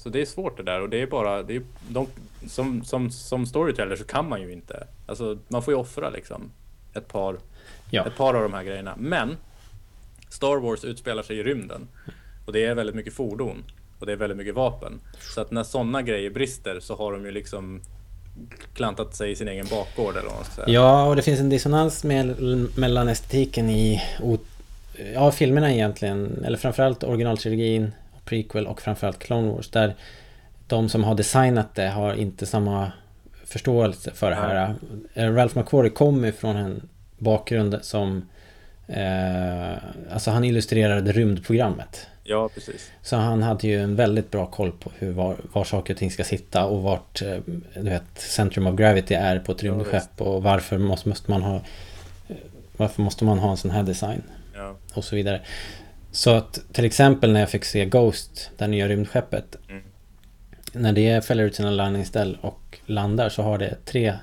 [0.04, 2.08] Så det är svårt det där och det är bara, det är, de,
[2.48, 6.52] som, som, som storyteller så kan man ju inte, alltså man får ju offra liksom
[6.94, 7.38] ett par,
[7.90, 8.08] Ja.
[8.08, 8.96] ett par av de här grejerna.
[8.98, 9.38] Men
[10.30, 11.88] Star Wars utspelar sig i rymden
[12.46, 13.64] och det är väldigt mycket fordon
[14.00, 15.00] och det är väldigt mycket vapen.
[15.36, 17.82] Så att när sådana grejer brister så har de ju liksom
[18.74, 20.70] klantat sig i sin egen bakgård eller vad man ska säga.
[20.70, 22.36] Ja, och det finns en dissonans med,
[22.78, 24.02] mellan estetiken i
[25.14, 26.44] ja, filmerna egentligen.
[26.46, 27.92] Eller framförallt originaltrilogin,
[28.26, 29.70] prequel och framförallt Clone Wars.
[29.70, 29.96] Där
[30.68, 32.92] de som har designat det har inte samma
[33.46, 34.76] förståelse för det här.
[35.14, 38.30] Eh, Ralph McQuarrie kommer från en bakgrund som...
[38.88, 39.74] Eh,
[40.12, 42.08] alltså han illustrerade rymdprogrammet.
[42.24, 42.92] Ja, precis.
[43.02, 46.12] Så han hade ju en väldigt bra koll på hur, var, var saker och ting
[46.12, 47.38] ska sitta och vart eh,
[47.74, 51.56] du vet, centrum of gravity är på ett rymdskepp och varför måste, måste man ha
[52.28, 52.36] eh,
[52.78, 54.22] varför måste man ha en sån här design
[54.56, 54.76] Ja.
[54.94, 55.42] och så vidare.
[56.12, 59.56] Så att till exempel när jag fick se Ghost, det nya rymdskeppet.
[59.70, 59.84] Mm.
[60.74, 64.14] När det fäller ut sina landningsställ och landar så har det tre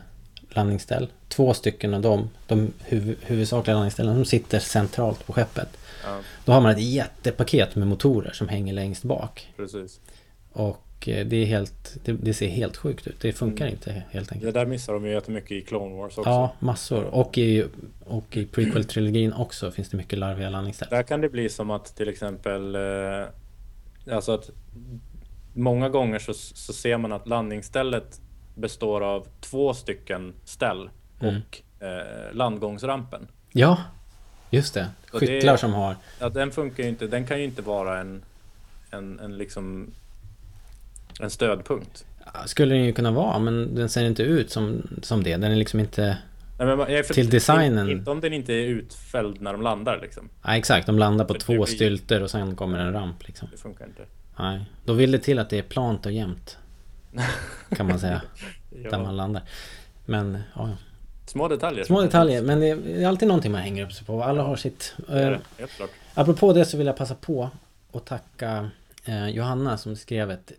[0.51, 1.09] landningsställ.
[1.28, 5.69] Två stycken av dem, de huv huvudsakliga landningsställen, de sitter centralt på skeppet.
[6.05, 9.52] Ja, Då har man ett jättepaket med motorer som hänger längst bak.
[9.56, 10.01] precis.
[10.52, 13.20] Och eh, det är helt, det, det ser helt sjukt ut.
[13.20, 13.75] Det funkar Mm.
[13.75, 14.55] inte helt Det enkelt.
[14.55, 16.31] där missar de ju jättemycket i Clone Wars också.
[16.31, 17.05] Ja, massor.
[17.05, 17.65] Och i,
[18.05, 20.89] och i prequel-trilogin också finns det mycket larviga landningsställ.
[20.91, 24.51] Där kan det bli som att till exempel eh, Alltså att
[25.55, 28.20] Många gånger så, så ser man att landningsstället
[28.55, 31.35] består av två stycken ställ Mm.
[31.37, 33.29] och eh, landgångsrampen.
[33.53, 33.79] Ja,
[34.51, 34.89] just det.
[35.12, 35.97] Och det- Skyttlar som har...
[36.20, 38.23] Ja, den funkar ju inte, den kan ju inte vara en,
[38.91, 39.91] en, en liksom
[41.20, 42.05] en stödpunkt.
[42.47, 45.36] Skulle den ju kunna vara, men den ser inte ut som, som det.
[45.36, 46.19] Den är liksom inte...
[46.59, 47.90] Nej, men, jag- för- Till designen.
[47.90, 50.28] Inte om den inte är utfälld när de landar liksom.
[50.45, 50.86] Nej, exakt.
[50.86, 53.49] De landar på Det- det två blir- stylter och sen kommer en ramp liksom.
[53.53, 54.03] Det funkar inte.
[54.39, 54.65] Nej.
[54.85, 56.59] Då vill det till att det är plant och jämnt.
[57.77, 58.23] Kan man säga.
[58.85, 58.90] Ja.
[58.90, 59.43] Där man landar.
[60.07, 60.70] Men, ja.
[61.27, 61.85] Små detaljer.
[61.85, 62.69] Små detaljer, men det
[63.03, 64.23] är alltid någonting man hänger upp sig på.
[64.23, 64.95] Alla har sitt.
[65.09, 65.90] Det är Eh, det, Helt klart.
[66.15, 67.51] apropå det så vill jag passa på
[67.93, 68.70] att tacka
[69.05, 70.53] eh, Johanna som skrev ett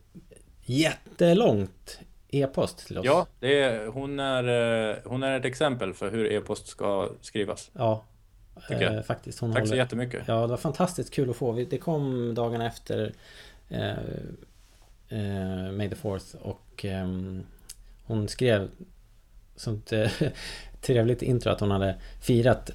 [0.69, 1.99] jättelångt
[2.31, 3.05] e-post till oss.
[3.05, 4.43] Ja, det är, hon, är,
[4.91, 7.71] eh, hon är ett exempel för hur e-post ska skrivas.
[7.73, 8.03] Ja.
[8.69, 9.39] Eh, faktiskt.
[9.39, 10.23] Hon Tack så håller- jättemycket.
[10.27, 11.53] Ja, det var fantastiskt kul att få.
[11.69, 13.13] Det kom dagarna efter
[13.69, 13.89] eh,
[15.09, 17.43] eh, May the Fourth och ehm,
[18.05, 18.69] hon skrev
[19.55, 20.11] sånt eh,
[20.81, 22.71] trevligt intro att hon hade firat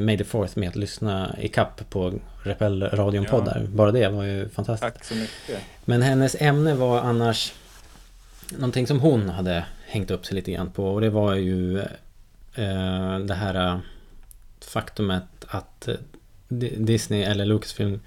[0.00, 2.12] May the Fourth med att lyssna i kapp på
[2.42, 3.54] Rebell-radion Ja.
[3.68, 4.94] Bara det var ju fantastiskt.
[4.94, 5.60] Tack så mycket.
[5.84, 7.52] Men hennes ämne var annars
[8.52, 11.78] någonting som hon hade hängt upp sig lite grann på och det var ju
[12.54, 13.78] eh, det här eh,
[14.60, 15.94] faktumet att eh,
[16.48, 18.00] Di- Disney eller Lucasfilm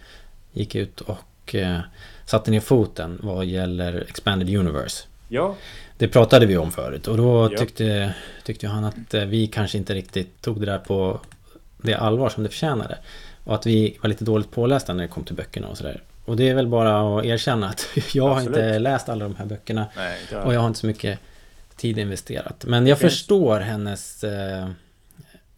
[0.51, 1.79] gick ut och eh,
[2.25, 5.03] satte ner foten vad gäller Expanded Universe.
[5.27, 5.55] Ja,
[5.97, 7.57] Det pratade vi om förut och då Ja.
[7.59, 8.13] tyckte,
[8.43, 11.19] tyckte han att eh, vi kanske inte riktigt tog det där på
[11.83, 12.97] det allvar som det förtjänade.
[13.43, 16.01] Och att vi var lite dåligt pålästa när det kom till böckerna och sådär.
[16.25, 18.57] Och det är väl bara att erkänna att jag har Absolut.
[18.57, 19.85] inte läst alla de här böckerna.
[19.95, 21.19] nej, inte Och jag har inte så mycket
[21.75, 22.65] tid investerat.
[22.67, 24.67] Men jag finns- förstår hennes eh,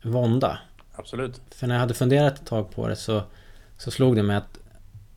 [0.02, 0.57] vånda.
[0.95, 1.41] absolut.
[1.52, 3.23] För när jag hade funderat ett tag på det så,
[3.77, 4.57] så slog det mig att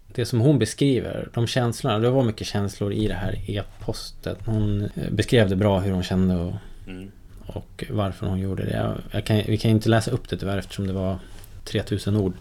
[0.07, 4.39] det som hon beskriver, de känslorna, det var mycket känslor i det här e-postet.
[4.47, 6.53] Hon eh, beskrev det bra hur hon kände och,
[6.87, 7.11] Mm.
[7.49, 9.23] Och varför hon gjorde det.
[9.23, 11.19] Kan, vi kan inte läsa upp det tyvärr eftersom det var
[11.65, 12.33] 3000 ord.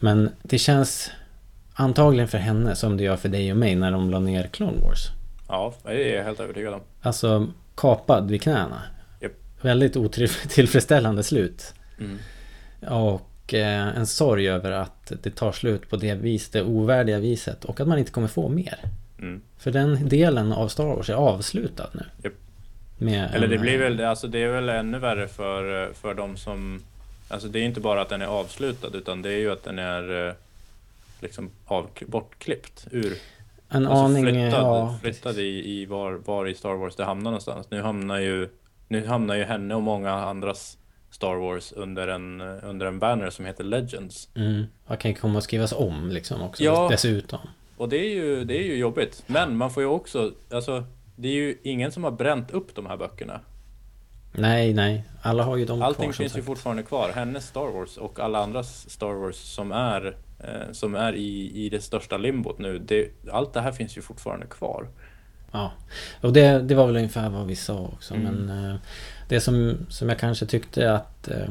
[0.00, 1.10] Men det känns
[1.74, 4.80] antagligen för henne som det gör för dig och mig när de la ner Clone
[4.82, 5.08] Wars.
[5.48, 6.80] Ja, det är jag helt övertygad om.
[7.00, 8.82] Alltså kapad vid knäna.
[9.20, 9.32] Japp.
[9.60, 11.74] Väldigt otillfredsställande slut.
[11.98, 12.18] Mm.
[12.80, 17.64] Och eh, en sorg över att det tar slut på det vis, det ovärdiga viset
[17.64, 18.78] och att man inte kommer få mer.
[19.18, 19.42] Mm.
[19.58, 22.04] För den delen av Star Wars är avslutad nu.
[22.22, 22.32] Japp.
[22.98, 26.80] Eller det blir eh, väl, alltså det är väl ännu värre för, för de som
[27.28, 29.78] Alltså det är inte bara att den är avslutad utan det är ju att den
[29.78, 30.34] är eh,
[31.20, 33.18] liksom av, bortklippt ur
[33.68, 34.98] En alltså aning, flyttad, ja.
[35.02, 37.66] flyttad i, i var, var i Star Wars det hamnar någonstans.
[37.70, 38.48] Nu hamnar ju
[38.88, 40.78] Nu hamnar ju henne och många andras
[41.10, 44.28] Star Wars under en, under en banner som heter Legends.
[44.34, 46.88] Mm, vad kan ju komma att skrivas om liksom också Ja.
[46.90, 47.40] dessutom.
[47.76, 49.22] Och det är ju, det är ju jobbigt.
[49.26, 50.84] Men man får ju också, alltså
[51.16, 53.40] det är ju ingen som har bränt upp de här böckerna.
[54.32, 55.04] Nej, nej.
[55.22, 57.12] Alla har ju dem Allting kvar som finns ju fortfarande kvar.
[57.14, 61.68] Hennes Star Wars och alla andras Star Wars som är, eh, som är i, i
[61.68, 62.78] det största limbot nu.
[62.78, 64.88] Det, allt det här finns ju fortfarande kvar.
[65.52, 65.72] Ja,
[66.20, 68.14] och det, det var väl ungefär vad vi sa också.
[68.14, 68.34] Mm.
[68.34, 68.76] Men eh,
[69.28, 71.48] det som, som jag kanske tyckte att eh,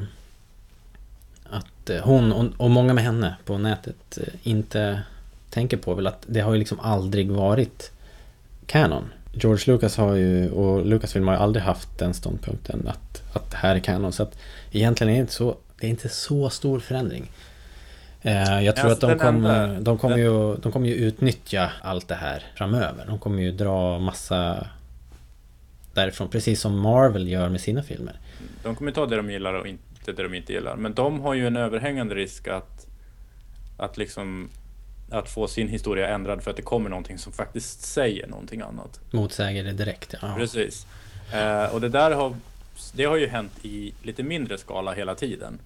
[1.50, 5.02] att eh, hon och, och många med henne på nätet eh, inte
[5.50, 7.92] tänker på väl att det har ju liksom aldrig varit
[8.66, 9.04] canon.
[9.36, 13.58] George Lucas har ju, och Lucasfilm har ju aldrig haft den ståndpunkten att, att det
[13.58, 14.12] här är canon.
[14.14, 14.38] Så att
[14.72, 17.32] egentligen är det inte så, det är inte så stor förändring.
[18.22, 20.94] Eh, jag tror Alltså, att de kommer, enda- de, kommer den- ju, de kommer ju
[20.96, 23.06] utnyttja allt det här framöver.
[23.08, 24.68] De kommer ju dra massa
[25.94, 28.20] därifrån, precis som Marvel gör med sina filmer.
[28.64, 30.76] De kommer ta det de gillar och inte det de inte gillar.
[30.76, 32.88] Men de har ju en överhängande risk att,
[33.78, 34.50] att liksom
[35.10, 39.00] att få sin historia ändrad för att det kommer någonting som faktiskt säger någonting annat.
[39.12, 40.16] Motsäger det direkt.
[40.22, 40.36] Ja.
[40.38, 40.88] Precis.
[41.34, 42.36] Eh, och det där har,
[42.94, 45.60] det har ju hänt i lite mindre skala hela tiden.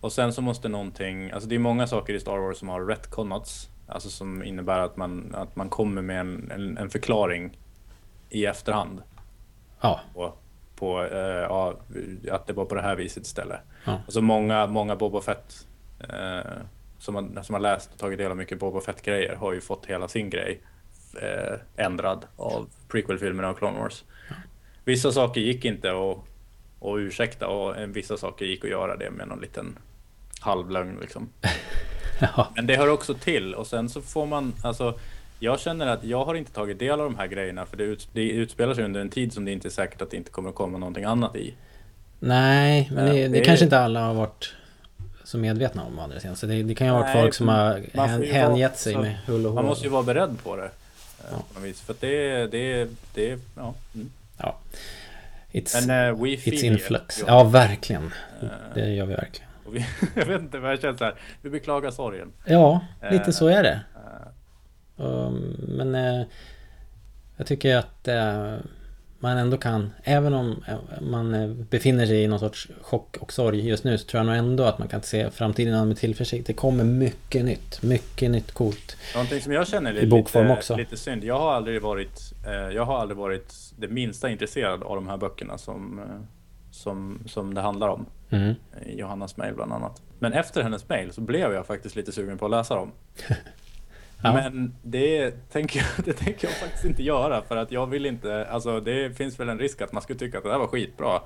[0.00, 2.86] Och sen så måste någonting, alltså det är många saker i Star Wars som har
[2.86, 3.68] retconats.
[3.88, 7.58] Alltså som innebär att man, att man kommer med en, en, en förklaring
[8.30, 9.02] i efterhand.
[9.80, 10.00] Ja.
[10.14, 10.32] På,
[10.76, 11.74] på eh, ja,
[12.30, 13.60] att det var på det här viset istället.
[13.84, 13.92] Ja.
[13.92, 15.66] Alltså många, många Boba Fett
[16.00, 16.52] eh,
[16.98, 19.86] som, har, som har läst och tagit del av mycket Boba Fett-grejer har ju fått
[19.86, 20.60] hela sin grej
[21.22, 24.04] eh, ändrad av prequel-filmerna och Clone Wars.
[24.84, 26.18] Vissa saker gick inte att,
[26.88, 29.78] att ursäkta och vissa saker gick att göra det med någon liten
[30.40, 31.28] halvlögn liksom.
[32.20, 32.48] Ja.
[32.56, 34.98] Men det hör också till och sen så får man, alltså
[35.38, 38.08] jag känner att jag har inte tagit del av de här grejerna för det, ut,
[38.12, 40.48] det utspelar sig under en tid som det inte är säkert att det inte kommer
[40.48, 41.54] att komma någonting annat i.
[42.18, 44.54] Nej, men Ja, det, det, det är- kanske inte alla har varit
[45.26, 46.36] så medvetna om å andra sidan.
[46.36, 49.16] Så det, det kan ju ha varit Nej, folk som har hän, hängett sig med
[49.26, 49.54] hull och hår.
[49.54, 50.64] Man måste ju vara beredd på det.
[50.64, 50.70] eh,
[51.30, 51.42] Ja.
[51.54, 51.80] På vis.
[51.80, 53.74] För det, det, det, ja.
[53.94, 54.10] Mm.
[54.38, 54.56] Ja.
[55.52, 56.78] It's, Men uh, it's feel in you.
[56.78, 57.24] flux.
[57.26, 57.44] Ja.
[57.44, 58.12] Verkligen.
[58.42, 59.48] Eh, Det gör vi verkligen.
[59.72, 59.86] vi,
[60.20, 61.14] jag vet inte vad jag känner så här.
[61.42, 62.32] Vi beklagar sorgen.
[62.44, 62.80] Ja,
[63.10, 63.80] lite Eh, så är det.
[65.68, 65.94] men
[67.36, 68.08] jag tycker att
[69.26, 73.32] man ändå kan, även om eh, man eh, befinner sig i någon sorts chock och
[73.32, 75.96] sorg just nu, så tror jag nog ändå att man kan se framtiden an med
[75.96, 76.46] tillförsikt.
[76.46, 78.96] Det kommer mycket nytt, mycket nytt coolt.
[79.14, 80.76] Någonting som jag känner är I bokform lite, också.
[80.76, 81.24] lite synd.
[81.24, 85.16] Jag har aldrig varit, eh, jag har aldrig varit det minsta intresserad av de här
[85.16, 86.00] böckerna som,
[86.70, 88.06] som, som det handlar om.
[88.30, 88.54] Mm.
[88.86, 90.02] Johannas mail bland annat.
[90.18, 92.92] Men efter hennes mail så blev jag faktiskt lite sugen på att läsa dem.
[94.22, 94.32] Ja.
[94.32, 98.46] Men det tänker, jag, det tänker jag faktiskt inte göra för att jag vill inte,
[98.50, 101.20] alltså det finns väl en risk att man skulle tycka att det där var skitbra.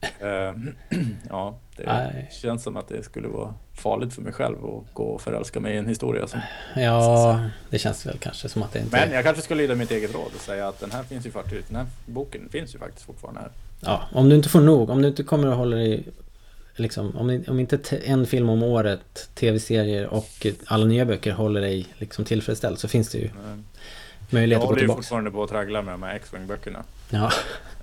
[0.00, 0.54] Eh,
[1.28, 2.28] ja, det Nej.
[2.32, 5.74] känns som att det skulle vara farligt för mig själv att gå och förälska mig
[5.74, 6.26] i en historia.
[6.26, 6.40] Som,
[6.76, 8.96] Ja, det känns väl kanske som att det inte...
[8.96, 11.30] men jag kanske skulle lyda mitt eget råd och säga att den här finns ju
[11.30, 13.50] faktiskt, den här boken finns ju faktiskt fortfarande här.
[13.80, 16.04] Ja, om du inte får nog, om du inte kommer att hålla dig
[16.80, 21.60] Liksom, om, om inte te- en film om året, tv-serier och alla nya böcker håller
[21.60, 23.62] dig liksom tillfredsställd så finns det ju Jag
[24.30, 24.96] möjlighet att gå håller ju tillbaka.
[25.02, 26.84] fortfarande på att traggla med de här X-Wing böckerna.
[27.10, 27.30] Ja,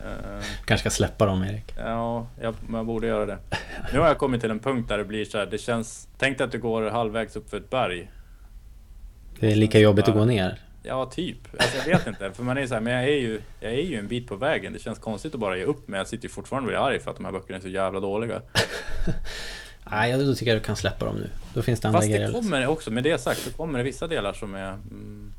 [0.06, 1.74] Eh, kanske ska släppa dem Erik.
[1.78, 3.38] Ja, jag, man borde göra det.
[3.94, 6.07] Nu har jag kommit till en punkt där det blir så här, det känns...
[6.18, 8.11] Tänk dig att du går halvvägs upp för ett berg.
[9.40, 10.60] Det är lika jobbigt att gå ner.
[10.88, 11.38] Ja, typ.
[11.59, 12.31] Alltså, jag vet inte.
[12.31, 14.35] För man är så här, men jag är, ju, jag är ju en bit på
[14.35, 14.73] vägen.
[14.73, 16.99] Det känns konstigt att bara ge upp, men jag sitter ju fortfarande och blir arg
[16.99, 18.41] för att de här böckerna är så jävla dåliga.
[19.91, 21.30] Nej, då tycker jag du kan släppa dem nu.
[21.53, 22.22] Då finns det andra Fast grejer.
[22.22, 22.43] det att läsa.
[22.49, 25.34] kommer också, med det sagt, så kommer det vissa delar som är mm,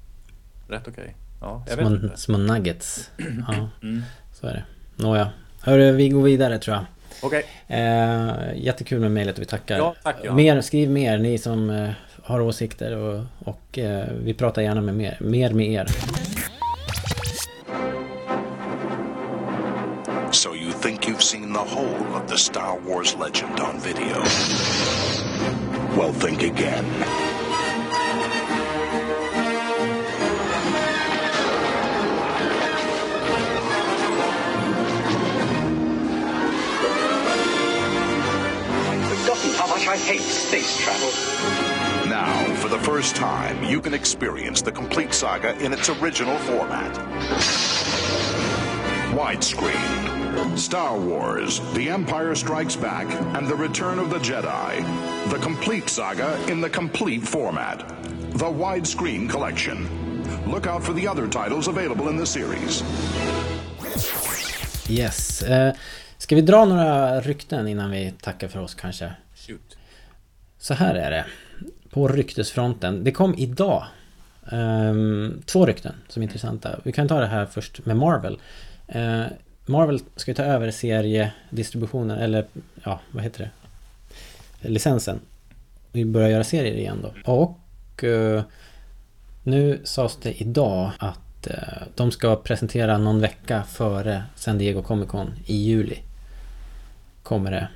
[0.69, 1.17] rätt okej.
[1.41, 2.17] Ja, jag vet Små, inte.
[2.17, 3.11] små nuggets.
[3.49, 4.03] Ja, Mm.
[4.41, 4.65] så är det.
[4.97, 5.31] Nåja.
[5.61, 6.85] Hörru, vi går vidare tror jag.
[7.23, 9.77] Okej, Eh, jättekul med mejlet och vi tackar.
[9.79, 10.37] Ja, tack, Johan.
[10.37, 11.91] mer, skriv mer, ni som eh,
[12.29, 15.87] har åsikter och, och eh, vi pratar gärna med mer, mer med er.
[20.31, 24.23] So you think you've seen the whole of the Star Wars legend on video?
[25.97, 26.85] Well, think again.
[40.07, 41.11] Hate space travel.
[42.09, 46.95] Now, for the first time, you can experience the complete saga in its original format.
[49.13, 50.57] Widescreen.
[50.57, 53.07] Star Wars, The Empire Strikes Back,
[53.37, 55.31] and The Return of the Jedi.
[55.31, 57.79] The complete saga in the complete format.
[58.33, 59.89] The Widescreen Collection.
[60.47, 62.83] Look out for the other titles available in the series.
[64.89, 65.43] Yes.
[65.43, 65.75] Eh,
[66.19, 69.13] ska vi dra några rykten innan vi tackar för oss kanske?
[70.59, 71.25] Så här är det.
[71.91, 73.05] På ryktesfronten.
[73.05, 73.85] Det kom idag.
[74.53, 76.81] Um, två rykten som är intressanta.
[76.83, 78.39] Vi kan ta det här först med Marvel.
[78.95, 79.25] Uh,
[79.67, 82.47] Marvel ska ju ta över seriedistributionen, eller
[82.85, 83.51] ja, vad heter
[84.61, 84.69] det?
[84.69, 85.21] Licensen.
[85.93, 87.33] Vi börjar göra serier igen då.
[87.33, 88.43] Och uh,
[89.43, 95.09] nu sades det idag att uh, de ska presentera någon vecka före San Diego Comic
[95.09, 95.99] Con i juli.
[97.23, 97.69] Kommer det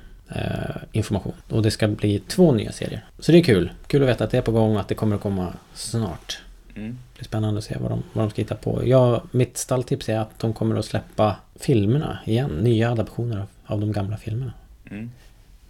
[0.91, 1.33] information.
[1.49, 3.05] Och det ska bli två nya serier.
[3.19, 3.71] Så det är kul.
[3.87, 6.39] Kul att veta att det är på gång och att det kommer att komma snart.
[6.75, 6.89] Mm.
[6.91, 8.87] Det blir spännande att se vad de, vad de ska hitta på.
[8.87, 12.49] Jag, mitt stalltips är att de kommer att släppa filmerna igen.
[12.49, 14.53] Nya adaptioner av, av de gamla filmerna.
[14.91, 15.11] Mm.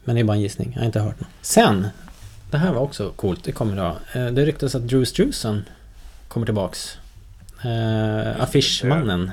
[0.04, 0.72] Men det är bara en gissning.
[0.74, 1.30] Jag har inte hört något.
[1.42, 1.88] Sen.
[2.52, 3.44] Det här var också coolt.
[3.44, 3.96] Det kommer idag.
[4.16, 5.64] Eh, Det ryktas att Drew Struzan
[6.28, 6.98] kommer tillbaks.
[7.64, 9.32] Eh, affischmannen.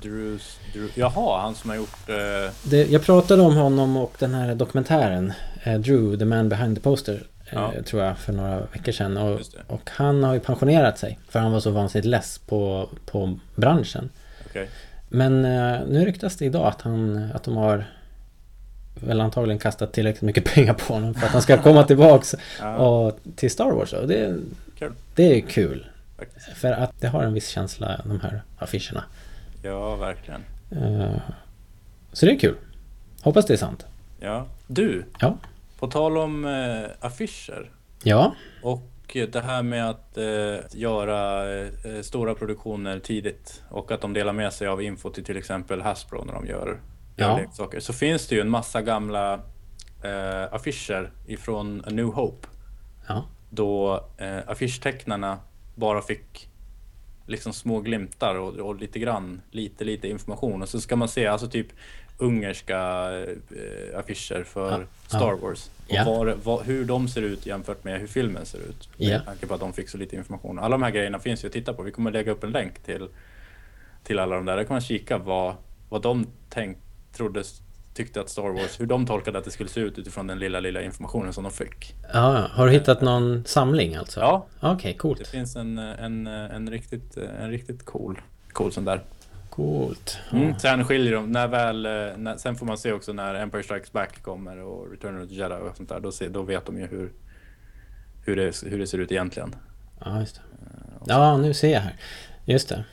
[0.00, 2.08] Drews, Drew, jaha, han som har gjort...
[2.08, 5.32] Eh, Det, jag pratade om honom och den här dokumentären.
[5.62, 7.14] Eh, Drew, the man behind the poster.
[7.14, 7.18] Eh,
[7.54, 7.72] Ja.
[7.86, 9.16] Tror jag för några veckor sedan.
[9.16, 11.18] Och, och han har ju pensionerat sig.
[11.28, 14.10] För han var så vansinnigt less på, på branschen.
[14.50, 14.68] Okej.
[15.08, 17.84] Men eh, nu ryktas det idag att, han, att de har
[18.94, 22.76] väl antagligen kastat tillräckligt mycket pengar på honom för att han ska komma tillbaks Ja.
[22.76, 23.92] och, till Star Wars.
[23.92, 24.36] Och det,
[24.78, 24.92] Kul.
[25.14, 25.86] det är kul.
[26.18, 26.46] Faktiskt.
[26.48, 29.04] För att det har en viss känsla, de här affischerna.
[29.62, 30.44] Ja, verkligen.
[30.70, 31.16] Eh,
[32.12, 32.56] så det är kul.
[33.22, 33.86] Hoppas det är sant.
[34.20, 34.46] Ja.
[34.66, 35.36] Du, Ja.
[35.78, 37.70] på tal om eh, affischer
[38.02, 38.34] Ja.
[38.62, 38.82] och
[39.32, 41.68] det här med att eh, göra eh,
[42.02, 46.24] stora produktioner tidigt och att de delar med sig av info till till exempel Hasbro
[46.24, 46.80] när de gör,
[47.16, 47.36] Ja.
[47.36, 47.80] leksaker.
[47.80, 49.34] Så finns det ju en massa gamla
[50.04, 52.48] eh, affischer ifrån A New Hope.
[53.08, 53.24] Ja.
[53.50, 55.38] Då eh, affischtecknarna
[55.74, 56.48] bara fick
[57.32, 60.62] liksom små glimtar och, och lite grann, lite lite information.
[60.62, 61.66] Och så ska man se alltså typ
[62.18, 62.78] ungerska
[63.20, 65.36] eh, affischer för Ja, Star ja.
[65.42, 65.70] Wars.
[65.88, 66.04] Och Ja.
[66.04, 68.88] var, var, hur de ser ut jämfört med hur filmen ser ut.
[68.98, 69.18] Med Ja.
[69.20, 70.58] tanke på att de fick så lite information.
[70.58, 71.82] Alla de här grejerna finns ju att titta på.
[71.82, 73.08] Vi kommer lägga upp en länk till,
[74.04, 74.56] till alla de där.
[74.56, 75.54] Där kan man kika vad,
[75.88, 76.80] vad de tänkt,
[77.16, 77.42] trodde,
[77.94, 80.60] tyckte att Star Wars, hur de tolkade att det skulle se ut utifrån den lilla,
[80.60, 81.94] lilla informationen som de fick.
[82.12, 82.48] ja.
[82.52, 84.20] Har du hittat någon samling alltså?
[84.20, 84.46] Ja.
[84.60, 85.26] Okej, Det coolt.
[85.26, 88.20] finns en, en, en, riktigt, en riktigt cool,
[88.52, 89.00] cool sån där.
[89.50, 90.18] Coolt.
[90.32, 90.58] Mm.
[90.58, 93.92] Sen skiljer de, när väl, eh, när, sen får man se också när Empire Strikes
[93.92, 96.00] Back kommer och Return of the Jedi och sånt där.
[96.00, 97.12] Då, se, då vet de ju hur,
[98.24, 99.54] hur, det, hur det ser ut egentligen.
[100.04, 100.40] Ja, just det.
[101.06, 101.94] Ja, nu ser jag här.
[102.44, 102.84] Just det.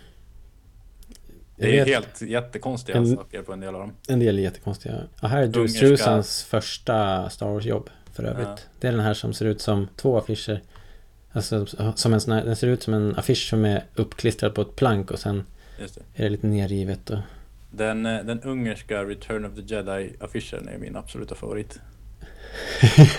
[1.59, 3.91] Det är vet- helt jättekonstiga En- saker på en del av dem.
[4.07, 4.95] En del är jättekonstiga.
[5.21, 8.47] Ja, här är Drew Struzans första Star Wars-jobb för övrigt.
[8.47, 8.57] Ja.
[8.79, 10.61] Det är den här som ser ut som två affischer.
[11.31, 11.65] Alltså
[11.95, 14.75] som en sån här, den ser ut som en affisch som är uppklistrad på ett
[14.75, 15.43] plank och sen
[15.77, 15.83] det.
[16.15, 17.17] är det lite nerrivet och...
[17.71, 21.79] Den, eh, den ungerska Return of the Jedi-affischen är min absoluta favorit.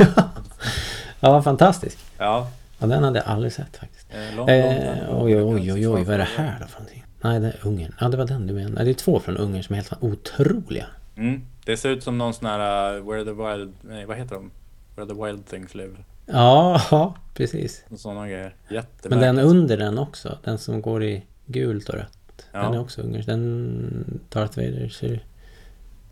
[1.21, 1.99] Ja, fantastisk.
[2.19, 2.51] Ja.
[2.79, 4.07] Ja, den hade jag aldrig sett faktiskt.
[4.11, 6.79] Eh, lång, Eh, lång- oj, oj, oj, oj, oj, vad är det här då för
[6.81, 7.00] någonting?
[7.21, 7.95] Nej, det är Ungern.
[8.01, 8.85] Ja, det var den du menade.
[8.85, 10.87] Det är två från Ungern som är helt otroliga.
[11.17, 11.43] Mm.
[11.65, 13.73] Det ser ut som någon sån här uh, Where the Wild...
[13.83, 14.51] Nej, vad heter de?
[14.97, 15.97] Where the Wild Things Live.
[16.27, 17.85] Ja, ja, precis.
[17.97, 18.55] Sådana grejer.
[18.69, 19.11] Jättemärkligt.
[19.11, 22.47] Men den under den också, den som går i gult och rött.
[22.53, 22.63] Ja.
[22.63, 23.27] Den är också ungersk.
[23.27, 25.25] Den Darth Vader ser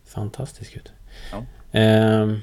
[0.05, 0.93] fantastisk ut.
[1.33, 1.45] Ja.
[1.73, 2.41] Ehm,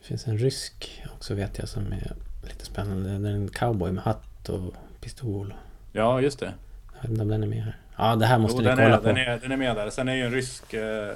[0.00, 2.12] det finns en rysk också vet jag som är
[2.42, 3.18] lite spännande.
[3.18, 5.54] Det är en cowboy med hatt och pistol.
[5.92, 6.52] Ja, just det.
[7.00, 7.76] Jag vet inte om den är med här.
[7.96, 9.06] Ja, det här måste Jo, ni den, kolla är, på.
[9.06, 9.90] den, är, den är med där.
[9.90, 11.08] Sen är ju en rysk eh,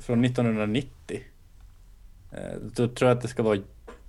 [0.00, 1.20] från 1990.
[2.32, 2.38] Eh,
[2.76, 3.58] då tror jag att det ska vara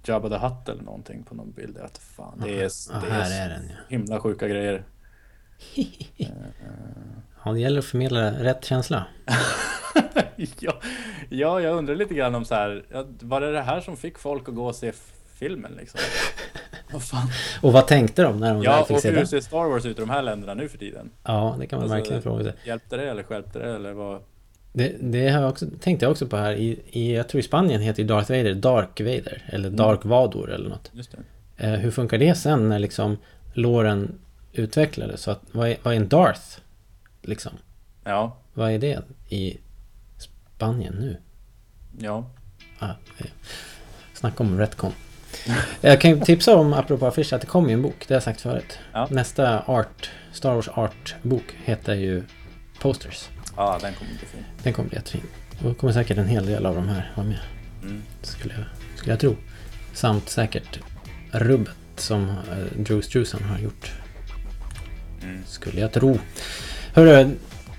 [0.06, 1.78] Jabba the Hutt eller någonting på någon bild.
[1.78, 3.76] Att fan, det är, Ja, det här är den, ja.
[3.90, 4.84] himla sjuka grejer.
[7.46, 9.06] Ja, det gäller att förmedla rätt känsla.
[10.60, 10.74] ja,
[11.30, 12.84] ja, jag undrar lite grann om så här.
[13.22, 14.92] Var det det här som fick folk att gå och se
[15.36, 16.00] filmen liksom?
[16.92, 17.28] Vad fan?
[17.62, 19.28] Och vad tänkte de när de Ja, fick och se hur den?
[19.28, 21.10] ser Star Wars ut i de här länderna nu för tiden?
[21.24, 22.54] Ja, det kan man Alltså, verkligen fråga sig.
[22.66, 24.22] Hjälpte det eller stjälpte det eller vad?
[24.74, 26.54] Det, det har jag också, tänkte jag också på här.
[26.54, 29.44] I, i, jag tror i Spanien heter ju Darth Vader Dark Vader.
[29.50, 30.92] Eller Dark Vador eller något.
[30.94, 31.12] Just
[31.58, 31.64] det.
[31.68, 33.18] Eh, hur funkar det sen när liksom
[33.54, 34.20] låren
[34.54, 35.22] utvecklades?
[35.22, 36.42] Så att, vad, är, vad är en Darth?
[37.22, 37.52] Liksom.
[38.04, 39.58] Ja, Vad är det i
[40.18, 41.18] Spanien nu?
[42.00, 42.26] ja.
[42.80, 42.88] Ah,
[43.18, 43.30] det-
[44.14, 44.92] snacka om retcon.
[45.82, 48.06] Jag kan ju tipsa om, apropå affischer, att det kommer ju en bok.
[48.08, 48.80] Det har jag sagt förut.
[48.94, 49.08] Ja.
[49.12, 52.24] Nästa art, Star Wars Art-bok heter ju
[52.80, 53.30] Posters.
[53.56, 54.44] Ja, den kommer bli fin.
[54.64, 55.24] Den kommer bli jättefin.
[55.60, 57.40] Då kommer säkert en hel del av de här vara med.
[57.82, 58.04] Mm.
[58.22, 58.64] Skulle jag,
[58.98, 59.36] skulle jag tro.
[59.94, 60.80] Samt säkert
[61.32, 63.92] rubbet som eh, Drew Struzan har gjort.
[65.24, 65.44] Mm.
[65.46, 66.20] Skulle jag tro.
[66.94, 67.30] Hörru,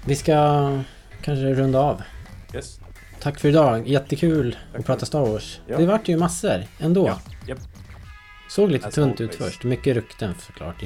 [0.05, 0.70] vi ska
[1.22, 2.02] kanske runda av.
[2.55, 2.80] Yes.
[3.20, 3.89] Tack för idag.
[3.89, 5.61] Jättekul att prata Star Wars.
[5.66, 5.78] Ja.
[5.78, 7.07] Det vart ju massor ändå.
[7.09, 7.59] Ja, japp.
[8.51, 9.53] Såg lite As tunt ut always.
[9.53, 9.65] först.
[9.65, 10.82] Mycket rykten såklart.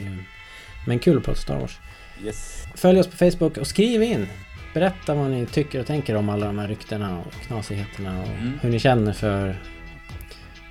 [0.87, 1.79] Men kul att prata Star Wars.
[2.25, 2.65] Yes.
[2.75, 4.27] Följ oss på Facebook och skriv in.
[4.75, 8.59] Berätta vad ni tycker och tänker om alla de här ryktena och knasigheterna och Mm.
[8.63, 9.61] hur ni känner för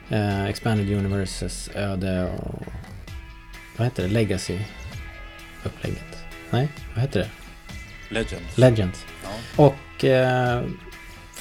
[0.10, 2.64] eh, Expanded Universes öde och
[3.78, 4.10] vad heter det?
[4.10, 4.60] Legacy
[5.64, 6.24] upplägget.
[6.50, 7.30] Nej, vad heter det?
[8.14, 8.58] Legends.
[8.58, 9.06] Legends.
[9.24, 9.66] Ja.
[9.66, 10.64] Och eh,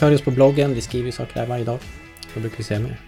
[0.01, 0.75] följ oss på bloggen.
[0.75, 1.79] Vi skriver saker där varje dag.
[2.35, 3.01] Då brukar vi se mer.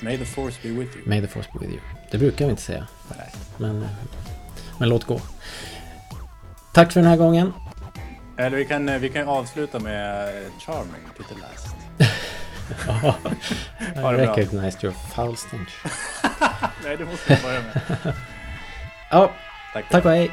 [0.00, 1.08] May the force be with you.
[1.08, 1.80] May the force be with you.
[2.10, 2.86] Det brukar vi inte säga.
[3.16, 3.32] Nej.
[3.56, 3.88] Men, eh,
[4.78, 5.20] men låt gå.
[6.72, 7.52] Tack för den här gången.
[8.36, 11.76] Eller vi kan, eh, vi kan avsluta med eh, Charming till the last.
[12.86, 13.14] Ja.
[13.96, 15.70] I recognized your foul stench.
[16.84, 17.80] Nej, det måste vi börja med.
[19.10, 19.30] Ja,
[19.72, 19.88] Tack.
[19.90, 20.30] tack och hej.